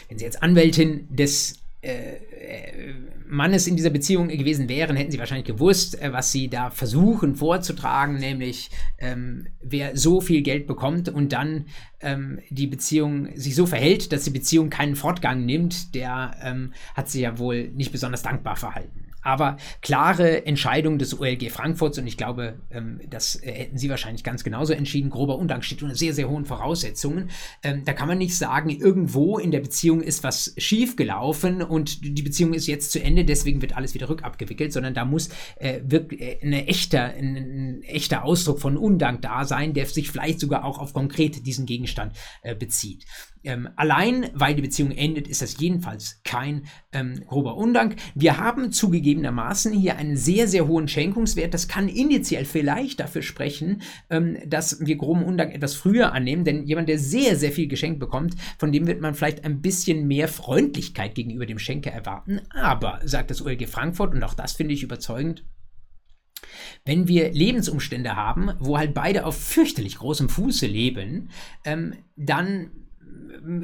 Wenn 0.09 0.19
Sie 0.19 0.25
jetzt 0.25 0.43
Anwältin 0.43 1.07
des 1.11 1.59
äh, 1.81 2.17
äh, 2.17 2.95
Mannes 3.29 3.67
in 3.67 3.77
dieser 3.77 3.91
Beziehung 3.91 4.29
gewesen 4.29 4.69
wären, 4.69 4.97
hätten 4.97 5.13
sie 5.13 5.19
wahrscheinlich 5.19 5.47
gewusst, 5.47 6.01
äh, 6.01 6.13
was 6.13 6.33
sie 6.33 6.49
da 6.49 6.71
versuchen 6.71 7.37
vorzutragen, 7.37 8.17
nämlich 8.17 8.71
ähm, 8.99 9.47
wer 9.63 9.97
so 9.97 10.21
viel 10.21 10.43
Geld 10.43 10.67
bekommt 10.67 11.09
und 11.09 11.33
dann 11.33 11.67
ähm, 12.01 12.41
die 12.51 12.67
Beziehung 12.67 13.29
sich 13.37 13.55
so 13.55 13.67
verhält, 13.67 14.13
dass 14.13 14.25
die 14.25 14.31
Beziehung 14.31 14.71
keinen 14.71 14.97
Fortgang 14.97 15.45
nimmt, 15.45 15.95
der 15.95 16.37
ähm, 16.43 16.73
hat 16.95 17.11
sich 17.11 17.21
ja 17.21 17.39
wohl 17.39 17.69
nicht 17.69 17.93
besonders 17.93 18.23
dankbar 18.23 18.57
verhalten. 18.57 19.08
Aber 19.23 19.57
klare 19.83 20.47
Entscheidung 20.47 20.99
des 20.99 21.19
OLG 21.19 21.51
Frankfurts 21.51 21.99
und 21.99 22.07
ich 22.07 22.17
glaube, 22.17 22.61
ähm, 22.71 23.01
das 23.09 23.37
äh, 23.37 23.53
hätten 23.53 23.79
Sie 23.79 23.91
wahrscheinlich 23.91 24.23
ganz 24.23 24.45
genauso 24.45 24.73
entschieden. 24.73 25.11
Grober 25.11 25.37
Undank 25.39 25.65
steht 25.65 25.83
unter 25.83 25.97
sehr, 25.97 26.15
sehr 26.15 26.29
hohen 26.29 26.45
Voraussetzungen. 26.45 27.31
Ähm, 27.63 27.85
da 27.85 27.93
kann 27.93 28.09
man 28.09 28.19
nicht 28.19 28.37
sagen, 28.37 28.71
irgendwo 28.71 29.39
in 29.39 29.51
der 29.51 29.61
Beziehung 29.61 30.01
ist 30.01 30.23
was 30.23 30.55
schiefgelaufen 30.57 31.63
und 31.63 32.05
die 32.05 32.23
Beziehung 32.23 32.55
ist 32.55 32.67
jetzt 32.69 32.93
zu 32.93 33.03
Ende, 33.03 33.25
deswegen 33.25 33.61
wird 33.61 33.77
alles 33.77 33.95
wieder 33.95 34.09
rückabgewickelt, 34.09 34.73
sondern 34.73 34.95
da 34.95 35.05
muss 35.05 35.31
äh, 35.57 35.81
wirklich 35.85 36.21
äh, 36.21 36.39
eine 36.43 36.67
echter, 36.69 37.05
ein, 37.05 37.37
ein, 37.37 37.83
echter 37.83 38.25
Ausdruck 38.25 38.61
von 38.61 38.77
Undank 38.77 39.23
da 39.23 39.45
sein, 39.45 39.75
der 39.75 39.87
sich 39.87 40.11
vielleicht 40.11 40.39
sogar 40.39 40.65
auch 40.65 40.79
auf 40.79 40.93
konkret 40.93 41.47
diesen 41.47 41.67
Gegenstand 41.67 42.13
bezieht. 42.59 43.05
Ähm, 43.45 43.69
allein 43.77 44.31
weil 44.35 44.55
die 44.55 44.63
Beziehung 44.63 44.91
endet, 44.91 45.29
ist 45.29 45.43
das 45.43 45.59
jedenfalls 45.59 46.21
kein 46.25 46.67
ähm, 46.93 47.23
grober 47.27 47.57
Undank. 47.57 47.97
Wir 48.15 48.39
haben 48.39 48.73
zugegebenermaßen 48.73 49.73
hier 49.73 49.97
einen 49.97 50.17
sehr, 50.17 50.49
sehr 50.49 50.67
hohen 50.67 50.89
Schenkungswert. 50.89 51.55
Das 51.55 51.69
kann 51.69 51.89
initial 51.89 52.45
vielleicht 52.45 53.01
dafür 53.01 53.23
sprechen, 53.23 53.83
ähm, 54.11 54.39
dass 54.47 54.85
wir 54.85 54.97
groben 54.97 55.25
Undank 55.25 55.55
etwas 55.55 55.75
früher 55.75 56.13
annehmen, 56.13 56.45
denn 56.45 56.67
jemand, 56.67 56.89
der 56.89 56.99
sehr, 56.99 57.37
sehr 57.37 57.53
viel 57.53 57.69
geschenkt 57.69 58.01
bekommt, 58.01 58.35
von 58.59 58.73
dem 58.73 58.87
wird 58.87 59.01
man 59.01 59.15
vielleicht 59.15 59.45
ein 59.45 59.61
bisschen 59.61 60.07
mehr 60.07 60.29
Freundlichkeit 60.29 61.15
gegenüber 61.15 61.47
dem 61.47 61.59
Schenker 61.59 61.91
erwarten. 61.91 62.41
Aber, 62.51 63.01
sagt 63.05 63.31
das 63.31 63.43
OLG 63.43 63.67
Frankfurt, 63.67 64.15
und 64.15 64.23
auch 64.23 64.35
das 64.35 64.53
finde 64.53 64.75
ich 64.75 64.83
überzeugend, 64.83 65.45
wenn 66.85 67.09
wir 67.09 67.33
Lebensumstände 67.33 68.17
haben, 68.17 68.53
wo 68.61 68.79
halt 68.79 68.95
beide 68.95 69.27
auf 69.27 69.37
fürchterlich 69.37 69.97
großem 69.97 70.29
Fuße 70.29 70.67
leben, 70.67 71.31
ähm, 71.65 71.95
dann 72.17 72.71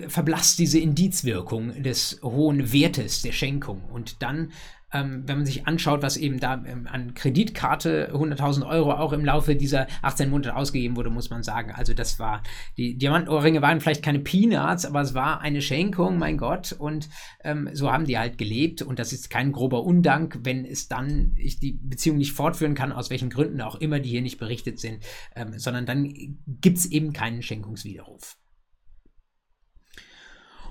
verblasst 0.08 0.58
diese 0.58 0.78
Indizwirkung 0.78 1.82
des 1.82 2.20
hohen 2.22 2.72
Wertes 2.72 3.22
der 3.22 3.32
Schenkung. 3.32 3.82
Und 3.84 4.22
dann, 4.22 4.52
ähm, 4.92 5.24
wenn 5.26 5.38
man 5.38 5.46
sich 5.46 5.66
anschaut, 5.66 6.02
was 6.02 6.16
eben 6.16 6.38
da 6.38 6.62
ähm, 6.66 6.86
an 6.90 7.14
Kreditkarte 7.14 8.12
100.000 8.12 8.66
Euro 8.66 8.92
auch 8.92 9.12
im 9.12 9.24
Laufe 9.24 9.56
dieser 9.56 9.86
18 10.02 10.30
Monate 10.30 10.54
ausgegeben 10.56 10.96
wurde, 10.96 11.10
muss 11.10 11.30
man 11.30 11.42
sagen. 11.42 11.72
Also 11.72 11.94
das 11.94 12.18
war, 12.18 12.42
die 12.76 12.96
Diamantohrringe 12.96 13.60
waren 13.62 13.80
vielleicht 13.80 14.04
keine 14.04 14.20
Peanuts, 14.20 14.86
aber 14.86 15.00
es 15.00 15.14
war 15.14 15.40
eine 15.40 15.60
Schenkung, 15.60 16.18
mein 16.18 16.38
Gott. 16.38 16.72
Und 16.72 17.08
ähm, 17.42 17.68
so 17.72 17.90
haben 17.90 18.06
die 18.06 18.18
halt 18.18 18.38
gelebt. 18.38 18.82
Und 18.82 18.98
das 18.98 19.12
ist 19.12 19.30
kein 19.30 19.52
grober 19.52 19.84
Undank, 19.84 20.38
wenn 20.42 20.64
es 20.64 20.88
dann, 20.88 21.34
ich 21.36 21.58
die 21.58 21.72
Beziehung 21.72 22.18
nicht 22.18 22.32
fortführen 22.32 22.74
kann, 22.74 22.92
aus 22.92 23.10
welchen 23.10 23.30
Gründen 23.30 23.60
auch 23.60 23.76
immer, 23.76 24.00
die 24.00 24.10
hier 24.10 24.22
nicht 24.22 24.38
berichtet 24.38 24.78
sind, 24.78 25.02
ähm, 25.34 25.58
sondern 25.58 25.86
dann 25.86 26.12
gibt 26.60 26.78
es 26.78 26.86
eben 26.86 27.12
keinen 27.12 27.42
Schenkungswiderruf. 27.42 28.36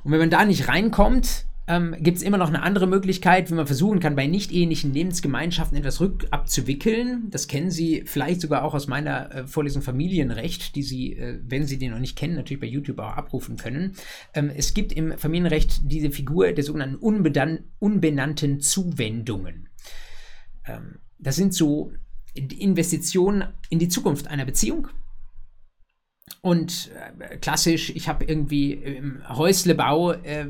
Und 0.03 0.11
wenn 0.11 0.19
man 0.19 0.29
da 0.29 0.45
nicht 0.45 0.67
reinkommt, 0.67 1.45
ähm, 1.65 1.95
gibt 1.99 2.17
es 2.17 2.23
immer 2.23 2.37
noch 2.37 2.49
eine 2.49 2.61
andere 2.61 2.87
Möglichkeit, 2.87 3.49
wie 3.49 3.53
man 3.53 3.67
versuchen 3.67 4.01
kann, 4.01 4.17
bei 4.17 4.27
nicht-ähnlichen 4.27 4.93
Lebensgemeinschaften 4.93 5.77
etwas 5.77 6.01
rückabzuwickeln. 6.01 7.29
Das 7.29 7.47
kennen 7.47 7.71
Sie 7.71 8.03
vielleicht 8.05 8.41
sogar 8.41 8.63
auch 8.63 8.73
aus 8.73 8.87
meiner 8.87 9.33
äh, 9.33 9.47
Vorlesung 9.47 9.81
Familienrecht, 9.81 10.75
die 10.75 10.83
Sie, 10.83 11.13
äh, 11.13 11.39
wenn 11.47 11.65
Sie 11.65 11.77
den 11.77 11.91
noch 11.91 11.99
nicht 11.99 12.17
kennen, 12.17 12.35
natürlich 12.35 12.59
bei 12.59 12.67
YouTube 12.67 12.99
auch 12.99 13.15
abrufen 13.15 13.55
können. 13.55 13.95
Ähm, 14.33 14.51
es 14.53 14.73
gibt 14.73 14.91
im 14.91 15.17
Familienrecht 15.17 15.81
diese 15.85 16.11
Figur 16.11 16.51
der 16.51 16.65
sogenannten 16.65 16.97
unbenannten 17.79 18.59
Zuwendungen. 18.59 19.69
Ähm, 20.65 20.99
das 21.17 21.37
sind 21.37 21.53
so 21.53 21.93
Investitionen 22.33 23.45
in 23.69 23.79
die 23.79 23.87
Zukunft 23.87 24.27
einer 24.27 24.45
Beziehung 24.45 24.89
und 26.41 26.91
äh, 27.19 27.37
klassisch, 27.37 27.89
ich 27.95 28.09
habe 28.09 28.25
irgendwie 28.25 28.73
im 28.73 29.21
Häuslebau 29.29 30.11
äh, 30.11 30.47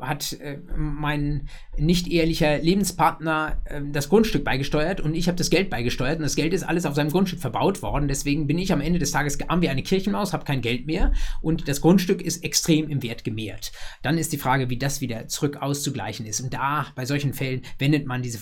hat 0.00 0.34
äh, 0.34 0.58
mein 0.76 1.48
nicht 1.76 2.08
ehrlicher 2.08 2.58
Lebenspartner 2.58 3.60
äh, 3.64 3.80
das 3.90 4.10
Grundstück 4.10 4.44
beigesteuert 4.44 5.00
und 5.00 5.14
ich 5.14 5.26
habe 5.26 5.36
das 5.36 5.50
Geld 5.50 5.70
beigesteuert 5.70 6.18
und 6.18 6.24
das 6.24 6.36
Geld 6.36 6.52
ist 6.52 6.62
alles 6.62 6.84
auf 6.86 6.94
seinem 6.94 7.10
Grundstück 7.10 7.40
verbaut 7.40 7.82
worden. 7.82 8.06
Deswegen 8.06 8.46
bin 8.46 8.58
ich 8.58 8.72
am 8.72 8.80
Ende 8.80 8.98
des 8.98 9.12
Tages 9.12 9.38
arm 9.48 9.62
wie 9.62 9.68
eine 9.68 9.82
Kirchenmaus, 9.82 10.32
habe 10.32 10.44
kein 10.44 10.60
Geld 10.60 10.86
mehr 10.86 11.12
und 11.40 11.68
das 11.68 11.80
Grundstück 11.80 12.20
ist 12.20 12.44
extrem 12.44 12.88
im 12.90 13.02
Wert 13.02 13.24
gemehrt. 13.24 13.72
Dann 14.02 14.18
ist 14.18 14.32
die 14.32 14.38
Frage, 14.38 14.68
wie 14.70 14.78
das 14.78 15.00
wieder 15.00 15.26
zurück 15.28 15.56
auszugleichen 15.60 16.26
ist. 16.26 16.40
Und 16.40 16.52
da, 16.52 16.86
bei 16.94 17.06
solchen 17.06 17.32
Fällen, 17.32 17.62
wendet 17.78 18.06
man 18.06 18.22
diese, 18.22 18.38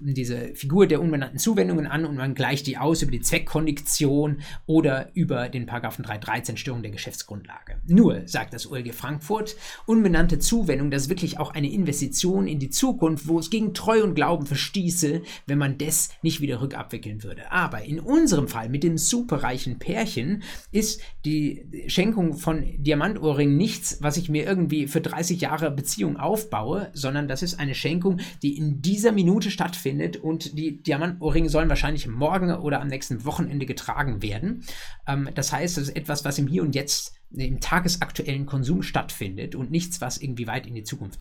diese 0.00 0.54
Figur 0.54 0.86
der 0.86 1.00
unbenannten 1.00 1.38
Zuwendungen 1.38 1.86
an 1.86 2.04
und 2.04 2.16
man 2.16 2.34
gleicht 2.34 2.66
die 2.66 2.76
aus 2.76 3.02
über 3.02 3.12
die 3.12 3.20
Zweckkondition 3.20 4.42
oder 4.66 5.10
über 5.14 5.48
den 5.48 5.57
Paragraphen 5.66 6.04
313 6.04 6.56
Störung 6.56 6.82
der 6.82 6.90
Geschäftsgrundlage. 6.90 7.80
Nur, 7.86 8.26
sagt 8.26 8.54
das 8.54 8.70
OLG 8.70 8.92
Frankfurt, 8.92 9.56
unbenannte 9.86 10.38
Zuwendung, 10.38 10.90
das 10.90 11.04
ist 11.04 11.08
wirklich 11.08 11.38
auch 11.38 11.54
eine 11.54 11.70
Investition 11.70 12.46
in 12.46 12.58
die 12.58 12.70
Zukunft, 12.70 13.28
wo 13.28 13.38
es 13.38 13.50
gegen 13.50 13.74
Treu 13.74 14.02
und 14.02 14.14
Glauben 14.14 14.46
verstieße, 14.46 15.22
wenn 15.46 15.58
man 15.58 15.78
das 15.78 16.10
nicht 16.22 16.40
wieder 16.40 16.60
rückabwickeln 16.60 17.22
würde. 17.22 17.50
Aber 17.52 17.84
in 17.84 18.00
unserem 18.00 18.48
Fall 18.48 18.68
mit 18.68 18.82
dem 18.82 18.98
superreichen 18.98 19.78
Pärchen 19.78 20.42
ist 20.72 21.00
die 21.24 21.86
Schenkung 21.86 22.34
von 22.34 22.64
Diamantohrringen 22.78 23.56
nichts, 23.56 23.98
was 24.00 24.16
ich 24.16 24.28
mir 24.28 24.44
irgendwie 24.44 24.86
für 24.86 25.00
30 25.00 25.40
Jahre 25.40 25.70
Beziehung 25.70 26.16
aufbaue, 26.16 26.90
sondern 26.92 27.28
das 27.28 27.42
ist 27.42 27.58
eine 27.58 27.74
Schenkung, 27.74 28.20
die 28.42 28.56
in 28.56 28.82
dieser 28.82 29.12
Minute 29.12 29.50
stattfindet 29.50 30.16
und 30.16 30.58
die 30.58 30.82
Diamantohrringe 30.82 31.48
sollen 31.48 31.68
wahrscheinlich 31.68 32.06
morgen 32.06 32.50
oder 32.52 32.80
am 32.80 32.88
nächsten 32.88 33.24
Wochenende 33.24 33.66
getragen 33.66 34.22
werden. 34.22 34.64
Ähm, 35.06 35.28
das 35.48 35.52
heißt, 35.54 35.78
es 35.78 35.88
ist 35.88 35.96
etwas, 35.96 36.26
was 36.26 36.38
im 36.38 36.46
Hier 36.46 36.62
und 36.62 36.74
Jetzt 36.74 37.14
im 37.30 37.60
tagesaktuellen 37.60 38.46
Konsum 38.46 38.82
stattfindet 38.82 39.54
und 39.54 39.70
nichts, 39.70 40.00
was 40.00 40.18
irgendwie 40.18 40.46
weit 40.46 40.66
in 40.66 40.74
die 40.74 40.82
Zukunft 40.82 41.20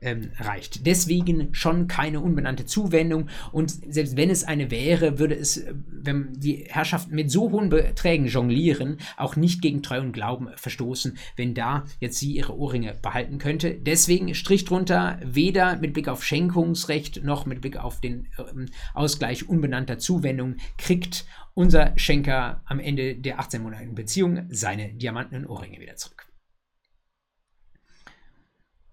ähm, 0.00 0.30
reicht. 0.38 0.86
Deswegen 0.86 1.48
schon 1.52 1.88
keine 1.88 2.20
unbenannte 2.20 2.64
Zuwendung 2.64 3.28
und 3.50 3.70
selbst 3.92 4.16
wenn 4.16 4.30
es 4.30 4.44
eine 4.44 4.70
wäre, 4.70 5.18
würde 5.18 5.34
es, 5.34 5.56
äh, 5.56 5.74
wenn 5.90 6.32
die 6.32 6.66
Herrschaften 6.68 7.14
mit 7.14 7.30
so 7.30 7.50
hohen 7.50 7.70
Beträgen 7.70 8.26
jonglieren, 8.26 8.98
auch 9.16 9.34
nicht 9.34 9.62
gegen 9.62 9.82
Treu 9.82 10.00
und 10.00 10.12
Glauben 10.12 10.48
verstoßen, 10.54 11.18
wenn 11.36 11.54
da 11.54 11.84
jetzt 11.98 12.18
sie 12.18 12.32
ihre 12.32 12.56
Ohrringe 12.56 12.94
behalten 13.02 13.38
könnte. 13.38 13.74
Deswegen 13.74 14.34
Strich 14.34 14.64
drunter, 14.64 15.18
weder 15.24 15.76
mit 15.76 15.92
Blick 15.92 16.06
auf 16.06 16.24
Schenkungsrecht 16.24 17.24
noch 17.24 17.46
mit 17.46 17.60
Blick 17.60 17.78
auf 17.78 18.00
den 18.00 18.28
ähm, 18.38 18.66
Ausgleich 18.94 19.48
unbenannter 19.48 19.98
Zuwendung 19.98 20.56
kriegt 20.78 21.26
unser 21.54 21.96
Schenker 21.98 22.62
am 22.64 22.80
Ende 22.80 23.16
der 23.16 23.38
18-monatigen 23.40 23.94
Beziehung 23.94 24.46
seine 24.50 24.92
diamantenen 24.94 25.46
Ohrringe 25.46 25.80
wieder 25.80 25.96
zurück. 25.96 26.26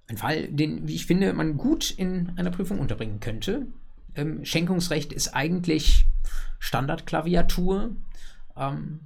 Ein 0.08 0.18
Fall, 0.18 0.48
den, 0.48 0.88
wie 0.88 0.96
ich 0.96 1.06
finde, 1.06 1.34
man 1.34 1.58
gut 1.58 1.92
in 1.92 2.32
einer 2.36 2.50
Prüfung 2.50 2.80
unterbringen 2.80 3.20
könnte. 3.20 3.68
Ähm, 4.16 4.44
Schenkungsrecht 4.44 5.14
ist 5.14 5.36
eigentlich 5.36 6.06
Standardklaviatur, 6.58 7.96
ähm, 8.58 9.02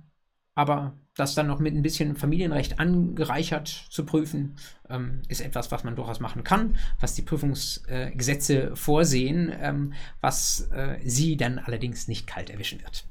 aber 0.55 0.93
das 1.15 1.35
dann 1.35 1.47
noch 1.47 1.59
mit 1.59 1.75
ein 1.75 1.83
bisschen 1.83 2.15
Familienrecht 2.15 2.79
angereichert 2.79 3.67
zu 3.67 4.05
prüfen, 4.05 4.55
ähm, 4.89 5.21
ist 5.27 5.41
etwas, 5.41 5.71
was 5.71 5.83
man 5.83 5.95
durchaus 5.95 6.19
machen 6.19 6.43
kann, 6.43 6.77
was 6.99 7.15
die 7.15 7.21
Prüfungsgesetze 7.21 8.61
äh, 8.71 8.75
vorsehen, 8.75 9.51
ähm, 9.59 9.93
was 10.21 10.71
äh, 10.71 10.97
sie 11.03 11.37
dann 11.37 11.59
allerdings 11.59 12.07
nicht 12.07 12.25
kalt 12.25 12.49
erwischen 12.49 12.81
wird. 12.81 13.05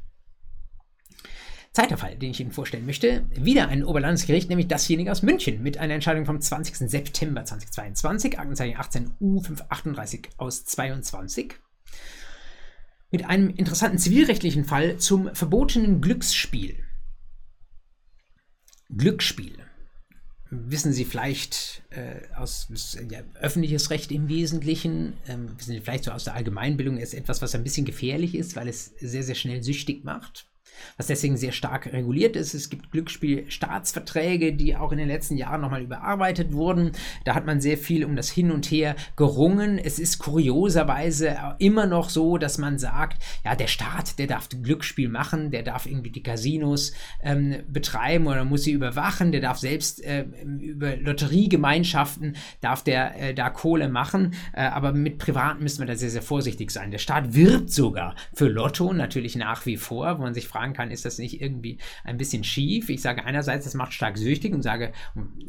Zweiter 1.72 1.96
Fall, 1.96 2.16
den 2.16 2.32
ich 2.32 2.40
Ihnen 2.40 2.52
vorstellen 2.52 2.84
möchte, 2.84 3.24
wieder 3.30 3.68
ein 3.68 3.82
Oberlandesgericht, 3.82 4.50
nämlich 4.50 4.68
dasjenige 4.68 5.10
aus 5.10 5.22
München, 5.22 5.62
mit 5.62 5.78
einer 5.78 5.94
Entscheidung 5.94 6.26
vom 6.26 6.38
20. 6.38 6.76
September 6.90 7.46
2022, 7.46 8.38
Aktenzeichen 8.38 8.76
18 8.76 9.14
U538 9.22 10.26
aus 10.36 10.66
22, 10.66 11.54
mit 13.10 13.24
einem 13.24 13.48
interessanten 13.48 13.96
zivilrechtlichen 13.96 14.66
Fall 14.66 14.98
zum 14.98 15.34
verbotenen 15.34 16.02
Glücksspiel. 16.02 16.76
Glücksspiel. 18.94 19.56
wissen 20.50 20.92
Sie 20.92 21.06
vielleicht 21.06 21.84
äh, 21.88 22.34
aus 22.36 22.68
ja, 23.10 23.20
öffentliches 23.40 23.88
Recht 23.88 24.12
im 24.12 24.28
Wesentlichen, 24.28 25.14
ähm, 25.26 25.48
wissen 25.56 25.72
Sie 25.72 25.80
vielleicht 25.80 26.04
so 26.04 26.10
aus 26.10 26.24
der 26.24 26.34
Allgemeinbildung, 26.34 26.98
ist 26.98 27.14
etwas, 27.14 27.40
was 27.40 27.54
ein 27.54 27.64
bisschen 27.64 27.86
gefährlich 27.86 28.34
ist, 28.34 28.56
weil 28.56 28.68
es 28.68 28.92
sehr, 29.00 29.22
sehr 29.22 29.34
schnell 29.34 29.62
süchtig 29.62 30.04
macht 30.04 30.51
was 30.96 31.06
deswegen 31.06 31.36
sehr 31.36 31.52
stark 31.52 31.92
reguliert 31.92 32.36
ist. 32.36 32.54
Es 32.54 32.70
gibt 32.70 32.90
Glücksspielstaatsverträge, 32.90 34.54
die 34.54 34.76
auch 34.76 34.92
in 34.92 34.98
den 34.98 35.08
letzten 35.08 35.36
Jahren 35.36 35.60
nochmal 35.60 35.82
überarbeitet 35.82 36.52
wurden. 36.52 36.92
Da 37.24 37.34
hat 37.34 37.46
man 37.46 37.60
sehr 37.60 37.78
viel 37.78 38.04
um 38.04 38.16
das 38.16 38.30
Hin 38.30 38.50
und 38.50 38.66
Her 38.66 38.96
gerungen. 39.16 39.78
Es 39.78 39.98
ist 39.98 40.18
kurioserweise 40.18 41.36
immer 41.58 41.86
noch 41.86 42.10
so, 42.10 42.38
dass 42.38 42.58
man 42.58 42.78
sagt, 42.78 43.22
ja, 43.44 43.54
der 43.54 43.66
Staat, 43.66 44.18
der 44.18 44.26
darf 44.26 44.48
Glücksspiel 44.48 45.08
machen, 45.08 45.50
der 45.50 45.62
darf 45.62 45.86
irgendwie 45.86 46.10
die 46.10 46.22
Casinos 46.22 46.92
ähm, 47.22 47.56
betreiben 47.68 48.26
oder 48.26 48.44
muss 48.44 48.64
sie 48.64 48.72
überwachen, 48.72 49.32
der 49.32 49.40
darf 49.40 49.58
selbst 49.58 50.02
äh, 50.04 50.24
über 50.60 50.96
Lotteriegemeinschaften, 50.96 52.36
darf 52.60 52.82
der 52.84 53.20
äh, 53.20 53.34
da 53.34 53.50
Kohle 53.50 53.88
machen, 53.88 54.34
äh, 54.52 54.62
aber 54.62 54.92
mit 54.92 55.18
Privaten 55.18 55.62
müssen 55.62 55.80
wir 55.80 55.86
da 55.86 55.94
sehr, 55.94 56.10
sehr 56.10 56.22
vorsichtig 56.22 56.70
sein. 56.70 56.90
Der 56.90 56.98
Staat 56.98 57.34
wirbt 57.34 57.70
sogar 57.70 58.14
für 58.34 58.48
Lotto, 58.48 58.92
natürlich 58.92 59.36
nach 59.36 59.66
wie 59.66 59.76
vor, 59.76 60.18
wo 60.18 60.22
man 60.22 60.34
sich 60.34 60.48
fragt, 60.48 60.71
fragen 60.72 60.74
kann, 60.74 60.90
ist 60.90 61.04
das 61.04 61.18
nicht 61.18 61.40
irgendwie 61.40 61.78
ein 62.04 62.16
bisschen 62.16 62.44
schief? 62.44 62.88
Ich 62.88 63.02
sage 63.02 63.24
einerseits, 63.24 63.64
das 63.64 63.74
macht 63.74 63.92
stark 63.92 64.18
süchtig 64.18 64.52
und 64.52 64.62
sage, 64.62 64.92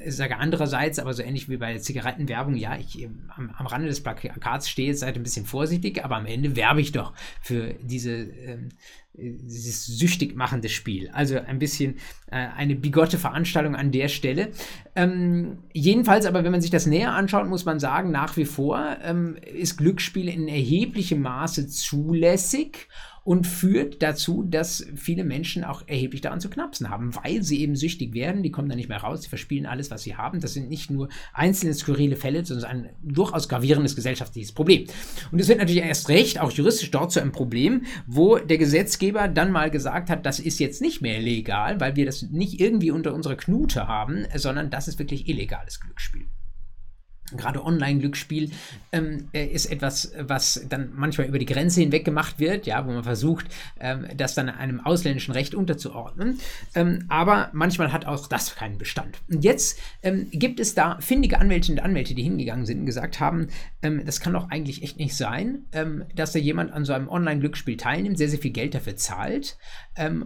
sage 0.07 0.37
andererseits, 0.37 0.99
aber 0.99 1.13
so 1.13 1.23
ähnlich 1.23 1.49
wie 1.49 1.57
bei 1.57 1.73
der 1.73 1.81
Zigarettenwerbung, 1.81 2.55
ja, 2.55 2.77
ich 2.77 3.01
ähm, 3.01 3.31
am, 3.35 3.51
am 3.51 3.67
Rande 3.67 3.87
des 3.87 4.03
Plakats 4.03 4.69
stehe, 4.69 4.93
seid 4.95 5.15
ein 5.15 5.23
bisschen 5.23 5.45
vorsichtig, 5.45 6.03
aber 6.03 6.17
am 6.17 6.25
Ende 6.25 6.55
werbe 6.55 6.81
ich 6.81 6.91
doch 6.91 7.13
für 7.41 7.73
diese 7.81 8.11
ähm, 8.11 8.69
dieses 9.15 9.85
süchtig 9.85 10.35
machende 10.35 10.69
Spiel. 10.69 11.09
Also 11.13 11.37
ein 11.37 11.59
bisschen 11.59 11.97
äh, 12.31 12.47
eine 12.57 12.75
bigotte 12.75 13.19
Veranstaltung 13.19 13.75
an 13.75 13.91
der 13.91 14.07
Stelle. 14.07 14.49
Ähm, 14.95 15.59
jedenfalls 15.71 16.25
aber, 16.25 16.43
wenn 16.43 16.51
man 16.51 16.61
sich 16.61 16.71
das 16.71 16.87
näher 16.87 17.13
anschaut, 17.13 17.47
muss 17.47 17.63
man 17.63 17.79
sagen, 17.79 18.09
nach 18.09 18.37
wie 18.37 18.45
vor 18.45 18.97
ähm, 19.03 19.37
ist 19.53 19.77
Glücksspiel 19.77 20.29
in 20.29 20.47
erheblichem 20.47 21.21
Maße 21.21 21.67
zulässig 21.67 22.87
und 23.23 23.47
führt 23.47 24.01
dazu, 24.03 24.43
dass 24.43 24.85
viele 24.95 25.23
Menschen 25.23 25.63
auch 25.63 25.83
erheblich 25.87 26.21
daran 26.21 26.41
zu 26.41 26.49
knapsen 26.49 26.89
haben, 26.89 27.15
weil 27.15 27.41
sie 27.41 27.61
eben 27.61 27.75
süchtig 27.75 28.13
werden, 28.13 28.43
die 28.43 28.51
kommen 28.51 28.67
da 28.67 28.75
nicht 28.75 28.89
mehr 28.89 28.97
raus, 28.97 29.23
sie 29.23 29.29
verspielen 29.29 29.65
alles, 29.65 29.91
was 29.91 30.03
sie 30.03 30.15
haben. 30.15 30.41
Das 30.41 30.53
sind 30.53 30.69
nicht 30.69 30.91
nur 30.91 31.07
einzelne 31.31 31.73
skurrile 31.73 32.17
Fälle, 32.17 32.43
sondern 32.43 32.69
ein 32.69 32.89
durchaus 33.01 33.47
gravierendes 33.47 33.95
gesellschaftliches 33.95 34.51
Problem. 34.51 34.87
Und 35.31 35.39
es 35.39 35.47
wird 35.47 35.59
natürlich 35.59 35.83
erst 35.83 36.09
recht, 36.09 36.39
auch 36.39 36.51
juristisch 36.51 36.91
dort 36.91 37.13
zu 37.13 37.21
einem 37.21 37.31
Problem, 37.31 37.83
wo 38.07 38.37
der 38.37 38.57
Gesetzgeber 38.57 39.29
dann 39.29 39.51
mal 39.51 39.71
gesagt 39.71 40.09
hat, 40.09 40.25
das 40.25 40.39
ist 40.39 40.59
jetzt 40.59 40.81
nicht 40.81 41.01
mehr 41.01 41.21
legal, 41.21 41.79
weil 41.79 41.95
wir 41.95 42.05
das 42.05 42.23
nicht 42.23 42.59
irgendwie 42.59 42.91
unter 42.91 43.13
unserer 43.13 43.35
Knute 43.35 43.87
haben, 43.87 44.25
sondern 44.35 44.69
das 44.69 44.89
ist 44.89 44.99
wirklich 44.99 45.29
illegales 45.29 45.79
Glücksspiel 45.79 46.27
gerade 47.31 47.63
Online-Glücksspiel 47.63 48.51
ähm, 48.91 49.29
äh, 49.33 49.45
ist 49.45 49.65
etwas, 49.65 50.13
was 50.19 50.65
dann 50.69 50.91
manchmal 50.95 51.27
über 51.27 51.39
die 51.39 51.45
Grenze 51.45 51.81
hinweg 51.81 52.05
gemacht 52.05 52.39
wird, 52.39 52.65
ja, 52.65 52.85
wo 52.85 52.91
man 52.91 53.03
versucht, 53.03 53.45
ähm, 53.79 54.07
das 54.15 54.35
dann 54.35 54.49
einem 54.49 54.79
ausländischen 54.81 55.33
Recht 55.33 55.55
unterzuordnen. 55.55 56.39
Ähm, 56.75 57.05
aber 57.07 57.49
manchmal 57.53 57.91
hat 57.91 58.05
auch 58.05 58.27
das 58.27 58.55
keinen 58.55 58.77
Bestand. 58.77 59.19
Und 59.31 59.43
jetzt 59.43 59.79
ähm, 60.01 60.27
gibt 60.31 60.59
es 60.59 60.75
da 60.75 60.99
findige 60.99 61.39
Anwältinnen 61.39 61.79
und 61.79 61.85
Anwälte, 61.85 62.13
die 62.13 62.23
hingegangen 62.23 62.65
sind 62.65 62.79
und 62.79 62.85
gesagt 62.85 63.19
haben, 63.19 63.47
ähm, 63.81 64.03
das 64.05 64.19
kann 64.19 64.33
doch 64.33 64.49
eigentlich 64.49 64.83
echt 64.83 64.97
nicht 64.97 65.15
sein, 65.15 65.65
ähm, 65.71 66.05
dass 66.15 66.33
da 66.33 66.39
jemand 66.39 66.71
an 66.71 66.85
so 66.85 66.93
einem 66.93 67.07
Online-Glücksspiel 67.07 67.77
teilnimmt, 67.77 68.17
sehr, 68.17 68.29
sehr 68.29 68.39
viel 68.39 68.51
Geld 68.51 68.75
dafür 68.75 68.95
zahlt 68.95 69.57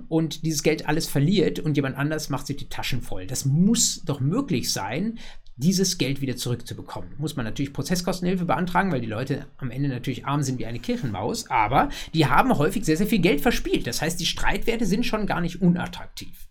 und 0.07 0.45
dieses 0.45 0.63
Geld 0.63 0.87
alles 0.87 1.07
verliert 1.07 1.59
und 1.59 1.75
jemand 1.75 1.97
anders 1.97 2.29
macht 2.29 2.47
sich 2.47 2.55
die 2.55 2.69
Taschen 2.69 3.01
voll. 3.01 3.27
Das 3.27 3.43
muss 3.43 4.01
doch 4.05 4.21
möglich 4.21 4.71
sein, 4.71 5.19
dieses 5.57 5.97
Geld 5.97 6.21
wieder 6.21 6.37
zurückzubekommen. 6.37 7.09
Muss 7.17 7.35
man 7.35 7.45
natürlich 7.45 7.73
Prozesskostenhilfe 7.73 8.45
beantragen, 8.45 8.91
weil 8.91 9.01
die 9.01 9.07
Leute 9.07 9.47
am 9.57 9.71
Ende 9.71 9.89
natürlich 9.89 10.25
arm 10.25 10.43
sind 10.43 10.59
wie 10.59 10.67
eine 10.67 10.79
Kirchenmaus, 10.79 11.49
aber 11.49 11.89
die 12.13 12.27
haben 12.27 12.57
häufig 12.57 12.85
sehr, 12.85 12.97
sehr 12.97 13.07
viel 13.07 13.19
Geld 13.19 13.41
verspielt. 13.41 13.87
Das 13.87 14.01
heißt, 14.01 14.19
die 14.19 14.25
Streitwerte 14.25 14.85
sind 14.85 15.05
schon 15.05 15.25
gar 15.25 15.41
nicht 15.41 15.61
unattraktiv. 15.61 16.47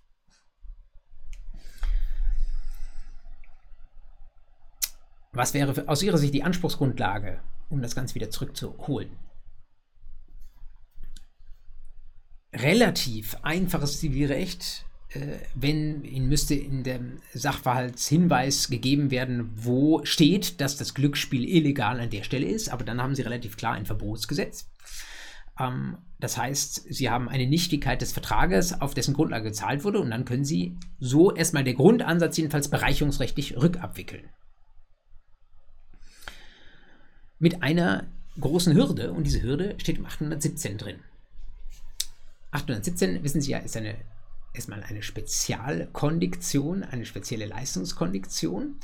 Was 5.33 5.55
wäre 5.55 5.87
aus 5.87 6.03
Ihrer 6.03 6.19
Sicht 6.19 6.35
die 6.35 6.43
Anspruchsgrundlage, 6.43 7.41
um 7.69 7.83
das 7.83 7.95
Ganze 7.95 8.15
wieder 8.15 8.31
zurückzuholen? 8.31 9.11
Relativ 12.55 13.37
einfaches 13.43 14.01
Zivilrecht 14.01 14.86
wenn 15.55 16.05
Ihnen 16.05 16.29
müsste 16.29 16.55
in 16.55 16.83
dem 16.83 17.19
Sachverhaltshinweis 17.33 18.69
gegeben 18.69 19.11
werden, 19.11 19.51
wo 19.55 20.05
steht, 20.05 20.61
dass 20.61 20.77
das 20.77 20.95
Glücksspiel 20.95 21.49
illegal 21.49 22.01
an 22.01 22.11
der 22.11 22.25
Stelle 22.25 22.47
ist, 22.47 22.69
aber 22.69 22.85
dann 22.85 23.01
haben 23.01 23.15
Sie 23.15 23.23
relativ 23.23 23.57
klar 23.57 23.75
ein 23.75 23.87
Verbotsgesetz. 23.87 24.69
Ähm, 25.59 25.99
das 26.19 26.37
heißt, 26.37 26.87
Sie 26.93 27.09
haben 27.09 27.29
eine 27.29 27.47
Nichtigkeit 27.47 28.01
des 28.03 28.13
Vertrages, 28.13 28.81
auf 28.81 28.95
dessen 28.95 29.15
Grundlage 29.15 29.51
gezahlt 29.51 29.85
wurde, 29.85 30.01
und 30.01 30.11
dann 30.11 30.25
können 30.25 30.45
Sie 30.45 30.77
so 30.99 31.33
erstmal 31.33 31.65
der 31.65 31.75
Grundansatz 31.75 32.37
jedenfalls 32.37 32.69
bereicherungsrechtlich 32.69 33.57
rückabwickeln. 33.57 34.29
Mit 37.39 37.63
einer 37.63 38.07
großen 38.41 38.75
Hürde, 38.75 39.13
und 39.13 39.25
diese 39.25 39.43
Hürde 39.43 39.77
steht 39.79 39.99
im 39.99 40.07
817 40.07 40.79
drin. 40.79 41.01
817, 42.51 43.23
wissen 43.23 43.41
Sie 43.41 43.53
ja, 43.53 43.59
ist 43.59 43.77
eine 43.77 43.97
erstmal 44.57 44.83
eine 44.83 45.03
Spezialkondiktion, 45.03 46.83
eine 46.83 47.07
spezielle 47.07 47.47
Leistungskondiktion, 47.47 48.77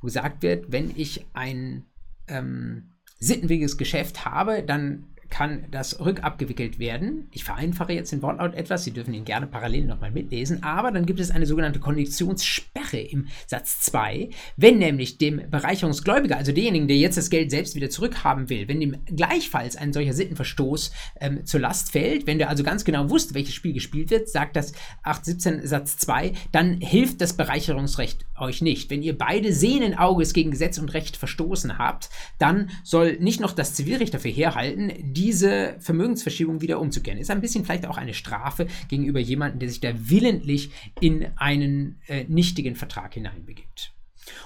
wo 0.00 0.06
gesagt 0.06 0.42
wird, 0.42 0.72
wenn 0.72 0.92
ich 0.96 1.26
ein 1.34 1.84
ähm, 2.26 2.94
sittenwidriges 3.18 3.76
Geschäft 3.76 4.24
habe, 4.24 4.62
dann 4.62 5.04
kann 5.30 5.64
das 5.70 6.00
rückabgewickelt 6.00 6.78
werden. 6.78 7.28
Ich 7.30 7.44
vereinfache 7.44 7.92
jetzt 7.92 8.12
den 8.12 8.22
Wortlaut 8.22 8.54
etwas, 8.54 8.84
Sie 8.84 8.90
dürfen 8.90 9.14
ihn 9.14 9.24
gerne 9.24 9.46
parallel 9.46 9.86
nochmal 9.86 10.10
mitlesen, 10.10 10.62
aber 10.62 10.90
dann 10.90 11.06
gibt 11.06 11.20
es 11.20 11.30
eine 11.30 11.46
sogenannte 11.46 11.80
Konditionssperre 11.80 12.98
im 12.98 13.28
Satz 13.46 13.80
2. 13.82 14.30
Wenn 14.56 14.78
nämlich 14.78 15.18
dem 15.18 15.40
Bereicherungsgläubiger, 15.50 16.36
also 16.36 16.52
demjenigen, 16.52 16.88
der 16.88 16.96
jetzt 16.96 17.16
das 17.16 17.30
Geld 17.30 17.50
selbst 17.50 17.74
wieder 17.74 17.90
zurückhaben 17.90 18.48
will, 18.50 18.68
wenn 18.68 18.80
dem 18.80 18.96
gleichfalls 19.06 19.76
ein 19.76 19.92
solcher 19.92 20.12
Sittenverstoß 20.12 20.90
ähm, 21.20 21.46
zur 21.46 21.60
Last 21.60 21.92
fällt, 21.92 22.26
wenn 22.26 22.38
der 22.38 22.48
also 22.48 22.62
ganz 22.62 22.84
genau 22.84 23.08
wusste, 23.10 23.34
welches 23.34 23.54
Spiel 23.54 23.72
gespielt 23.72 24.10
wird, 24.10 24.28
sagt 24.28 24.56
das 24.56 24.72
817 25.02 25.66
Satz 25.66 25.96
2, 25.98 26.32
dann 26.52 26.80
hilft 26.80 27.20
das 27.20 27.34
Bereicherungsrecht 27.34 28.26
euch 28.38 28.62
nicht. 28.62 28.90
Wenn 28.90 29.02
ihr 29.02 29.16
beide 29.16 29.52
sehenden 29.52 29.96
Auges 29.96 30.32
gegen 30.32 30.50
Gesetz 30.50 30.78
und 30.78 30.92
Recht 30.94 31.16
verstoßen 31.16 31.78
habt, 31.78 32.10
dann 32.38 32.70
soll 32.82 33.18
nicht 33.18 33.40
noch 33.40 33.52
das 33.52 33.74
Zivilrecht 33.74 34.14
dafür 34.14 34.30
herhalten, 34.30 34.92
diese 35.20 35.76
Vermögensverschiebung 35.80 36.62
wieder 36.62 36.80
umzukehren. 36.80 37.20
Ist 37.20 37.30
ein 37.30 37.42
bisschen 37.42 37.66
vielleicht 37.66 37.84
auch 37.84 37.98
eine 37.98 38.14
Strafe 38.14 38.66
gegenüber 38.88 39.20
jemandem, 39.20 39.60
der 39.60 39.68
sich 39.68 39.80
da 39.80 39.92
willentlich 39.94 40.70
in 40.98 41.26
einen 41.36 42.00
äh, 42.06 42.24
nichtigen 42.24 42.74
Vertrag 42.74 43.12
hineinbegibt. 43.12 43.92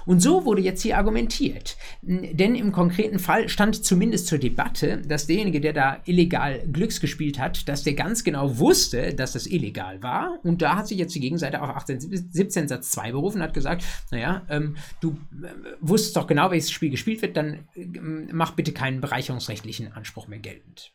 Und 0.05 0.21
so 0.21 0.45
wurde 0.45 0.61
jetzt 0.61 0.81
hier 0.81 0.97
argumentiert. 0.97 1.77
Denn 2.01 2.55
im 2.55 2.71
konkreten 2.71 3.19
Fall 3.19 3.49
stand 3.49 3.83
zumindest 3.83 4.27
zur 4.27 4.37
Debatte, 4.37 5.01
dass 5.07 5.27
derjenige, 5.27 5.61
der 5.61 5.73
da 5.73 5.97
illegal 6.05 6.61
Glücks 6.71 6.99
gespielt 6.99 7.39
hat, 7.39 7.67
dass 7.67 7.83
der 7.83 7.93
ganz 7.93 8.23
genau 8.23 8.57
wusste, 8.57 9.13
dass 9.13 9.33
das 9.33 9.47
illegal 9.47 10.01
war. 10.03 10.39
Und 10.43 10.61
da 10.61 10.75
hat 10.75 10.87
sich 10.87 10.97
jetzt 10.97 11.15
die 11.15 11.19
Gegenseite 11.19 11.61
auf 11.61 11.69
1817 11.69 12.67
Satz 12.67 12.91
2 12.91 13.11
berufen 13.11 13.37
und 13.37 13.43
hat 13.43 13.53
gesagt, 13.53 13.83
naja, 14.11 14.43
ähm, 14.49 14.75
du 15.01 15.17
äh, 15.43 15.47
wusstest 15.81 16.15
doch 16.15 16.27
genau, 16.27 16.51
welches 16.51 16.71
Spiel 16.71 16.89
gespielt 16.89 17.21
wird, 17.21 17.37
dann 17.37 17.65
äh, 17.75 17.85
mach 18.31 18.51
bitte 18.51 18.71
keinen 18.71 19.01
bereicherungsrechtlichen 19.01 19.91
Anspruch 19.93 20.27
mehr 20.27 20.39
geltend. 20.39 20.93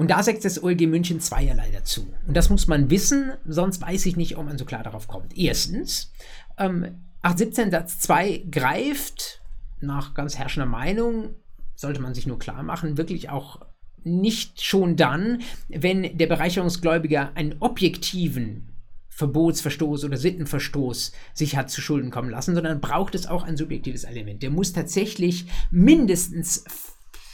Und 0.00 0.10
da 0.10 0.22
sagt 0.22 0.46
das 0.46 0.62
OLG 0.62 0.86
München 0.86 1.20
zweierlei 1.20 1.70
dazu. 1.74 2.10
Und 2.26 2.34
das 2.34 2.48
muss 2.48 2.66
man 2.66 2.88
wissen, 2.88 3.32
sonst 3.44 3.82
weiß 3.82 4.06
ich 4.06 4.16
nicht, 4.16 4.38
ob 4.38 4.46
man 4.46 4.56
so 4.56 4.64
klar 4.64 4.82
darauf 4.82 5.08
kommt. 5.08 5.36
Erstens, 5.36 6.10
ähm, 6.56 7.02
817 7.20 7.70
Satz 7.70 7.98
2 7.98 8.46
greift 8.50 9.42
nach 9.82 10.14
ganz 10.14 10.38
herrschender 10.38 10.64
Meinung, 10.64 11.34
sollte 11.74 12.00
man 12.00 12.14
sich 12.14 12.26
nur 12.26 12.38
klar 12.38 12.62
machen, 12.62 12.96
wirklich 12.96 13.28
auch 13.28 13.60
nicht 14.02 14.62
schon 14.62 14.96
dann, 14.96 15.42
wenn 15.68 16.16
der 16.16 16.28
Bereicherungsgläubiger 16.28 17.32
einen 17.34 17.56
objektiven 17.60 18.72
Verbotsverstoß 19.10 20.04
oder 20.04 20.16
Sittenverstoß 20.16 21.12
sich 21.34 21.56
hat 21.56 21.70
zu 21.70 21.82
Schulden 21.82 22.10
kommen 22.10 22.30
lassen, 22.30 22.54
sondern 22.54 22.80
braucht 22.80 23.14
es 23.14 23.26
auch 23.26 23.42
ein 23.42 23.58
subjektives 23.58 24.04
Element. 24.04 24.42
Der 24.42 24.48
muss 24.48 24.72
tatsächlich 24.72 25.44
mindestens 25.70 26.64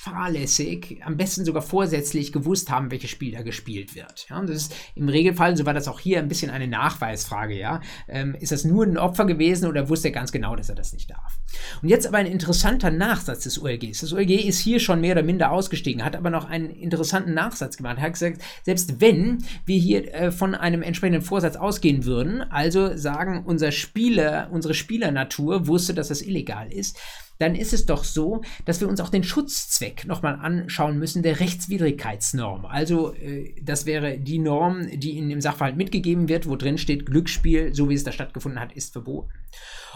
fahrlässig, 0.07 1.01
am 1.05 1.17
besten 1.17 1.45
sogar 1.45 1.63
vorsätzlich 1.63 2.33
gewusst 2.33 2.71
haben, 2.71 2.93
welches 2.93 3.11
Spiel 3.11 3.33
da 3.33 3.43
gespielt 3.43 3.97
wird. 3.97 4.27
Ja, 4.31 4.39
und 4.39 4.49
das 4.49 4.57
ist 4.57 4.75
im 4.95 5.09
Regelfall, 5.09 5.57
so 5.57 5.67
war 5.67 5.75
das 5.75 5.89
auch 5.89 5.99
hier, 5.99 6.21
ein 6.21 6.29
bisschen 6.29 6.51
eine 6.51 6.69
Nachweisfrage. 6.69 7.59
Ja, 7.59 7.81
ähm, 8.07 8.37
ist 8.39 8.53
das 8.53 8.65
nur 8.65 8.85
ein 8.85 8.99
Opfer 8.99 9.25
gewesen 9.25 9.69
oder 9.69 9.89
wusste 9.89 10.09
er 10.09 10.13
ganz 10.13 10.31
genau, 10.31 10.55
dass 10.55 10.69
er 10.69 10.77
das 10.77 10.93
nicht 10.93 11.11
darf? 11.11 11.41
Und 11.83 11.89
jetzt 11.89 12.07
aber 12.07 12.19
ein 12.19 12.27
interessanter 12.27 12.91
Nachsatz 12.91 13.43
des 13.43 13.61
OLGs. 13.61 14.01
Das 14.01 14.13
OLG 14.13 14.47
ist 14.47 14.61
hier 14.61 14.79
schon 14.79 15.01
mehr 15.01 15.13
oder 15.13 15.25
minder 15.25 15.51
ausgestiegen, 15.51 16.05
hat 16.05 16.15
aber 16.15 16.31
noch 16.31 16.49
einen 16.49 16.71
interessanten 16.71 17.35
Nachsatz 17.35 17.77
gemacht. 17.77 17.97
Er 17.99 18.05
hat 18.05 18.13
gesagt, 18.13 18.41
selbst 18.63 19.01
wenn 19.01 19.45
wir 19.65 19.79
hier 19.79 20.15
äh, 20.15 20.31
von 20.31 20.55
einem 20.55 20.83
entsprechenden 20.83 21.23
Vorsatz 21.23 21.57
ausgehen 21.57 22.05
würden, 22.05 22.43
also 22.43 22.97
sagen, 22.97 23.43
unser 23.45 23.73
Spieler, 23.73 24.51
unsere 24.53 24.75
Spielernatur 24.75 25.67
wusste, 25.67 25.95
dass 25.95 26.09
das 26.09 26.23
illegal 26.23 26.73
ist, 26.73 26.97
dann 27.39 27.55
ist 27.55 27.73
es 27.73 27.87
doch 27.87 28.05
so, 28.05 28.43
dass 28.65 28.81
wir 28.81 28.89
uns 28.89 29.01
auch 29.01 29.09
den 29.09 29.25
Schutzzweck 29.25 30.07
nochmal 30.07 30.37
anschauen 30.37 30.99
müssen 30.99 31.23
der 31.23 31.41
Rechtswidrigkeitsnorm. 31.41 32.67
Also 32.67 33.15
äh, 33.15 33.55
das 33.63 33.87
wäre 33.87 34.19
die 34.19 34.39
Norm, 34.39 34.89
die 34.93 35.19
in 35.19 35.29
dem 35.29 35.41
Sachverhalt 35.41 35.77
mitgegeben 35.77 36.29
wird, 36.29 36.49
wo 36.49 36.57
drin 36.57 36.79
steht, 36.79 37.07
Glücksspiel, 37.07 37.75
so 37.75 37.89
wie 37.89 37.95
es 37.95 38.05
da 38.05 38.13
stattgefunden 38.13 38.61
hat, 38.61 38.73
ist 38.73 38.93
verboten. 38.93 39.31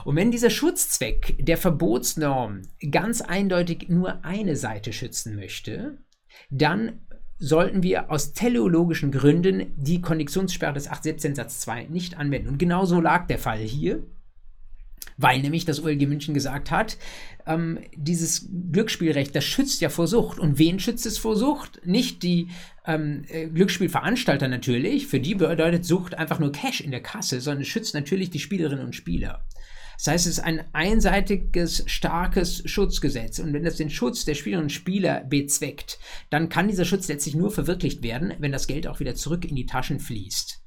Und 0.05 0.17
wenn 0.17 0.31
dieser 0.31 0.51
Schutzzweck 0.51 1.37
der 1.39 1.57
Verbotsnorm 1.57 2.63
ganz 2.91 3.21
eindeutig 3.21 3.89
nur 3.89 4.25
eine 4.25 4.57
Seite 4.57 4.93
schützen 4.93 5.37
möchte, 5.37 5.99
dann 6.51 7.01
sollten 7.39 7.83
wir 7.83 8.11
aus 8.11 8.33
teleologischen 8.33 9.11
Gründen 9.11 9.73
die 9.77 10.03
Konditionssperre 10.03 10.75
des 10.75 10.89
817 10.89 11.35
Satz 11.35 11.61
2 11.61 11.85
nicht 11.85 12.19
anwenden. 12.19 12.49
Und 12.49 12.59
genau 12.59 12.85
so 12.85 13.01
lag 13.01 13.27
der 13.27 13.39
Fall 13.39 13.59
hier 13.59 14.03
weil 15.21 15.41
nämlich 15.41 15.65
das 15.65 15.83
OLG 15.83 16.07
München 16.07 16.35
gesagt 16.35 16.71
hat, 16.71 16.97
ähm, 17.47 17.79
dieses 17.95 18.49
Glücksspielrecht, 18.73 19.35
das 19.35 19.45
schützt 19.45 19.81
ja 19.81 19.89
vor 19.89 20.07
Sucht. 20.07 20.39
Und 20.39 20.59
wen 20.59 20.79
schützt 20.81 21.07
es 21.07 21.19
vor 21.19 21.37
Sucht? 21.37 21.81
Nicht 21.85 22.23
die 22.23 22.49
ähm, 22.87 23.25
äh, 23.29 23.47
Glücksspielveranstalter 23.49 24.49
natürlich, 24.49 25.07
für 25.07 25.21
die 25.21 25.35
bedeutet 25.35 25.85
Sucht 25.85 26.15
einfach 26.15 26.39
nur 26.39 26.53
Cash 26.53 26.81
in 26.81 26.91
der 26.91 27.03
Kasse, 27.03 27.41
sondern 27.41 27.63
es 27.63 27.69
schützt 27.69 27.95
natürlich 27.95 28.31
die 28.31 28.39
Spielerinnen 28.39 28.85
und 28.85 28.97
Spieler. 28.97 29.45
Das 29.97 30.07
heißt, 30.07 30.27
es 30.27 30.39
ist 30.39 30.45
ein 30.45 30.65
einseitiges, 30.73 31.85
starkes 31.87 32.63
Schutzgesetz. 32.65 33.39
Und 33.39 33.53
wenn 33.53 33.65
das 33.65 33.77
den 33.77 33.91
Schutz 33.91 34.25
der 34.25 34.35
Spielerinnen 34.35 34.65
und 34.65 34.71
Spieler 34.71 35.25
bezweckt, 35.29 35.99
dann 36.31 36.49
kann 36.49 36.69
dieser 36.69 36.87
Schutz 36.87 37.09
letztlich 37.09 37.35
nur 37.35 37.51
verwirklicht 37.51 38.03
werden, 38.03 38.33
wenn 38.39 38.51
das 38.51 38.67
Geld 38.67 38.87
auch 38.87 39.01
wieder 39.01 39.15
zurück 39.15 39.45
in 39.45 39.57
die 39.57 39.67
Taschen 39.67 40.01
fließt. 40.01 40.60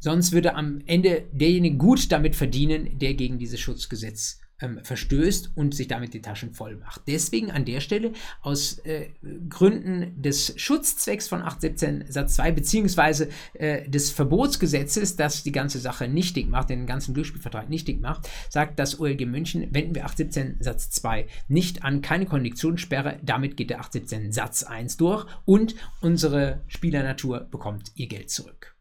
Sonst 0.00 0.32
würde 0.32 0.54
am 0.54 0.80
Ende 0.86 1.24
derjenige 1.32 1.76
gut 1.76 2.10
damit 2.10 2.34
verdienen, 2.34 2.98
der 2.98 3.14
gegen 3.14 3.38
dieses 3.38 3.60
Schutzgesetz 3.60 4.40
ähm, 4.60 4.80
verstößt 4.82 5.52
und 5.56 5.74
sich 5.74 5.88
damit 5.88 6.14
die 6.14 6.22
Taschen 6.22 6.52
voll 6.52 6.76
macht. 6.76 7.02
Deswegen 7.06 7.50
an 7.50 7.64
der 7.64 7.80
Stelle 7.80 8.12
aus 8.42 8.78
äh, 8.80 9.08
Gründen 9.48 10.20
des 10.20 10.54
Schutzzwecks 10.56 11.28
von 11.28 11.42
817 11.42 12.04
Satz 12.08 12.36
2 12.36 12.52
beziehungsweise 12.52 13.28
äh, 13.54 13.88
des 13.88 14.10
Verbotsgesetzes, 14.10 15.16
das 15.16 15.42
die 15.42 15.52
ganze 15.52 15.78
Sache 15.78 16.08
nichtig 16.08 16.48
macht, 16.48 16.70
den 16.70 16.86
ganzen 16.86 17.14
Glücksspielvertrag 17.14 17.68
nichtig 17.68 18.00
macht, 18.00 18.28
sagt 18.48 18.78
das 18.78 19.00
OLG 19.00 19.26
München, 19.26 19.68
wenden 19.72 19.94
wir 19.94 20.04
817 20.04 20.56
Satz 20.60 20.90
2 20.90 21.26
nicht 21.48 21.84
an, 21.84 22.02
keine 22.02 22.26
Konditionssperre, 22.26 23.18
damit 23.22 23.56
geht 23.56 23.70
der 23.70 23.80
817 23.80 24.32
Satz 24.32 24.62
1 24.62 24.96
durch 24.96 25.26
und 25.44 25.74
unsere 26.00 26.62
Spielernatur 26.68 27.40
bekommt 27.50 27.92
ihr 27.94 28.08
Geld 28.08 28.30
zurück. 28.30 28.74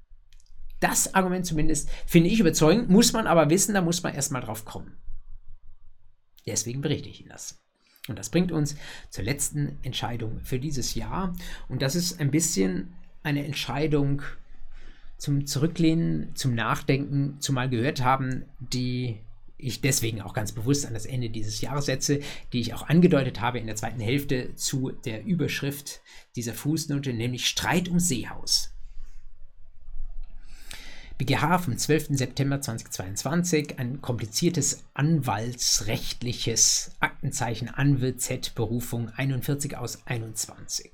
Das 0.80 1.14
Argument 1.14 1.46
zumindest 1.46 1.90
finde 2.06 2.30
ich 2.30 2.40
überzeugend, 2.40 2.90
muss 2.90 3.14
man 3.14 3.28
aber 3.28 3.50
wissen, 3.50 3.74
da 3.74 3.82
muss 3.82 4.04
man 4.04 4.14
erstmal 4.14 4.42
drauf 4.42 4.66
kommen. 4.66 4.98
Deswegen 6.46 6.82
berichte 6.82 7.10
ich 7.10 7.22
Ihnen 7.22 7.30
das. 7.30 7.62
Und 8.08 8.18
das 8.18 8.30
bringt 8.30 8.52
uns 8.52 8.76
zur 9.10 9.24
letzten 9.24 9.78
Entscheidung 9.84 10.40
für 10.44 10.58
dieses 10.58 10.96
Jahr. 10.96 11.36
Und 11.68 11.82
das 11.82 11.96
ist 11.96 12.20
ein 12.20 12.32
bisschen 12.32 12.94
eine 13.24 13.46
Entscheidung 13.46 14.24
zum 15.18 15.46
Zurücklehnen, 15.46 16.36
zum 16.36 16.56
Nachdenken, 16.56 17.40
zumal 17.40 17.70
gehört 17.70 18.02
haben, 18.04 18.46
die 18.60 19.20
ich 19.58 19.82
deswegen 19.82 20.22
auch 20.22 20.34
ganz 20.34 20.54
bewusst 20.54 20.86
an 20.86 20.94
das 20.94 21.06
Ende 21.06 21.30
dieses 21.30 21.60
Jahres 21.60 21.86
setze, 21.86 22.22
die 22.54 22.62
ich 22.62 22.74
auch 22.74 22.88
angedeutet 22.88 23.42
habe 23.42 23.60
in 23.60 23.68
der 23.68 23.76
zweiten 23.76 24.00
Hälfte 24.00 24.56
zu 24.56 24.92
der 24.92 25.26
Überschrift 25.26 26.02
dieser 26.38 26.54
Fußnote, 26.54 27.14
nämlich 27.14 27.46
Streit 27.48 27.90
ums 27.90 28.08
Seehaus. 28.08 28.74
BGH 31.20 31.60
vom 31.60 31.78
12. 31.78 32.08
September 32.12 32.62
2022, 32.62 33.78
ein 33.78 34.02
kompliziertes 34.02 34.86
anwaltsrechtliches 34.94 36.96
Aktenzeichen 37.02 37.68
Anwil 37.68 38.16
Z 38.16 38.56
Berufung 38.56 39.10
41 39.10 39.76
aus 39.76 40.08
21. 40.08 40.92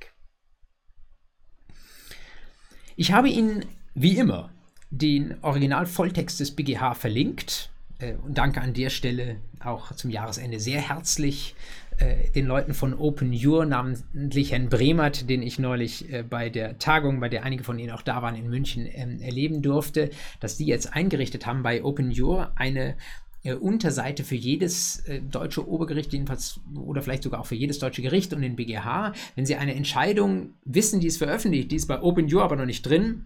Ich 2.95 3.11
habe 3.11 3.30
Ihnen 3.30 3.65
wie 3.93 4.17
immer 4.17 4.49
den 4.89 5.36
Original-Volltext 5.43 6.39
des 6.39 6.55
BGH 6.55 6.95
verlinkt 6.95 7.69
äh, 7.99 8.15
und 8.15 8.39
danke 8.39 8.61
an 8.61 8.73
der 8.73 8.89
Stelle 8.89 9.36
auch 9.59 9.95
zum 9.95 10.09
Jahresende 10.09 10.59
sehr 10.59 10.82
herzlich 10.82 11.53
äh, 11.98 12.30
den 12.32 12.46
Leuten 12.46 12.74
von 12.74 12.93
Open 12.93 13.34
Your, 13.34 13.66
namentlich 13.66 14.52
Herrn 14.52 14.70
Bremert, 14.70 15.30
den 15.30 15.41
ich 15.41 15.60
neulich 15.60 16.12
äh, 16.12 16.24
bei 16.24 16.50
der 16.50 16.78
Tagung, 16.78 17.20
bei 17.20 17.30
der 17.30 17.43
einige 17.43 17.64
von 17.64 17.80
Ihnen 17.80 17.91
auch 17.91 18.02
da 18.02 18.22
waren 18.22 18.36
in 18.36 18.50
München, 18.50 18.88
ähm, 18.91 19.22
erleben 19.22 19.62
durfte, 19.62 20.10
dass 20.39 20.58
die 20.58 20.66
jetzt 20.66 20.93
eingerichtet 20.93 21.46
haben 21.46 21.64
bei 21.64 21.84
Open 21.84 22.14
Your 22.18 22.52
eine 22.56 22.96
äh, 23.43 23.54
Unterseite 23.54 24.24
für 24.24 24.36
jedes 24.36 25.00
äh, 25.08 25.22
deutsche 25.22 25.68
Obergericht, 25.68 26.12
jedenfalls 26.12 26.60
oder 26.76 27.02
vielleicht 27.02 27.24
sogar 27.24 27.39
auch 27.39 27.46
für 27.46 27.56
jedes 27.56 27.80
deutsche 27.80 28.02
Gericht 28.02 28.34
und 28.34 28.41
den 28.41 28.56
BGH. 28.56 29.14
Wenn 29.36 29.46
Sie 29.46 29.56
eine 29.56 29.76
Entscheidung 29.76 30.56
wissen, 30.66 31.00
die 31.00 31.08
ist 31.08 31.18
veröffentlicht, 31.18 31.72
die 31.72 31.76
ist 31.76 31.88
bei 31.88 32.02
Open 32.02 32.34
Your 32.34 32.43
aber 32.43 32.56
noch 32.56 32.66
nicht 32.66 32.82
drin, 32.82 33.26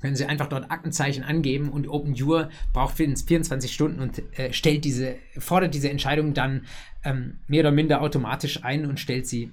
können 0.00 0.16
Sie 0.16 0.26
einfach 0.26 0.48
dort 0.48 0.70
Aktenzeichen 0.70 1.24
angeben 1.24 1.70
und 1.70 1.88
OpenJur 1.88 2.50
braucht 2.72 2.96
24 2.96 3.72
Stunden 3.72 4.00
und 4.00 4.22
äh, 4.38 4.52
stellt 4.52 4.84
diese, 4.84 5.16
fordert 5.38 5.74
diese 5.74 5.90
Entscheidung 5.90 6.34
dann 6.34 6.66
ähm, 7.04 7.38
mehr 7.46 7.60
oder 7.60 7.72
minder 7.72 8.00
automatisch 8.00 8.64
ein 8.64 8.86
und 8.86 9.00
stellt 9.00 9.26
sie 9.26 9.52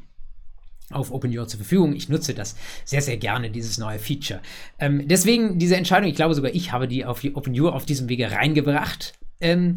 auf 0.92 1.12
OpenJur 1.12 1.48
zur 1.48 1.60
Verfügung. 1.60 1.96
Ich 1.96 2.10
nutze 2.10 2.34
das 2.34 2.56
sehr, 2.84 3.02
sehr 3.02 3.18
gerne, 3.18 3.50
dieses 3.50 3.78
neue 3.78 3.98
Feature. 3.98 4.42
Ähm, 4.80 5.08
deswegen 5.08 5.58
diese 5.58 5.76
Entscheidung, 5.76 6.10
ich 6.10 6.16
glaube 6.16 6.36
sogar 6.36 6.54
ich 6.54 6.72
habe 6.72 6.88
die 6.88 7.06
auf 7.06 7.24
OpenJur 7.24 7.74
auf 7.74 7.86
diesem 7.86 8.08
Wege 8.08 8.32
reingebracht. 8.32 9.14
Ähm, 9.42 9.76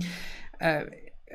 äh, 0.59 0.85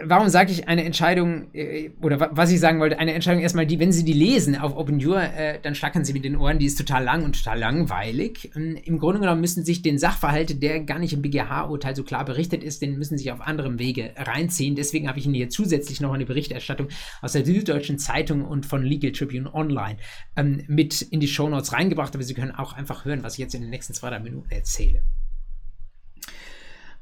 warum 0.01 0.29
sage 0.29 0.51
ich 0.51 0.67
eine 0.67 0.83
Entscheidung, 0.83 1.53
äh, 1.53 1.91
oder 2.01 2.29
was 2.31 2.51
ich 2.51 2.59
sagen 2.59 2.79
wollte, 2.79 2.99
eine 2.99 3.13
Entscheidung 3.13 3.41
erstmal 3.41 3.65
die, 3.65 3.79
wenn 3.79 3.91
Sie 3.91 4.03
die 4.03 4.13
lesen 4.13 4.55
auf 4.55 4.75
OpenJur, 4.75 5.21
äh, 5.21 5.59
dann 5.61 5.75
schlackern 5.75 6.03
Sie 6.03 6.13
mit 6.13 6.25
den 6.25 6.35
Ohren, 6.35 6.59
die 6.59 6.65
ist 6.65 6.77
total 6.77 7.03
lang 7.03 7.23
und 7.23 7.37
total 7.37 7.59
langweilig. 7.59 8.51
Ähm, 8.55 8.77
Im 8.83 8.99
Grunde 8.99 9.21
genommen 9.21 9.41
müssen 9.41 9.63
sich 9.63 9.81
den 9.81 9.99
Sachverhalt, 9.99 10.61
der 10.61 10.81
gar 10.81 10.99
nicht 10.99 11.13
im 11.13 11.21
BGH-Urteil 11.21 11.95
so 11.95 12.03
klar 12.03 12.25
berichtet 12.25 12.63
ist, 12.63 12.81
den 12.81 12.97
müssen 12.97 13.17
Sie 13.17 13.31
auf 13.31 13.41
anderem 13.41 13.79
Wege 13.79 14.11
reinziehen. 14.17 14.75
Deswegen 14.75 15.07
habe 15.07 15.19
ich 15.19 15.25
Ihnen 15.25 15.35
hier 15.35 15.49
zusätzlich 15.49 16.01
noch 16.01 16.13
eine 16.13 16.25
Berichterstattung 16.25 16.87
aus 17.21 17.33
der 17.33 17.45
Süddeutschen 17.45 17.99
Zeitung 17.99 18.45
und 18.45 18.65
von 18.65 18.83
Legal 18.83 19.11
Tribune 19.11 19.53
Online 19.53 19.97
ähm, 20.35 20.63
mit 20.67 21.01
in 21.01 21.19
die 21.19 21.27
Shownotes 21.27 21.73
reingebracht, 21.73 22.15
aber 22.15 22.23
Sie 22.23 22.33
können 22.33 22.51
auch 22.51 22.73
einfach 22.73 23.05
hören, 23.05 23.23
was 23.23 23.33
ich 23.33 23.39
jetzt 23.39 23.55
in 23.55 23.61
den 23.61 23.69
nächsten 23.69 23.93
zwei, 23.93 24.09
drei 24.09 24.19
Minuten 24.19 24.49
erzähle. 24.49 25.03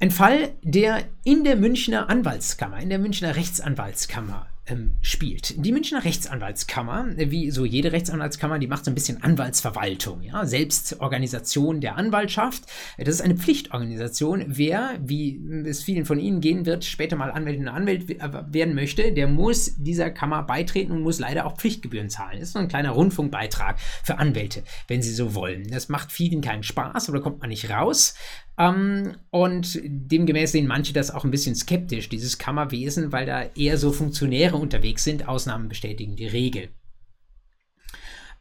Ein 0.01 0.09
Fall, 0.09 0.55
der 0.63 1.03
in 1.23 1.43
der 1.43 1.55
Münchner 1.55 2.09
Anwaltskammer, 2.09 2.79
in 2.79 2.89
der 2.89 2.97
Münchner 2.97 3.35
Rechtsanwaltskammer 3.35 4.47
ähm, 4.65 4.95
spielt. 5.01 5.63
Die 5.63 5.71
Münchner 5.71 6.03
Rechtsanwaltskammer, 6.03 7.09
wie 7.17 7.51
so 7.51 7.65
jede 7.65 7.91
Rechtsanwaltskammer, 7.91 8.57
die 8.57 8.65
macht 8.65 8.83
so 8.83 8.89
ein 8.89 8.95
bisschen 8.95 9.21
Anwaltsverwaltung, 9.21 10.23
ja, 10.23 10.43
Selbstorganisation 10.47 11.81
der 11.81 11.97
Anwaltschaft. 11.97 12.63
Das 12.97 13.09
ist 13.09 13.21
eine 13.21 13.35
Pflichtorganisation. 13.35 14.43
Wer, 14.47 14.97
wie 15.03 15.39
es 15.67 15.83
vielen 15.83 16.05
von 16.05 16.19
Ihnen 16.19 16.41
gehen 16.41 16.65
wird, 16.65 16.83
später 16.83 17.15
mal 17.15 17.29
Anwältin 17.29 17.67
und 17.67 17.75
Anwalt 17.75 18.07
werden 18.09 18.73
möchte, 18.73 19.11
der 19.11 19.27
muss 19.27 19.75
dieser 19.77 20.09
Kammer 20.09 20.41
beitreten 20.41 20.93
und 20.93 21.01
muss 21.03 21.19
leider 21.19 21.45
auch 21.45 21.57
Pflichtgebühren 21.57 22.09
zahlen. 22.09 22.39
Das 22.39 22.49
ist 22.49 22.53
so 22.53 22.59
ein 22.59 22.69
kleiner 22.69 22.89
Rundfunkbeitrag 22.89 23.79
für 24.03 24.17
Anwälte, 24.17 24.63
wenn 24.87 25.03
sie 25.03 25.13
so 25.13 25.35
wollen. 25.35 25.67
Das 25.69 25.89
macht 25.89 26.11
vielen 26.11 26.41
keinen 26.41 26.63
Spaß, 26.63 27.07
aber 27.07 27.19
da 27.19 27.23
kommt 27.23 27.39
man 27.39 27.49
nicht 27.49 27.69
raus. 27.69 28.15
Ähm, 28.61 29.15
und 29.31 29.79
demgemäß 29.83 30.51
sehen 30.51 30.67
manche 30.67 30.93
das 30.93 31.09
auch 31.09 31.23
ein 31.23 31.31
bisschen 31.31 31.55
skeptisch, 31.55 32.09
dieses 32.09 32.37
Kammerwesen, 32.37 33.11
weil 33.11 33.25
da 33.25 33.43
eher 33.55 33.79
so 33.79 33.91
Funktionäre 33.91 34.57
unterwegs 34.57 35.03
sind. 35.03 35.27
Ausnahmen 35.27 35.67
bestätigen 35.67 36.15
die 36.15 36.27
Regel. 36.27 36.69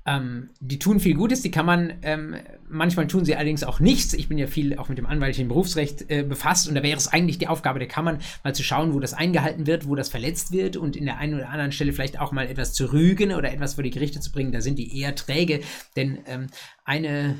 Ähm, 0.06 0.50
die 0.60 0.78
tun 0.78 1.00
viel 1.00 1.14
Gutes, 1.14 1.40
die 1.42 1.50
man, 1.50 1.94
ähm, 2.02 2.34
manchmal 2.68 3.06
tun 3.06 3.24
sie 3.24 3.34
allerdings 3.36 3.64
auch 3.64 3.80
nichts. 3.80 4.12
Ich 4.12 4.28
bin 4.28 4.36
ja 4.38 4.46
viel 4.46 4.76
auch 4.76 4.88
mit 4.88 4.98
dem 4.98 5.06
anwaltlichen 5.06 5.48
Berufsrecht 5.48 6.10
äh, 6.10 6.22
befasst 6.22 6.68
und 6.68 6.74
da 6.74 6.82
wäre 6.82 6.96
es 6.96 7.08
eigentlich 7.08 7.38
die 7.38 7.48
Aufgabe 7.48 7.78
der 7.78 7.88
Kammern, 7.88 8.18
mal 8.42 8.54
zu 8.54 8.62
schauen, 8.62 8.92
wo 8.94 9.00
das 9.00 9.14
eingehalten 9.14 9.66
wird, 9.66 9.86
wo 9.86 9.94
das 9.94 10.08
verletzt 10.08 10.52
wird 10.52 10.76
und 10.76 10.96
in 10.96 11.04
der 11.04 11.18
einen 11.18 11.34
oder 11.34 11.50
anderen 11.50 11.72
Stelle 11.72 11.92
vielleicht 11.92 12.18
auch 12.18 12.32
mal 12.32 12.46
etwas 12.46 12.72
zu 12.72 12.92
rügen 12.92 13.32
oder 13.32 13.52
etwas 13.52 13.74
vor 13.74 13.84
die 13.84 13.90
Gerichte 13.90 14.20
zu 14.20 14.32
bringen. 14.32 14.52
Da 14.52 14.60
sind 14.60 14.78
die 14.78 14.98
eher 14.98 15.14
träge, 15.14 15.60
denn 15.96 16.18
ähm, 16.26 16.46
eine 16.84 17.36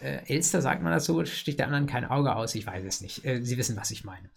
äh, 0.00 0.18
Elster, 0.26 0.62
sagt 0.62 0.82
man 0.82 0.92
das 0.92 1.04
so, 1.04 1.24
sticht 1.24 1.58
der 1.58 1.66
anderen 1.66 1.86
kein 1.86 2.04
Auge 2.04 2.34
aus, 2.36 2.54
ich 2.54 2.66
weiß 2.66 2.84
es 2.86 3.00
nicht. 3.00 3.24
Äh, 3.24 3.42
Sie 3.42 3.56
wissen, 3.56 3.76
was 3.76 3.90
ich 3.90 4.04
meine. 4.04 4.28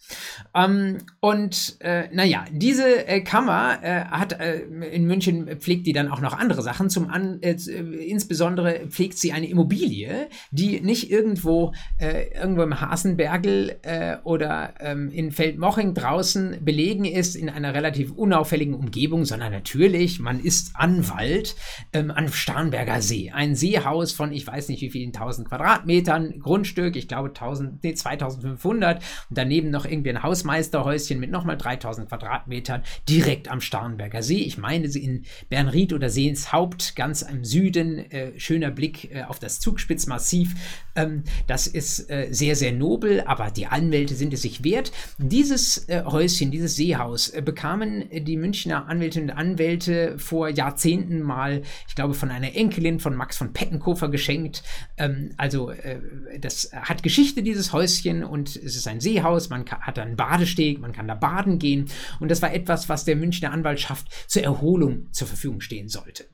Ähm, 0.55 0.99
und 1.19 1.77
äh, 1.79 2.07
naja, 2.11 2.45
diese 2.51 3.07
äh, 3.07 3.21
Kammer 3.21 3.79
äh, 3.81 4.05
hat 4.05 4.39
äh, 4.39 4.61
in 4.61 5.05
München 5.05 5.47
pflegt 5.59 5.85
die 5.85 5.93
dann 5.93 6.09
auch 6.09 6.21
noch 6.21 6.37
andere 6.37 6.61
Sachen. 6.61 6.89
Zum 6.89 7.09
an, 7.09 7.41
äh, 7.41 7.53
insbesondere 7.53 8.87
pflegt 8.87 9.17
sie 9.17 9.31
eine 9.31 9.47
Immobilie, 9.47 10.29
die 10.51 10.81
nicht 10.81 11.11
irgendwo 11.11 11.73
irgendwo 11.99 12.63
im 12.63 12.79
Hasenbergel 12.79 13.77
oder 14.23 14.73
ähm, 14.79 15.09
in 15.11 15.31
Feldmoching 15.31 15.93
draußen 15.93 16.63
belegen 16.63 17.05
ist 17.05 17.35
in 17.35 17.49
einer 17.49 17.73
relativ 17.73 18.11
unauffälligen 18.11 18.73
Umgebung, 18.73 19.25
sondern 19.25 19.51
natürlich, 19.51 20.19
man 20.19 20.39
ist 20.39 20.71
Anwalt 20.75 21.55
ähm, 21.93 22.11
am 22.11 22.29
Starnberger 22.29 23.01
See. 23.01 23.31
Ein 23.31 23.55
Seehaus 23.55 24.11
von 24.11 24.31
ich 24.31 24.45
weiß 24.45 24.69
nicht 24.69 24.81
wie 24.81 24.89
vielen 24.89 25.13
tausend 25.13 25.50
Quadratmetern 25.51 26.39
Grundstück, 26.39 26.95
ich 26.95 27.09
glaube 27.09 27.29
1000, 27.29 27.83
nee, 27.83 27.93
2500 27.93 28.97
und 28.97 29.03
daneben 29.29 29.69
noch 29.69 29.83
irgendwie 29.83 30.11
ein 30.11 30.23
Hausmeisterhäuschen 30.23 31.19
mit 31.19 31.29
nochmal 31.29 31.57
3000 31.57 32.07
Quadratmetern 32.07 32.83
direkt 33.09 33.51
am 33.51 33.59
Starnberger 33.59 34.23
See. 34.23 34.43
Ich 34.43 34.57
meine 34.57 34.87
sie 34.87 35.03
in 35.03 35.25
Bernried 35.49 35.91
oder 35.91 36.09
Seenshaupt, 36.09 36.95
ganz 36.95 37.21
im 37.21 37.43
Süden, 37.43 37.99
äh, 38.11 38.39
schöner 38.39 38.71
Blick 38.71 39.13
äh, 39.13 39.23
auf 39.23 39.39
das 39.39 39.59
Zugspitzmassiv. 39.59 40.55
Ähm, 40.95 41.23
das 41.47 41.67
ist 41.67 42.09
äh, 42.09 42.29
sehr, 42.31 42.55
sehr 42.55 42.71
nobel, 42.71 43.21
aber 43.25 43.51
die 43.51 43.67
Anwälte 43.67 44.15
sind 44.15 44.33
es 44.33 44.43
sich 44.43 44.63
wert. 44.63 44.93
Dieses 45.17 45.89
äh, 45.89 46.03
Häuschen, 46.05 46.51
dieses 46.51 46.77
Seehaus 46.77 47.27
äh, 47.27 47.41
bekamen 47.41 48.05
die 48.09 48.37
Münchner 48.37 48.87
Anwältinnen 48.87 49.31
und 49.31 49.35
Anwälte 49.35 50.17
vor 50.17 50.47
Jahrzehnten 50.47 51.21
mal, 51.21 51.61
ich 51.89 51.95
glaube, 51.95 52.13
von 52.13 52.31
einer 52.31 52.55
Enkelin 52.55 53.01
von 53.01 53.15
Max 53.15 53.37
von 53.37 53.51
Pettenkofer 53.51 54.07
geschenkt. 54.07 54.63
Ähm, 54.97 55.31
also 55.41 55.71
äh, 55.71 55.99
das 56.39 56.69
hat 56.71 57.01
Geschichte, 57.01 57.41
dieses 57.41 57.73
Häuschen, 57.73 58.23
und 58.23 58.55
es 58.55 58.75
ist 58.75 58.87
ein 58.87 59.01
Seehaus, 59.01 59.49
man 59.49 59.65
hat 59.65 59.97
einen 59.97 60.15
Badesteg, 60.15 60.79
man 60.79 60.91
kann 60.91 61.07
da 61.07 61.15
baden 61.15 61.57
gehen. 61.57 61.89
Und 62.19 62.29
das 62.29 62.43
war 62.43 62.53
etwas, 62.53 62.89
was 62.89 63.05
der 63.05 63.15
Münchner 63.15 63.51
Anwaltschaft 63.51 64.07
zur 64.29 64.43
Erholung 64.43 65.11
zur 65.11 65.27
Verfügung 65.27 65.59
stehen 65.59 65.89
sollte. 65.89 66.25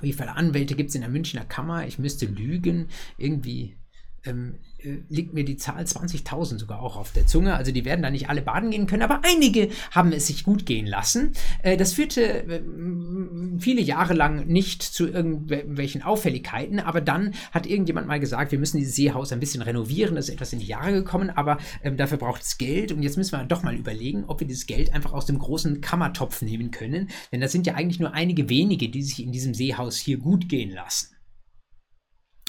Wie 0.00 0.12
viele 0.12 0.36
Anwälte 0.36 0.76
gibt 0.76 0.90
es 0.90 0.94
in 0.94 1.00
der 1.00 1.10
Münchner 1.10 1.44
Kammer? 1.44 1.84
Ich 1.84 1.98
müsste 1.98 2.26
lügen. 2.26 2.90
Irgendwie 3.18 3.76
ähm, 4.24 4.60
äh, 4.73 4.73
liegt 5.08 5.34
mir 5.34 5.44
die 5.44 5.56
Zahl 5.56 5.84
20.000 5.84 6.58
sogar 6.58 6.80
auch 6.80 6.96
auf 6.96 7.12
der 7.12 7.26
Zunge. 7.26 7.54
Also 7.56 7.72
die 7.72 7.84
werden 7.84 8.02
da 8.02 8.10
nicht 8.10 8.28
alle 8.28 8.42
baden 8.42 8.70
gehen 8.70 8.86
können, 8.86 9.02
aber 9.02 9.20
einige 9.24 9.68
haben 9.90 10.12
es 10.12 10.26
sich 10.26 10.44
gut 10.44 10.66
gehen 10.66 10.86
lassen. 10.86 11.32
Äh, 11.62 11.76
das 11.76 11.94
führte 11.94 12.22
äh, 12.22 12.60
viele 13.58 13.80
Jahre 13.80 14.14
lang 14.14 14.46
nicht 14.46 14.82
zu 14.82 15.08
irgendwelchen 15.08 16.02
Auffälligkeiten, 16.02 16.80
aber 16.80 17.00
dann 17.00 17.34
hat 17.52 17.66
irgendjemand 17.66 18.06
mal 18.06 18.20
gesagt, 18.20 18.52
wir 18.52 18.58
müssen 18.58 18.78
dieses 18.78 18.94
Seehaus 18.94 19.32
ein 19.32 19.40
bisschen 19.40 19.62
renovieren. 19.62 20.14
Das 20.14 20.28
ist 20.28 20.34
etwas 20.34 20.52
in 20.52 20.58
die 20.58 20.66
Jahre 20.66 20.92
gekommen, 20.92 21.30
aber 21.30 21.58
ähm, 21.82 21.96
dafür 21.96 22.18
braucht 22.18 22.42
es 22.42 22.58
Geld 22.58 22.92
und 22.92 23.02
jetzt 23.02 23.16
müssen 23.16 23.32
wir 23.32 23.44
doch 23.44 23.62
mal 23.62 23.74
überlegen, 23.74 24.24
ob 24.26 24.40
wir 24.40 24.46
dieses 24.46 24.66
Geld 24.66 24.92
einfach 24.94 25.12
aus 25.12 25.26
dem 25.26 25.38
großen 25.38 25.80
Kammertopf 25.80 26.42
nehmen 26.42 26.70
können, 26.70 27.08
denn 27.32 27.40
das 27.40 27.52
sind 27.52 27.66
ja 27.66 27.74
eigentlich 27.74 28.00
nur 28.00 28.12
einige 28.12 28.48
wenige, 28.48 28.88
die 28.88 29.02
sich 29.02 29.22
in 29.22 29.32
diesem 29.32 29.54
Seehaus 29.54 29.96
hier 29.96 30.18
gut 30.18 30.48
gehen 30.48 30.70
lassen. 30.70 31.13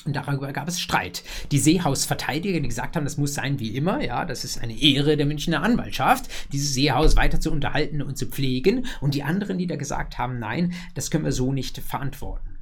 Und 0.06 0.16
darüber 0.16 0.54
gab 0.54 0.68
es 0.68 0.80
Streit. 0.80 1.24
Die 1.52 1.58
Seehausverteidiger, 1.58 2.60
die 2.60 2.68
gesagt 2.68 2.96
haben, 2.96 3.06
das 3.06 3.18
muss 3.18 3.34
sein 3.34 3.60
wie 3.60 3.76
immer, 3.76 4.04
ja, 4.04 4.24
das 4.24 4.44
ist 4.44 4.62
eine 4.62 4.80
Ehre 4.80 5.18
der 5.18 5.26
Münchner 5.26 5.64
Anwaltschaft, 5.64 6.30
dieses 6.52 6.76
Seehaus 6.76 7.16
weiter 7.16 7.40
zu 7.40 7.52
unterhalten 7.52 8.04
und 8.04 8.16
zu 8.16 8.28
pflegen. 8.28 8.86
Und 9.02 9.16
die 9.16 9.24
anderen, 9.24 9.58
die 9.58 9.66
da 9.66 9.76
gesagt 9.76 10.20
haben, 10.20 10.38
nein, 10.38 10.74
das 10.94 11.10
können 11.10 11.26
wir 11.26 11.32
so 11.32 11.52
nicht 11.52 11.80
verantworten. 11.80 12.60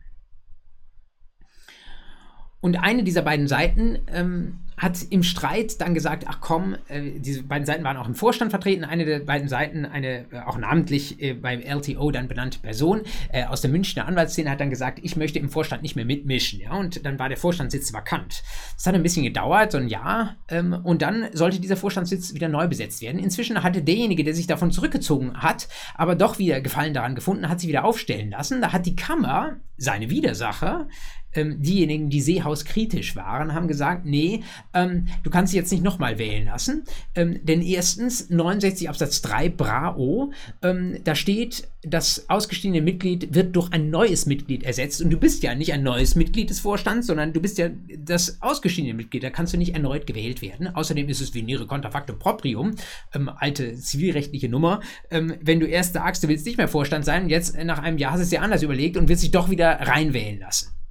Und 2.62 2.78
eine 2.78 3.04
dieser 3.04 3.24
beiden 3.24 3.50
Seiten 3.50 4.00
ähm, 4.08 4.60
hat 4.84 4.98
im 5.10 5.24
Streit 5.24 5.82
dann 5.82 5.94
gesagt, 5.94 6.26
ach 6.28 6.40
komm, 6.42 6.76
äh, 6.88 7.12
diese 7.20 7.44
beiden 7.44 7.66
Seiten 7.66 7.84
waren 7.84 7.98
auch 7.98 8.08
im 8.08 8.16
Vorstand 8.16 8.52
vertreten, 8.52 8.84
eine 8.84 9.06
der 9.06 9.20
beiden 9.20 9.48
Seiten, 9.48 9.86
eine 9.86 10.26
äh, 10.32 10.40
auch 10.46 10.58
namentlich 10.58 11.22
äh, 11.22 11.34
beim 11.34 11.62
LTO 11.62 12.12
dann 12.12 12.28
benannte 12.28 12.60
Person 12.60 13.02
äh, 13.30 13.46
aus 13.46 13.62
der 13.62 13.72
Münchner 13.72 14.08
Anwaltsszene 14.08 14.50
hat 14.50 14.60
dann 14.60 14.70
gesagt, 14.70 15.00
ich 15.02 15.16
möchte 15.16 15.40
im 15.40 15.50
Vorstand 15.50 15.82
nicht 15.82 15.96
mehr 15.96 16.06
mitmischen, 16.06 16.60
ja, 16.60 16.74
und 16.74 17.06
dann 17.06 17.18
war 17.20 17.30
der 17.30 17.38
Vorstandssitz 17.38 17.94
vakant. 17.94 18.44
Das 18.76 18.86
hat 18.86 18.96
ein 18.96 19.04
bisschen 19.04 19.24
gedauert, 19.24 19.72
so 19.72 19.78
ein 19.78 19.88
Jahr, 19.88 20.36
ähm, 20.50 20.74
und 20.84 21.02
dann 21.02 21.28
sollte 21.34 21.60
dieser 21.60 21.78
Vorstandssitz 21.78 22.34
wieder 22.34 22.50
neu 22.50 22.68
besetzt 22.68 23.02
werden. 23.02 23.20
Inzwischen 23.20 23.64
hatte 23.64 23.82
derjenige, 23.82 24.24
der 24.24 24.36
sich 24.36 24.48
davon 24.48 24.72
zurückgezogen 24.72 25.38
hat, 25.42 25.68
aber 25.96 26.16
doch 26.16 26.40
wieder 26.40 26.62
Gefallen 26.62 26.94
daran 26.94 27.16
gefunden, 27.16 27.50
hat 27.50 27.60
sie 27.60 27.68
wieder 27.68 27.86
aufstellen 27.86 28.32
lassen. 28.32 28.62
Da 28.62 28.74
hat 28.74 28.86
die 28.86 28.96
Kammer, 28.96 29.58
seine 29.78 30.10
Widersacher, 30.10 30.88
ähm, 31.36 31.62
diejenigen, 31.62 32.10
die 32.10 32.22
Seehaus 32.22 32.66
kritisch 32.66 33.16
waren, 33.16 33.54
haben 33.54 33.68
gesagt, 33.68 34.06
nee, 34.06 34.44
ähm, 34.74 35.08
du 35.24 35.30
kannst 35.30 35.52
sie 35.52 35.58
jetzt 35.58 35.72
nicht 35.72 35.84
nochmal 35.84 36.18
wählen 36.18 36.46
lassen. 36.46 36.84
Ähm, 37.16 37.40
denn 37.44 37.62
erstens, 37.62 38.30
69 38.30 38.90
Absatz 38.90 39.22
3 39.22 39.50
Brao, 39.50 40.32
ähm, 40.62 41.00
da 41.04 41.16
steht, 41.16 41.68
das 41.84 42.30
ausgestiegene 42.30 42.82
Mitglied 42.82 43.34
wird 43.34 43.56
durch 43.56 43.72
ein 43.72 43.90
neues 43.90 44.26
Mitglied 44.26 44.64
ersetzt. 44.64 45.02
Und 45.02 45.10
du 45.10 45.18
bist 45.18 45.44
ja 45.44 45.54
nicht 45.54 45.74
ein 45.74 45.84
neues 45.84 46.16
Mitglied 46.16 46.50
des 46.50 46.62
Vorstands, 46.62 47.08
sondern 47.08 47.34
du 47.34 47.42
bist 47.42 47.58
ja 47.58 47.70
das 47.98 48.42
ausgestiegene 48.42 48.94
Mitglied. 48.94 49.24
Da 49.24 49.30
kannst 49.30 49.54
du 49.54 49.58
nicht 49.58 49.74
erneut 49.74 50.08
gewählt 50.08 50.42
werden. 50.42 50.68
Außerdem 50.68 51.10
ist 51.10 51.22
es 51.22 51.34
venire 51.34 51.68
contra 51.68 51.92
factum 51.92 52.20
proprium, 52.20 52.76
ähm, 53.14 53.30
alte 53.30 53.76
zivilrechtliche 53.76 54.50
Nummer. 54.50 54.82
Ähm, 55.12 55.36
wenn 55.42 55.60
du 55.60 55.68
erst 55.68 55.94
sagst, 55.94 56.24
du 56.24 56.28
willst 56.28 56.46
nicht 56.46 56.58
mehr 56.58 56.68
Vorstand 56.68 57.06
sein, 57.06 57.30
jetzt 57.30 57.58
nach 57.64 57.80
einem 57.80 57.98
Jahr 57.98 58.14
hast 58.14 58.20
du 58.20 58.24
es 58.24 58.30
dir 58.30 58.42
anders 58.42 58.64
überlegt 58.64 58.98
und 58.98 59.10
willst 59.10 59.24
dich 59.24 59.32
doch 59.32 59.50
wieder 59.50 59.72
reinwählen 59.72 60.40
lassen. 60.40 60.83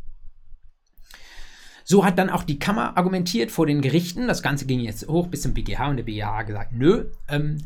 So 1.85 2.05
hat 2.05 2.19
dann 2.19 2.31
auch 2.31 2.45
die 2.45 2.59
Kammer 2.59 2.97
argumentiert 2.97 3.51
vor 3.51 3.67
den 3.67 3.81
Gerichten. 3.81 4.29
Das 4.29 4.43
Ganze 4.43 4.67
ging 4.67 4.81
jetzt 4.81 5.09
hoch 5.09 5.29
bis 5.29 5.43
zum 5.43 5.55
BGH 5.55 5.89
und 5.89 5.97
der 5.97 6.05
BGH 6.05 6.39
hat 6.39 6.47
gesagt, 6.47 6.73
nö, 6.73 7.07
ähm, 7.29 7.59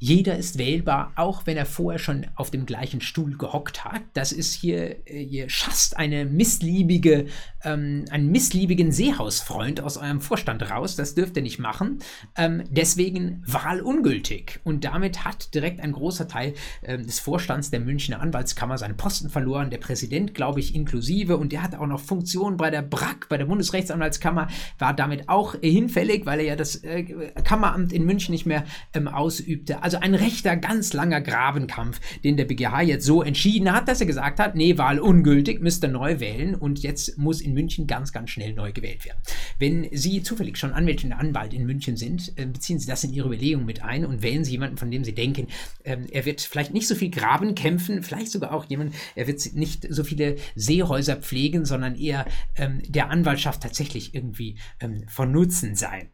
jeder 0.00 0.36
ist 0.36 0.58
wählbar, 0.58 1.12
auch 1.16 1.46
wenn 1.46 1.56
er 1.56 1.66
vorher 1.66 1.98
schon 1.98 2.26
auf 2.36 2.50
dem 2.50 2.66
gleichen 2.66 3.00
Stuhl 3.00 3.36
gehockt 3.36 3.84
hat. 3.84 4.02
Das 4.14 4.30
ist 4.30 4.54
hier, 4.54 5.08
äh, 5.08 5.22
ihr 5.22 5.50
schasst 5.50 5.96
eine 5.96 6.24
missliebige, 6.24 7.26
ähm, 7.64 8.04
einen 8.10 8.30
missliebigen 8.30 8.92
Seehausfreund 8.92 9.80
aus 9.80 9.96
eurem 9.96 10.20
Vorstand 10.20 10.70
raus. 10.70 10.94
Das 10.94 11.16
dürft 11.16 11.36
ihr 11.36 11.42
nicht 11.42 11.58
machen. 11.58 11.98
Ähm, 12.36 12.62
deswegen 12.70 13.42
Wahl 13.46 13.80
ungültig. 13.80 14.60
Und 14.62 14.84
damit 14.84 15.24
hat 15.24 15.52
direkt 15.54 15.80
ein 15.80 15.92
großer 15.92 16.28
Teil 16.28 16.54
ähm, 16.84 17.04
des 17.04 17.18
Vorstands 17.18 17.70
der 17.70 17.80
Münchner 17.80 18.20
Anwaltskammer 18.20 18.78
seinen 18.78 18.96
Posten 18.96 19.30
verloren. 19.30 19.70
Der 19.70 19.78
Präsident, 19.78 20.32
glaube 20.32 20.60
ich, 20.60 20.76
inklusive. 20.76 21.36
Und 21.36 21.50
der 21.50 21.64
hat 21.64 21.74
auch 21.74 21.86
noch 21.86 22.00
Funktionen 22.00 22.56
bei 22.56 22.70
der 22.70 22.82
BRAC, 22.82 23.28
bei 23.28 23.36
der 23.36 23.46
Bundesrechtsanwaltskammer, 23.46 24.46
war 24.78 24.94
damit 24.94 25.28
auch 25.28 25.56
hinfällig, 25.60 26.24
weil 26.24 26.38
er 26.38 26.46
ja 26.46 26.56
das 26.56 26.76
äh, 26.84 27.02
Kammeramt 27.42 27.92
in 27.92 28.04
München 28.04 28.30
nicht 28.30 28.46
mehr 28.46 28.64
ähm, 28.94 29.08
ausübte. 29.08 29.82
Also 29.88 30.00
ein 30.00 30.14
rechter, 30.14 30.54
ganz 30.54 30.92
langer 30.92 31.22
Grabenkampf, 31.22 31.98
den 32.22 32.36
der 32.36 32.44
BGH 32.44 32.82
jetzt 32.82 33.06
so 33.06 33.22
entschieden 33.22 33.72
hat, 33.72 33.88
dass 33.88 34.02
er 34.02 34.06
gesagt 34.06 34.38
hat, 34.38 34.54
nee, 34.54 34.76
Wahl 34.76 35.00
ungültig, 35.00 35.62
müsst 35.62 35.82
ihr 35.82 35.88
neu 35.88 36.20
wählen 36.20 36.54
und 36.54 36.80
jetzt 36.80 37.16
muss 37.16 37.40
in 37.40 37.54
München 37.54 37.86
ganz, 37.86 38.12
ganz 38.12 38.28
schnell 38.28 38.52
neu 38.52 38.70
gewählt 38.70 39.06
werden. 39.06 39.16
Wenn 39.58 39.88
Sie 39.90 40.22
zufällig 40.22 40.58
schon 40.58 40.74
Anwältin 40.74 41.12
oder 41.12 41.20
Anwalt 41.20 41.54
in 41.54 41.64
München 41.64 41.96
sind, 41.96 42.34
äh, 42.36 42.44
beziehen 42.44 42.78
Sie 42.78 42.86
das 42.86 43.02
in 43.02 43.14
Ihre 43.14 43.28
Überlegungen 43.28 43.64
mit 43.64 43.82
ein 43.82 44.04
und 44.04 44.20
wählen 44.20 44.44
Sie 44.44 44.50
jemanden, 44.50 44.76
von 44.76 44.90
dem 44.90 45.04
Sie 45.04 45.14
denken, 45.14 45.46
ähm, 45.86 46.04
er 46.10 46.26
wird 46.26 46.42
vielleicht 46.42 46.74
nicht 46.74 46.86
so 46.86 46.94
viel 46.94 47.10
Graben 47.10 47.54
kämpfen, 47.54 48.02
vielleicht 48.02 48.30
sogar 48.30 48.52
auch 48.52 48.66
jemand, 48.66 48.94
er 49.14 49.26
wird 49.26 49.54
nicht 49.54 49.86
so 49.88 50.04
viele 50.04 50.36
Seehäuser 50.54 51.16
pflegen, 51.16 51.64
sondern 51.64 51.96
eher 51.96 52.26
ähm, 52.56 52.82
der 52.86 53.08
Anwaltschaft 53.08 53.62
tatsächlich 53.62 54.14
irgendwie 54.14 54.58
ähm, 54.80 55.04
von 55.08 55.32
Nutzen 55.32 55.76
sein. 55.76 56.10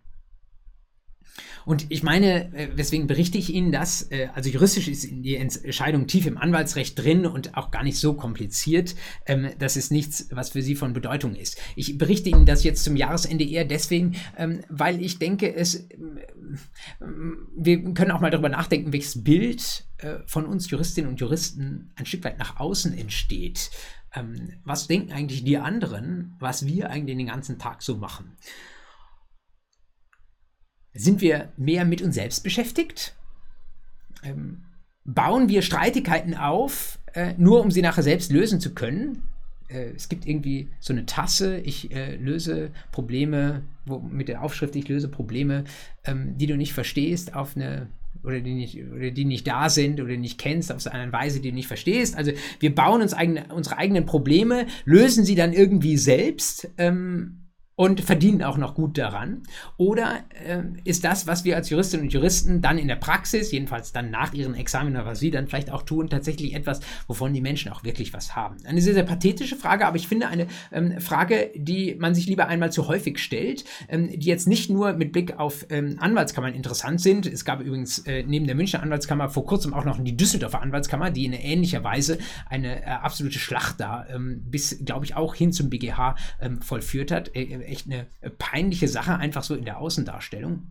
Und 1.64 1.86
ich 1.88 2.02
meine, 2.02 2.54
äh, 2.54 2.68
weswegen 2.74 3.06
berichte 3.06 3.38
ich 3.38 3.52
Ihnen 3.52 3.72
das? 3.72 4.02
Äh, 4.10 4.28
also 4.34 4.50
juristisch 4.50 4.88
ist 4.88 5.06
die 5.10 5.36
Entscheidung 5.36 6.06
tief 6.06 6.26
im 6.26 6.38
Anwaltsrecht 6.38 6.98
drin 6.98 7.26
und 7.26 7.56
auch 7.56 7.70
gar 7.70 7.82
nicht 7.82 7.98
so 7.98 8.14
kompliziert. 8.14 8.94
Ähm, 9.26 9.50
das 9.58 9.76
ist 9.76 9.90
nichts, 9.90 10.28
was 10.30 10.50
für 10.50 10.62
Sie 10.62 10.74
von 10.74 10.92
Bedeutung 10.92 11.34
ist. 11.34 11.58
Ich 11.76 11.98
berichte 11.98 12.28
Ihnen 12.28 12.46
das 12.46 12.64
jetzt 12.64 12.84
zum 12.84 12.96
Jahresende 12.96 13.44
eher 13.44 13.64
deswegen, 13.64 14.16
ähm, 14.36 14.60
weil 14.68 15.02
ich 15.02 15.18
denke, 15.18 15.54
es, 15.54 15.74
äh, 15.74 15.86
wir 17.56 17.82
können 17.94 18.10
auch 18.10 18.20
mal 18.20 18.30
darüber 18.30 18.48
nachdenken, 18.48 18.92
welches 18.92 19.22
Bild 19.22 19.84
von 20.26 20.44
uns 20.44 20.68
Juristinnen 20.68 21.10
und 21.10 21.20
Juristen 21.20 21.90
ein 21.96 22.04
Stück 22.04 22.24
weit 22.24 22.38
nach 22.38 22.58
außen 22.58 22.92
entsteht. 22.98 23.70
Ähm, 24.14 24.50
was 24.64 24.86
denken 24.86 25.12
eigentlich 25.12 25.44
die 25.44 25.56
anderen, 25.56 26.36
was 26.38 26.66
wir 26.66 26.90
eigentlich 26.90 27.16
den 27.16 27.28
ganzen 27.28 27.58
Tag 27.58 27.82
so 27.82 27.96
machen? 27.96 28.36
Sind 30.94 31.20
wir 31.20 31.52
mehr 31.56 31.84
mit 31.84 32.00
uns 32.02 32.14
selbst 32.14 32.44
beschäftigt? 32.44 33.14
Ähm, 34.22 34.62
bauen 35.04 35.48
wir 35.48 35.62
Streitigkeiten 35.62 36.34
auf, 36.34 36.98
äh, 37.12 37.34
nur 37.36 37.60
um 37.60 37.70
sie 37.70 37.82
nachher 37.82 38.02
selbst 38.02 38.32
lösen 38.32 38.60
zu 38.60 38.74
können? 38.74 39.24
Äh, 39.68 39.90
es 39.96 40.08
gibt 40.08 40.26
irgendwie 40.26 40.68
so 40.80 40.92
eine 40.92 41.04
Tasse, 41.04 41.58
ich 41.58 41.92
äh, 41.92 42.16
löse 42.16 42.70
Probleme, 42.92 43.62
wo, 43.84 43.98
mit 43.98 44.28
der 44.28 44.42
Aufschrift, 44.42 44.76
ich 44.76 44.88
löse 44.88 45.08
Probleme, 45.08 45.64
ähm, 46.04 46.38
die 46.38 46.46
du 46.46 46.56
nicht 46.56 46.72
verstehst, 46.72 47.34
auf 47.34 47.56
eine 47.56 47.88
oder 48.22 48.40
die 48.40 48.54
nicht, 48.54 48.82
oder 48.82 49.10
die 49.10 49.24
nicht 49.26 49.46
da 49.46 49.68
sind 49.68 50.00
oder 50.00 50.16
nicht 50.16 50.38
kennst, 50.38 50.72
auf 50.72 50.80
so 50.80 50.88
eine 50.88 51.12
Weise, 51.12 51.40
die 51.40 51.50
du 51.50 51.54
nicht 51.54 51.66
verstehst. 51.66 52.16
Also 52.16 52.32
wir 52.58 52.74
bauen 52.74 53.02
uns 53.02 53.12
eigene, 53.12 53.46
unsere 53.52 53.76
eigenen 53.76 54.06
Probleme, 54.06 54.66
lösen 54.86 55.24
sie 55.24 55.34
dann 55.34 55.52
irgendwie 55.52 55.98
selbst. 55.98 56.70
Ähm, 56.78 57.43
und 57.76 58.00
verdienen 58.00 58.42
auch 58.42 58.56
noch 58.56 58.74
gut 58.74 58.98
daran? 58.98 59.42
Oder 59.76 60.24
äh, 60.46 60.62
ist 60.84 61.04
das, 61.04 61.26
was 61.26 61.44
wir 61.44 61.56
als 61.56 61.70
Juristinnen 61.70 62.06
und 62.06 62.12
Juristen 62.12 62.60
dann 62.62 62.78
in 62.78 62.88
der 62.88 62.96
Praxis, 62.96 63.50
jedenfalls 63.50 63.92
dann 63.92 64.10
nach 64.10 64.32
ihren 64.32 64.54
Examen, 64.54 64.94
was 64.94 65.20
sie 65.20 65.30
dann 65.30 65.48
vielleicht 65.48 65.70
auch 65.70 65.82
tun, 65.82 66.08
tatsächlich 66.08 66.54
etwas, 66.54 66.80
wovon 67.06 67.32
die 67.32 67.40
Menschen 67.40 67.72
auch 67.72 67.84
wirklich 67.84 68.12
was 68.12 68.36
haben? 68.36 68.56
Eine 68.64 68.80
sehr, 68.80 68.94
sehr 68.94 69.02
pathetische 69.02 69.56
Frage, 69.56 69.86
aber 69.86 69.96
ich 69.96 70.08
finde 70.08 70.28
eine 70.28 70.46
ähm, 70.72 71.00
Frage, 71.00 71.50
die 71.54 71.96
man 71.98 72.14
sich 72.14 72.26
lieber 72.26 72.46
einmal 72.46 72.70
zu 72.72 72.86
häufig 72.88 73.18
stellt, 73.18 73.64
ähm, 73.88 74.08
die 74.08 74.26
jetzt 74.26 74.46
nicht 74.46 74.70
nur 74.70 74.92
mit 74.92 75.12
Blick 75.12 75.38
auf 75.38 75.66
ähm, 75.70 75.96
Anwaltskammern 75.98 76.54
interessant 76.54 77.00
sind. 77.00 77.26
Es 77.26 77.44
gab 77.44 77.60
übrigens 77.60 77.98
äh, 78.00 78.22
neben 78.26 78.46
der 78.46 78.54
Münchner 78.54 78.82
Anwaltskammer 78.82 79.28
vor 79.28 79.46
kurzem 79.46 79.74
auch 79.74 79.84
noch 79.84 79.98
die 80.02 80.16
Düsseldorfer 80.16 80.62
Anwaltskammer, 80.62 81.10
die 81.10 81.24
in 81.24 81.32
ähnlicher 81.32 81.82
Weise 81.82 82.18
eine 82.48 82.82
äh, 82.82 82.86
absolute 82.86 83.38
Schlacht 83.38 83.80
da 83.80 84.06
ähm, 84.08 84.42
bis, 84.46 84.84
glaube 84.84 85.04
ich, 85.04 85.16
auch 85.16 85.34
hin 85.34 85.52
zum 85.52 85.70
BGH 85.70 86.16
ähm, 86.40 86.60
vollführt 86.60 87.10
hat. 87.10 87.30
Äh, 87.64 87.72
echt 87.72 87.86
eine 87.86 88.06
peinliche 88.38 88.88
Sache, 88.88 89.16
einfach 89.16 89.42
so 89.42 89.54
in 89.54 89.64
der 89.64 89.78
Außendarstellung. 89.78 90.70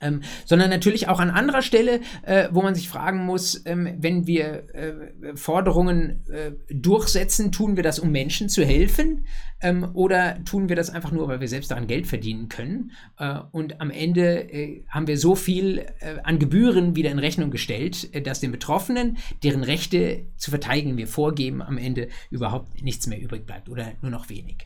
Ähm, 0.00 0.20
sondern 0.44 0.70
natürlich 0.70 1.08
auch 1.08 1.18
an 1.18 1.30
anderer 1.30 1.62
Stelle, 1.62 2.00
äh, 2.22 2.48
wo 2.52 2.62
man 2.62 2.76
sich 2.76 2.88
fragen 2.88 3.24
muss, 3.24 3.62
ähm, 3.66 3.96
wenn 3.98 4.28
wir 4.28 4.72
äh, 4.72 5.34
Forderungen 5.34 6.24
äh, 6.30 6.52
durchsetzen, 6.72 7.50
tun 7.50 7.74
wir 7.74 7.82
das, 7.82 7.98
um 7.98 8.12
Menschen 8.12 8.48
zu 8.48 8.64
helfen 8.64 9.26
ähm, 9.60 9.90
oder 9.94 10.44
tun 10.44 10.68
wir 10.68 10.76
das 10.76 10.90
einfach 10.90 11.10
nur, 11.10 11.26
weil 11.26 11.40
wir 11.40 11.48
selbst 11.48 11.72
daran 11.72 11.88
Geld 11.88 12.06
verdienen 12.06 12.48
können 12.48 12.92
äh, 13.18 13.40
und 13.50 13.80
am 13.80 13.90
Ende 13.90 14.52
äh, 14.52 14.84
haben 14.88 15.08
wir 15.08 15.18
so 15.18 15.34
viel 15.34 15.78
äh, 15.98 16.20
an 16.22 16.38
Gebühren 16.38 16.94
wieder 16.94 17.10
in 17.10 17.18
Rechnung 17.18 17.50
gestellt, 17.50 18.24
dass 18.24 18.38
den 18.38 18.52
Betroffenen, 18.52 19.16
deren 19.42 19.64
Rechte 19.64 20.26
zu 20.36 20.52
verteidigen 20.52 20.96
wir 20.96 21.08
vorgeben, 21.08 21.60
am 21.60 21.76
Ende 21.76 22.06
überhaupt 22.30 22.82
nichts 22.82 23.08
mehr 23.08 23.20
übrig 23.20 23.46
bleibt 23.46 23.68
oder 23.68 23.94
nur 24.00 24.12
noch 24.12 24.28
wenig 24.28 24.64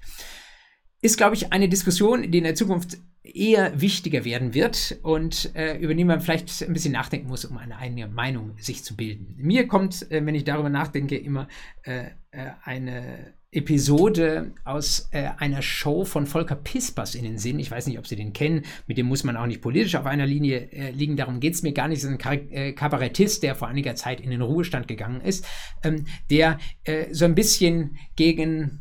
ist, 1.02 1.16
glaube 1.18 1.34
ich, 1.34 1.52
eine 1.52 1.68
Diskussion, 1.68 2.30
die 2.30 2.38
in 2.38 2.44
der 2.44 2.54
Zukunft 2.54 2.96
eher 3.24 3.80
wichtiger 3.80 4.24
werden 4.24 4.54
wird 4.54 4.98
und 5.02 5.54
äh, 5.54 5.76
über 5.78 5.94
die 5.94 6.04
man 6.04 6.20
vielleicht 6.20 6.62
ein 6.62 6.72
bisschen 6.72 6.92
nachdenken 6.92 7.28
muss, 7.28 7.44
um 7.44 7.56
eine 7.56 7.76
eigene 7.76 8.08
Meinung 8.08 8.52
sich 8.58 8.84
zu 8.84 8.96
bilden. 8.96 9.34
Mir 9.36 9.66
kommt, 9.68 10.10
äh, 10.10 10.24
wenn 10.24 10.34
ich 10.34 10.44
darüber 10.44 10.68
nachdenke, 10.68 11.16
immer 11.16 11.48
äh, 11.82 12.06
äh 12.30 12.50
eine 12.64 13.34
Episode 13.54 14.52
aus 14.64 15.08
äh, 15.10 15.28
einer 15.36 15.60
Show 15.60 16.04
von 16.04 16.26
Volker 16.26 16.54
Pispers 16.54 17.14
in 17.14 17.24
den 17.24 17.36
Sinn. 17.38 17.58
Ich 17.58 17.70
weiß 17.70 17.86
nicht, 17.86 17.98
ob 17.98 18.06
Sie 18.06 18.16
den 18.16 18.32
kennen. 18.32 18.62
Mit 18.86 18.96
dem 18.96 19.06
muss 19.06 19.24
man 19.24 19.36
auch 19.36 19.46
nicht 19.46 19.60
politisch 19.60 19.94
auf 19.94 20.06
einer 20.06 20.26
Linie 20.26 20.72
äh, 20.72 20.90
liegen. 20.90 21.16
Darum 21.16 21.38
geht 21.38 21.54
es 21.54 21.62
mir 21.62 21.72
gar 21.72 21.88
nicht. 21.88 21.98
Es 21.98 22.04
ist 22.04 22.24
ein 22.24 22.74
Kabarettist, 22.74 23.42
der 23.42 23.54
vor 23.54 23.68
einiger 23.68 23.94
Zeit 23.94 24.20
in 24.20 24.30
den 24.30 24.40
Ruhestand 24.40 24.88
gegangen 24.88 25.20
ist, 25.20 25.46
ähm, 25.84 26.06
der 26.30 26.58
so 27.10 27.26
ein 27.26 27.34
bisschen 27.34 27.98
gegen 28.16 28.80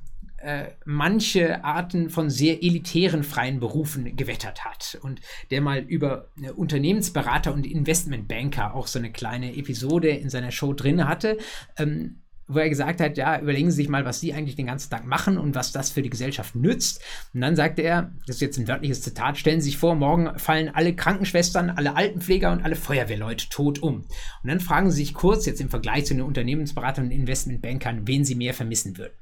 manche 0.85 1.63
Arten 1.63 2.09
von 2.09 2.29
sehr 2.29 2.63
elitären 2.63 3.23
freien 3.23 3.59
Berufen 3.59 4.15
gewettert 4.15 4.65
hat 4.65 4.97
und 5.01 5.21
der 5.49 5.61
mal 5.61 5.79
über 5.79 6.29
äh, 6.41 6.51
Unternehmensberater 6.51 7.53
und 7.53 7.65
Investmentbanker 7.65 8.73
auch 8.75 8.87
so 8.87 8.99
eine 8.99 9.11
kleine 9.11 9.55
Episode 9.55 10.09
in 10.09 10.29
seiner 10.29 10.51
Show 10.51 10.73
drin 10.73 11.07
hatte. 11.07 11.37
Ähm, 11.77 12.21
wo 12.53 12.59
er 12.59 12.69
gesagt 12.69 12.99
hat, 12.99 13.17
ja, 13.17 13.39
überlegen 13.39 13.71
Sie 13.71 13.77
sich 13.77 13.89
mal, 13.89 14.05
was 14.05 14.19
Sie 14.19 14.33
eigentlich 14.33 14.55
den 14.55 14.65
ganzen 14.65 14.89
Tag 14.89 15.05
machen 15.05 15.37
und 15.37 15.55
was 15.55 15.71
das 15.71 15.89
für 15.89 16.01
die 16.01 16.09
Gesellschaft 16.09 16.55
nützt. 16.55 17.01
Und 17.33 17.41
dann 17.41 17.55
sagte 17.55 17.81
er, 17.81 18.11
das 18.27 18.37
ist 18.37 18.41
jetzt 18.41 18.57
ein 18.57 18.67
wörtliches 18.67 19.01
Zitat, 19.01 19.37
stellen 19.37 19.61
Sie 19.61 19.69
sich 19.69 19.77
vor, 19.77 19.95
morgen 19.95 20.37
fallen 20.37 20.69
alle 20.69 20.93
Krankenschwestern, 20.93 21.69
alle 21.69 21.95
Altenpfleger 21.95 22.51
und 22.51 22.63
alle 22.63 22.75
Feuerwehrleute 22.75 23.49
tot 23.49 23.79
um. 23.79 24.01
Und 24.01 24.49
dann 24.49 24.59
fragen 24.59 24.91
Sie 24.91 24.97
sich 24.97 25.13
kurz, 25.13 25.45
jetzt 25.45 25.61
im 25.61 25.69
Vergleich 25.69 26.05
zu 26.05 26.13
den 26.13 26.23
Unternehmensberatern 26.23 27.05
und 27.05 27.11
Investmentbankern, 27.11 28.07
wen 28.07 28.25
Sie 28.25 28.35
mehr 28.35 28.53
vermissen 28.53 28.97
würden. 28.97 29.13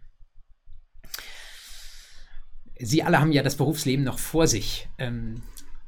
Sie 2.79 3.03
alle 3.03 3.19
haben 3.19 3.31
ja 3.31 3.43
das 3.43 3.57
Berufsleben 3.57 4.05
noch 4.05 4.19
vor 4.19 4.47
sich 4.47 4.87
ähm, 4.97 5.41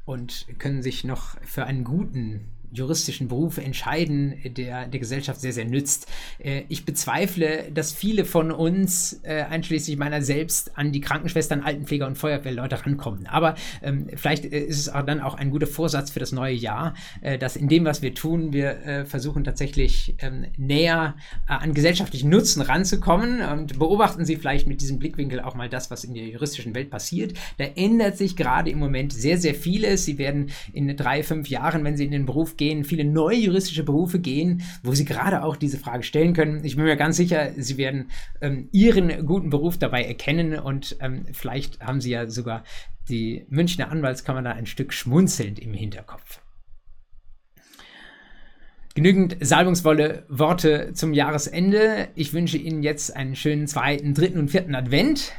und 0.06 0.46
können 0.60 0.84
sich 0.84 1.04
noch 1.04 1.38
für 1.46 1.66
einen 1.66 1.84
guten 1.84 2.42
juristischen 2.72 3.28
Beruf 3.28 3.58
entscheiden, 3.58 4.36
der 4.46 4.88
der 4.88 5.00
Gesellschaft 5.00 5.42
sehr, 5.42 5.54
sehr 5.54 5.66
nützt. 5.66 6.08
Äh, 6.40 6.64
ich 6.70 6.86
bezweifle, 6.86 7.72
dass 7.74 7.92
viele 7.92 8.26
von 8.26 8.52
uns, 8.52 9.20
äh, 9.24 9.44
einschließlich 9.44 9.98
meiner 9.98 10.22
selbst, 10.22 10.78
an 10.78 10.92
die 10.92 11.02
Krankenschwestern, 11.02 11.62
Altenpfleger 11.62 12.08
und 12.08 12.18
Feuerwehrleute 12.18 12.86
rankommen. 12.86 13.28
Aber 13.28 13.56
ähm, 13.82 14.08
vielleicht 14.16 14.46
äh, 14.46 14.60
ist 14.60 14.80
es 14.80 14.90
auch 14.90 15.06
dann 15.06 15.22
auch 15.22 15.36
ein 15.36 15.52
guter 15.52 15.68
Vorsatz 15.68 16.12
für 16.12 16.20
das 16.20 16.32
neue 16.32 16.54
Jahr, 16.54 16.94
dass 17.40 17.56
in 17.56 17.68
dem, 17.68 17.86
was 17.86 18.02
wir 18.02 18.14
tun, 18.14 18.54
wir 18.54 19.06
versuchen 19.06 19.44
tatsächlich 19.44 20.16
ähm, 20.20 20.46
näher 20.58 21.16
an 21.48 21.74
gesellschaftlichen 21.74 22.30
Nutzen 22.30 22.62
ranzukommen 22.62 23.42
und 23.42 23.80
beobachten 23.80 24.26
Sie 24.26 24.36
vielleicht 24.36 24.68
mit 24.68 24.82
diesem 24.82 25.00
Blickwinkel 25.00 25.40
auch 25.40 25.56
mal 25.56 25.70
das, 25.70 25.92
was 25.92 26.04
in 26.04 26.14
der 26.14 26.28
juristischen 26.28 26.76
Welt 26.76 26.90
passiert. 26.90 27.34
Da 27.58 27.66
ändert 27.76 28.18
sich 28.18 28.36
gerade 28.36 28.70
im 28.70 28.80
Moment 28.80 29.14
sehr, 29.14 29.38
sehr 29.38 29.56
vieles. 29.56 30.06
Sie 30.06 30.18
werden 30.18 30.52
in 30.74 30.96
drei, 30.96 31.24
fünf 31.24 31.50
Jahren, 31.50 31.84
wenn 31.84 31.98
Sie 31.98 32.06
in 32.06 32.12
den 32.12 32.26
Beruf 32.26 32.58
gehen, 32.62 32.84
viele 32.84 33.04
neue 33.04 33.38
juristische 33.38 33.84
Berufe 33.84 34.20
gehen, 34.20 34.62
wo 34.84 34.94
sie 34.94 35.04
gerade 35.04 35.44
auch 35.44 35.56
diese 35.56 35.80
Frage 35.80 36.04
stellen 36.04 36.34
können. 36.34 36.64
Ich 36.64 36.76
bin 36.76 36.86
mir 36.86 36.96
ganz 36.96 37.18
sicher, 37.18 37.54
sie 37.58 37.78
werden 37.78 38.12
ähm, 38.40 38.70
ihren 38.72 39.26
guten 39.26 39.50
Beruf 39.50 39.80
dabei 39.80 40.04
erkennen 40.04 40.60
und 40.60 40.96
ähm, 41.00 41.26
vielleicht 41.34 41.80
haben 41.80 42.02
sie 42.02 42.12
ja 42.12 42.30
sogar 42.30 42.64
die 43.10 43.48
Münchner 43.50 43.90
Anwaltskammer 43.90 44.44
da 44.44 44.52
ein 44.52 44.68
Stück 44.68 44.94
schmunzelnd 44.94 45.58
im 45.58 45.74
Hinterkopf. 45.74 46.40
Genügend 48.94 49.38
salbungsvolle 49.40 50.26
Worte 50.30 50.92
zum 50.94 51.14
Jahresende. 51.14 52.10
Ich 52.14 52.32
wünsche 52.32 52.58
Ihnen 52.58 52.84
jetzt 52.84 53.16
einen 53.16 53.36
schönen 53.36 53.66
zweiten, 53.66 54.14
dritten 54.14 54.38
und 54.38 54.52
vierten 54.52 54.76
Advent. 54.76 55.34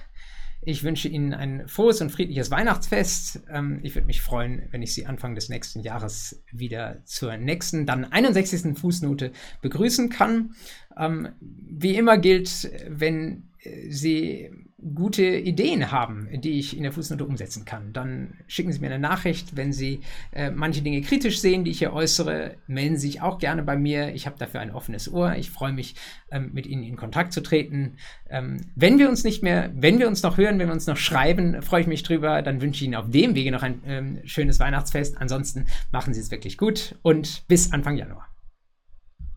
Ich 0.64 0.84
wünsche 0.84 1.08
Ihnen 1.08 1.34
ein 1.34 1.66
frohes 1.66 2.00
und 2.00 2.10
friedliches 2.10 2.50
Weihnachtsfest. 2.52 3.42
Ähm, 3.50 3.80
ich 3.82 3.96
würde 3.96 4.06
mich 4.06 4.22
freuen, 4.22 4.68
wenn 4.70 4.80
ich 4.80 4.94
Sie 4.94 5.06
Anfang 5.06 5.34
des 5.34 5.48
nächsten 5.48 5.80
Jahres 5.80 6.42
wieder 6.52 7.04
zur 7.04 7.36
nächsten, 7.36 7.84
dann 7.84 8.04
61. 8.04 8.78
Fußnote 8.78 9.32
begrüßen 9.60 10.08
kann. 10.08 10.54
Ähm, 10.96 11.30
wie 11.40 11.96
immer 11.96 12.16
gilt, 12.16 12.70
wenn 12.88 13.48
Sie 13.88 14.50
gute 14.94 15.24
Ideen 15.24 15.90
haben, 15.90 16.28
die 16.32 16.58
ich 16.58 16.76
in 16.76 16.82
der 16.82 16.92
Fußnote 16.92 17.24
umsetzen 17.24 17.64
kann, 17.64 17.92
dann 17.92 18.34
schicken 18.46 18.72
Sie 18.72 18.80
mir 18.80 18.86
eine 18.86 18.98
Nachricht. 18.98 19.56
Wenn 19.56 19.72
Sie 19.72 20.00
äh, 20.32 20.50
manche 20.50 20.82
Dinge 20.82 21.00
kritisch 21.02 21.40
sehen, 21.40 21.64
die 21.64 21.70
ich 21.70 21.78
hier 21.78 21.92
äußere, 21.92 22.56
melden 22.66 22.96
Sie 22.96 23.08
sich 23.08 23.22
auch 23.22 23.38
gerne 23.38 23.62
bei 23.62 23.76
mir. 23.76 24.14
Ich 24.14 24.26
habe 24.26 24.38
dafür 24.38 24.60
ein 24.60 24.72
offenes 24.72 25.12
Ohr. 25.12 25.36
Ich 25.36 25.50
freue 25.50 25.72
mich, 25.72 25.94
ähm, 26.30 26.50
mit 26.52 26.66
Ihnen 26.66 26.82
in 26.82 26.96
Kontakt 26.96 27.32
zu 27.32 27.42
treten. 27.42 27.96
Ähm, 28.28 28.58
wenn 28.74 28.98
wir 28.98 29.08
uns 29.08 29.24
nicht 29.24 29.42
mehr, 29.42 29.70
wenn 29.74 29.98
wir 29.98 30.08
uns 30.08 30.22
noch 30.22 30.36
hören, 30.36 30.58
wenn 30.58 30.68
wir 30.68 30.74
uns 30.74 30.86
noch 30.86 30.96
schreiben, 30.96 31.62
freue 31.62 31.82
ich 31.82 31.86
mich 31.86 32.02
drüber. 32.02 32.42
Dann 32.42 32.60
wünsche 32.60 32.78
ich 32.78 32.86
Ihnen 32.86 32.96
auf 32.96 33.10
dem 33.10 33.34
Wege 33.34 33.52
noch 33.52 33.62
ein 33.62 33.82
ähm, 33.86 34.20
schönes 34.24 34.58
Weihnachtsfest. 34.58 35.20
Ansonsten 35.20 35.66
machen 35.92 36.14
Sie 36.14 36.20
es 36.20 36.30
wirklich 36.30 36.58
gut 36.58 36.96
und 37.02 37.46
bis 37.46 37.72
Anfang 37.72 37.96
Januar. 37.96 38.31